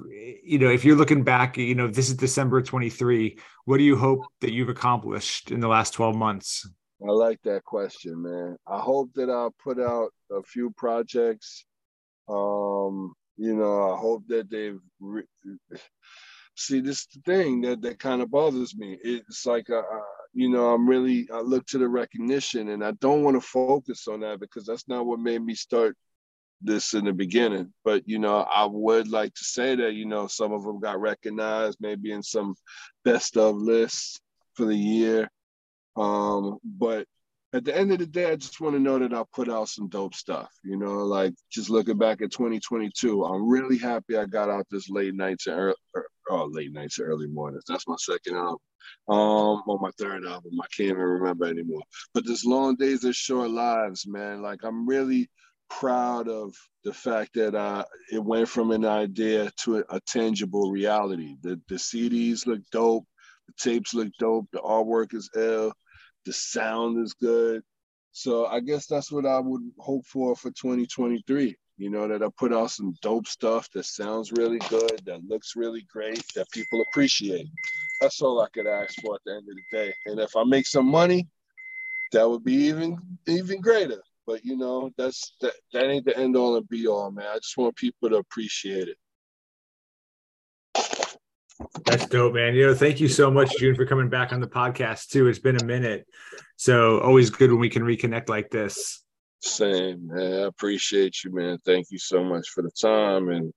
you 0.44 0.60
know, 0.60 0.70
if 0.70 0.86
you're 0.86 0.96
looking 0.96 1.24
back, 1.24 1.58
you 1.58 1.76
know, 1.76 1.88
this 1.88 2.10
is 2.10 2.16
December 2.16 2.62
23. 2.62 3.38
What 3.66 3.78
do 3.78 3.84
you 3.84 3.98
hope 3.98 4.26
that 4.42 4.52
you've 4.52 4.70
accomplished 4.70 5.52
in 5.52 5.60
the 5.60 5.68
last 5.68 5.92
12 5.94 6.16
months? 6.16 6.68
I 7.02 7.12
like 7.12 7.42
that 7.44 7.64
question, 7.64 8.22
man. 8.22 8.56
I 8.68 8.80
hope 8.80 9.10
that 9.16 9.30
I'll 9.30 9.54
put 9.64 9.80
out 9.80 10.12
a 10.32 10.42
few 10.44 10.72
projects 10.78 11.66
um, 12.28 13.14
you 13.38 13.56
know, 13.56 13.94
I 13.94 13.98
hope 13.98 14.24
that 14.28 14.50
they've 14.50 14.80
re- 15.00 15.28
see 16.56 16.82
this 16.82 17.08
thing 17.26 17.62
that 17.62 17.82
that 17.82 18.00
kind 18.00 18.22
of 18.22 18.32
bothers 18.32 18.76
me. 18.76 18.98
It's 19.04 19.46
like 19.46 19.70
uh, 19.70 19.80
uh, 19.80 20.02
you 20.34 20.50
know, 20.50 20.74
I'm 20.74 20.88
really 20.88 21.28
I 21.34 21.40
look 21.42 21.66
to 21.68 21.78
the 21.78 21.88
recognition, 21.88 22.70
and 22.70 22.84
I 22.84 22.92
don't 22.92 23.24
want 23.24 23.42
to 23.42 23.48
focus 23.48 24.08
on 24.08 24.22
that 24.22 24.40
because 24.40 24.66
that's 24.66 24.88
not 24.88 25.06
what 25.06 25.20
made 25.20 25.44
me 25.44 25.56
start 25.56 25.98
this 26.62 26.94
in 26.94 27.06
the 27.06 27.14
beginning. 27.14 27.74
But 27.84 28.04
you 28.08 28.20
know, 28.20 28.38
I 28.38 28.66
would 28.66 29.08
like 29.08 29.34
to 29.36 29.44
say 29.44 29.76
that 29.76 29.94
you 29.94 30.06
know 30.06 30.28
some 30.28 30.54
of 30.54 30.64
them 30.64 30.80
got 30.80 31.00
recognized, 31.00 31.78
maybe 31.82 32.12
in 32.12 32.24
some 32.24 32.56
best 33.04 33.38
of 33.38 33.56
lists 33.56 34.20
for 34.54 34.66
the 34.66 34.76
year. 34.76 35.30
Um, 35.96 36.58
but 36.64 37.06
at 37.54 37.64
the 37.64 37.76
end 37.76 37.92
of 37.92 38.00
the 38.00 38.08
day, 38.08 38.32
I 38.32 38.36
just 38.36 38.60
want 38.60 38.76
to 38.76 38.80
know 38.80 38.98
that 38.98 39.14
I 39.14 39.24
put 39.32 39.48
out 39.48 39.70
some 39.70 39.88
dope 39.88 40.16
stuff. 40.16 40.50
You 40.64 40.76
know, 40.76 41.06
like 41.06 41.34
just 41.52 41.70
looking 41.70 42.00
back 42.00 42.22
at 42.22 42.32
2022, 42.32 43.24
I'm 43.24 43.48
really 43.48 43.78
happy 43.78 44.18
I 44.18 44.26
got 44.26 44.50
out 44.50 44.66
this 44.72 44.90
late 44.90 45.14
nights 45.14 45.46
and 45.46 45.60
early, 45.60 45.76
oh, 46.30 46.50
late 46.52 46.74
nights 46.74 46.98
and 46.98 47.08
early 47.08 47.28
mornings. 47.28 47.66
That's 47.68 47.88
my 47.88 47.96
second 48.00 48.38
album. 48.38 48.58
Um, 49.08 49.62
on 49.68 49.82
my 49.82 49.92
third 50.00 50.26
album, 50.26 50.54
I 50.62 50.66
can't 50.76 50.90
even 50.90 51.00
remember 51.00 51.46
anymore. 51.46 51.84
But 52.14 52.26
this 52.26 52.44
long 52.44 52.76
days 52.76 53.04
and 53.04 53.16
short 53.16 53.52
lives, 53.52 54.08
man. 54.08 54.42
Like 54.42 54.64
I'm 54.64 54.88
really 54.88 55.30
proud 55.70 56.28
of 56.28 56.56
the 56.84 56.94
fact 56.94 57.36
that 57.36 57.56
uh, 57.56 57.86
it 58.12 58.24
went 58.24 58.50
from 58.50 58.72
an 58.72 58.84
idea 58.84 59.52
to 59.64 59.78
a, 59.78 59.84
a 59.90 60.00
tangible 60.08 60.72
reality. 60.72 61.36
The 61.44 61.62
the 61.70 61.76
CDs 61.76 62.48
look 62.48 62.62
dope, 62.72 63.06
the 63.48 63.54
tapes 63.58 63.94
look 63.94 64.10
dope, 64.20 64.48
the 64.52 64.60
artwork 64.60 65.14
is 65.14 65.30
ill 65.36 65.72
the 66.26 66.34
sound 66.34 67.04
is 67.04 67.14
good. 67.14 67.64
So 68.12 68.46
I 68.46 68.60
guess 68.60 68.86
that's 68.86 69.12
what 69.12 69.26
I 69.26 69.40
would 69.40 69.62
hope 69.80 70.06
for 70.06 70.36
for 70.36 70.52
2023. 70.52 71.56
You 71.78 71.90
know, 71.90 72.08
that 72.08 72.22
I 72.22 72.28
put 72.38 72.54
out 72.54 72.70
some 72.70 72.94
dope 73.02 73.28
stuff 73.28 73.68
that 73.72 73.86
sounds 73.86 74.32
really 74.32 74.60
good, 74.70 75.02
that 75.06 75.26
looks 75.28 75.56
really 75.56 75.86
great, 75.92 76.24
that 76.36 76.50
people 76.52 76.84
appreciate. 76.88 77.48
That's 78.00 78.22
all 78.22 78.42
I 78.42 78.48
could 78.54 78.68
ask 78.68 78.94
for 79.02 79.16
at 79.16 79.22
the 79.26 79.32
end 79.32 79.48
of 79.50 79.56
the 79.56 79.78
day. 79.78 79.94
And 80.06 80.20
if 80.20 80.36
I 80.36 80.44
make 80.44 80.68
some 80.68 80.86
money, 80.86 81.28
that 82.12 82.30
would 82.30 82.44
be 82.44 82.54
even 82.54 83.00
even 83.28 83.60
greater. 83.60 84.02
But 84.28 84.46
you 84.46 84.56
know, 84.56 84.92
that's 84.98 85.36
that 85.42 85.54
that 85.74 85.86
ain't 85.86 86.06
the 86.06 86.18
end 86.18 86.38
all 86.38 86.56
and 86.56 86.70
be 86.70 86.88
all, 86.88 87.12
man. 87.12 87.28
I 87.28 87.36
just 87.36 87.58
want 87.58 87.76
people 87.76 88.10
to 88.10 88.18
appreciate 88.18 88.88
it. 88.88 88.98
That's 91.86 92.08
dope, 92.08 92.34
man. 92.34 92.56
You 92.56 92.68
know, 92.68 92.76
thank 92.76 93.00
you 93.00 93.08
so 93.08 93.30
much, 93.30 93.58
June, 93.58 93.76
for 93.76 93.86
coming 93.86 94.10
back 94.10 94.34
on 94.34 94.40
the 94.40 94.48
podcast 94.48 95.10
too. 95.10 95.28
It's 95.28 95.40
been 95.40 95.58
a 95.58 95.66
minute. 95.66 96.08
So 96.56 97.00
always 97.00 97.30
good 97.30 97.52
when 97.52 97.60
we 97.60 97.70
can 97.70 97.84
reconnect 97.84 98.30
like 98.30 98.50
this. 98.50 99.04
Same, 99.42 100.08
man. 100.08 100.34
I 100.34 100.46
appreciate 100.48 101.24
you, 101.24 101.34
man. 101.34 101.58
Thank 101.66 101.88
you 101.92 102.00
so 102.00 102.24
much 102.24 102.50
for 102.50 102.62
the 102.62 102.72
time 102.82 103.30
and 103.30 103.54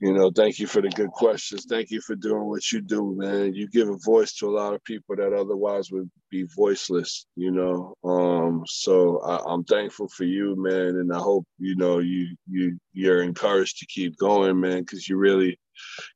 you 0.00 0.12
know, 0.12 0.30
thank 0.30 0.58
you 0.58 0.66
for 0.66 0.82
the 0.82 0.88
good 0.90 1.10
questions. 1.10 1.66
Thank 1.68 1.90
you 1.90 2.00
for 2.00 2.14
doing 2.14 2.44
what 2.44 2.70
you 2.72 2.80
do, 2.80 3.14
man. 3.16 3.54
You 3.54 3.68
give 3.68 3.88
a 3.88 3.96
voice 4.04 4.34
to 4.34 4.48
a 4.48 4.56
lot 4.56 4.74
of 4.74 4.84
people 4.84 5.16
that 5.16 5.32
otherwise 5.32 5.90
would 5.90 6.10
be 6.30 6.46
voiceless, 6.56 7.26
you 7.36 7.50
know. 7.50 7.94
Um, 8.04 8.64
so 8.66 9.20
I, 9.20 9.52
am 9.52 9.64
thankful 9.64 10.08
for 10.08 10.24
you, 10.24 10.56
man, 10.56 10.96
and 10.96 11.12
I 11.12 11.18
hope 11.18 11.46
you 11.58 11.76
know 11.76 11.98
you 11.98 12.36
you 12.48 12.78
you're 12.92 13.22
encouraged 13.22 13.78
to 13.78 13.86
keep 13.86 14.16
going, 14.16 14.60
man, 14.60 14.80
because 14.80 15.08
you 15.08 15.16
really 15.16 15.58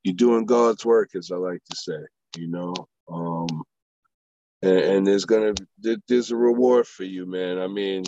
you're 0.02 0.14
doing 0.14 0.46
God's 0.46 0.84
work, 0.84 1.10
as 1.14 1.30
I 1.30 1.36
like 1.36 1.62
to 1.70 1.76
say, 1.76 1.98
you 2.36 2.48
know. 2.48 2.74
Um, 3.10 3.62
and, 4.62 4.78
and 4.78 5.06
there's 5.06 5.24
gonna 5.24 5.54
there's 6.08 6.30
a 6.30 6.36
reward 6.36 6.86
for 6.86 7.04
you, 7.04 7.26
man. 7.26 7.58
I 7.58 7.68
mean, 7.68 8.04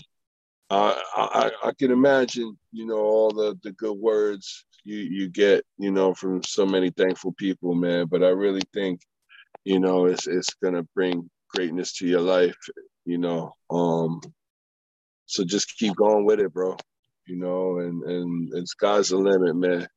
I, 0.71 1.01
I 1.17 1.51
I 1.69 1.73
can 1.79 1.91
imagine, 1.91 2.59
you 2.73 2.87
know, 2.87 2.99
all 2.99 3.31
the 3.31 3.59
the 3.63 3.73
good 3.73 3.97
words 3.97 4.65
you 4.85 4.99
you 4.99 5.29
get, 5.29 5.65
you 5.79 5.91
know, 5.91 6.15
from 6.15 6.43
so 6.43 6.67
many 6.67 6.91
thankful 6.91 7.33
people, 7.33 7.75
man. 7.75 8.07
But 8.07 8.23
I 8.23 8.29
really 8.29 8.63
think, 8.73 9.01
you 9.65 9.81
know, 9.81 10.07
it's 10.07 10.27
it's 10.27 10.55
gonna 10.63 10.85
bring 10.95 11.31
greatness 11.55 11.93
to 11.99 12.07
your 12.07 12.21
life, 12.21 12.57
you 13.05 13.19
know. 13.19 13.55
Um, 13.71 14.21
so 15.27 15.45
just 15.45 15.77
keep 15.79 15.95
going 15.97 16.25
with 16.25 16.41
it, 16.41 16.53
bro. 16.53 16.77
You 17.27 17.37
know, 17.37 17.79
and 17.79 18.03
and 18.03 18.55
it's 18.55 18.75
God's 18.75 19.11
the 19.11 19.19
limit, 19.19 19.57
man. 19.57 19.89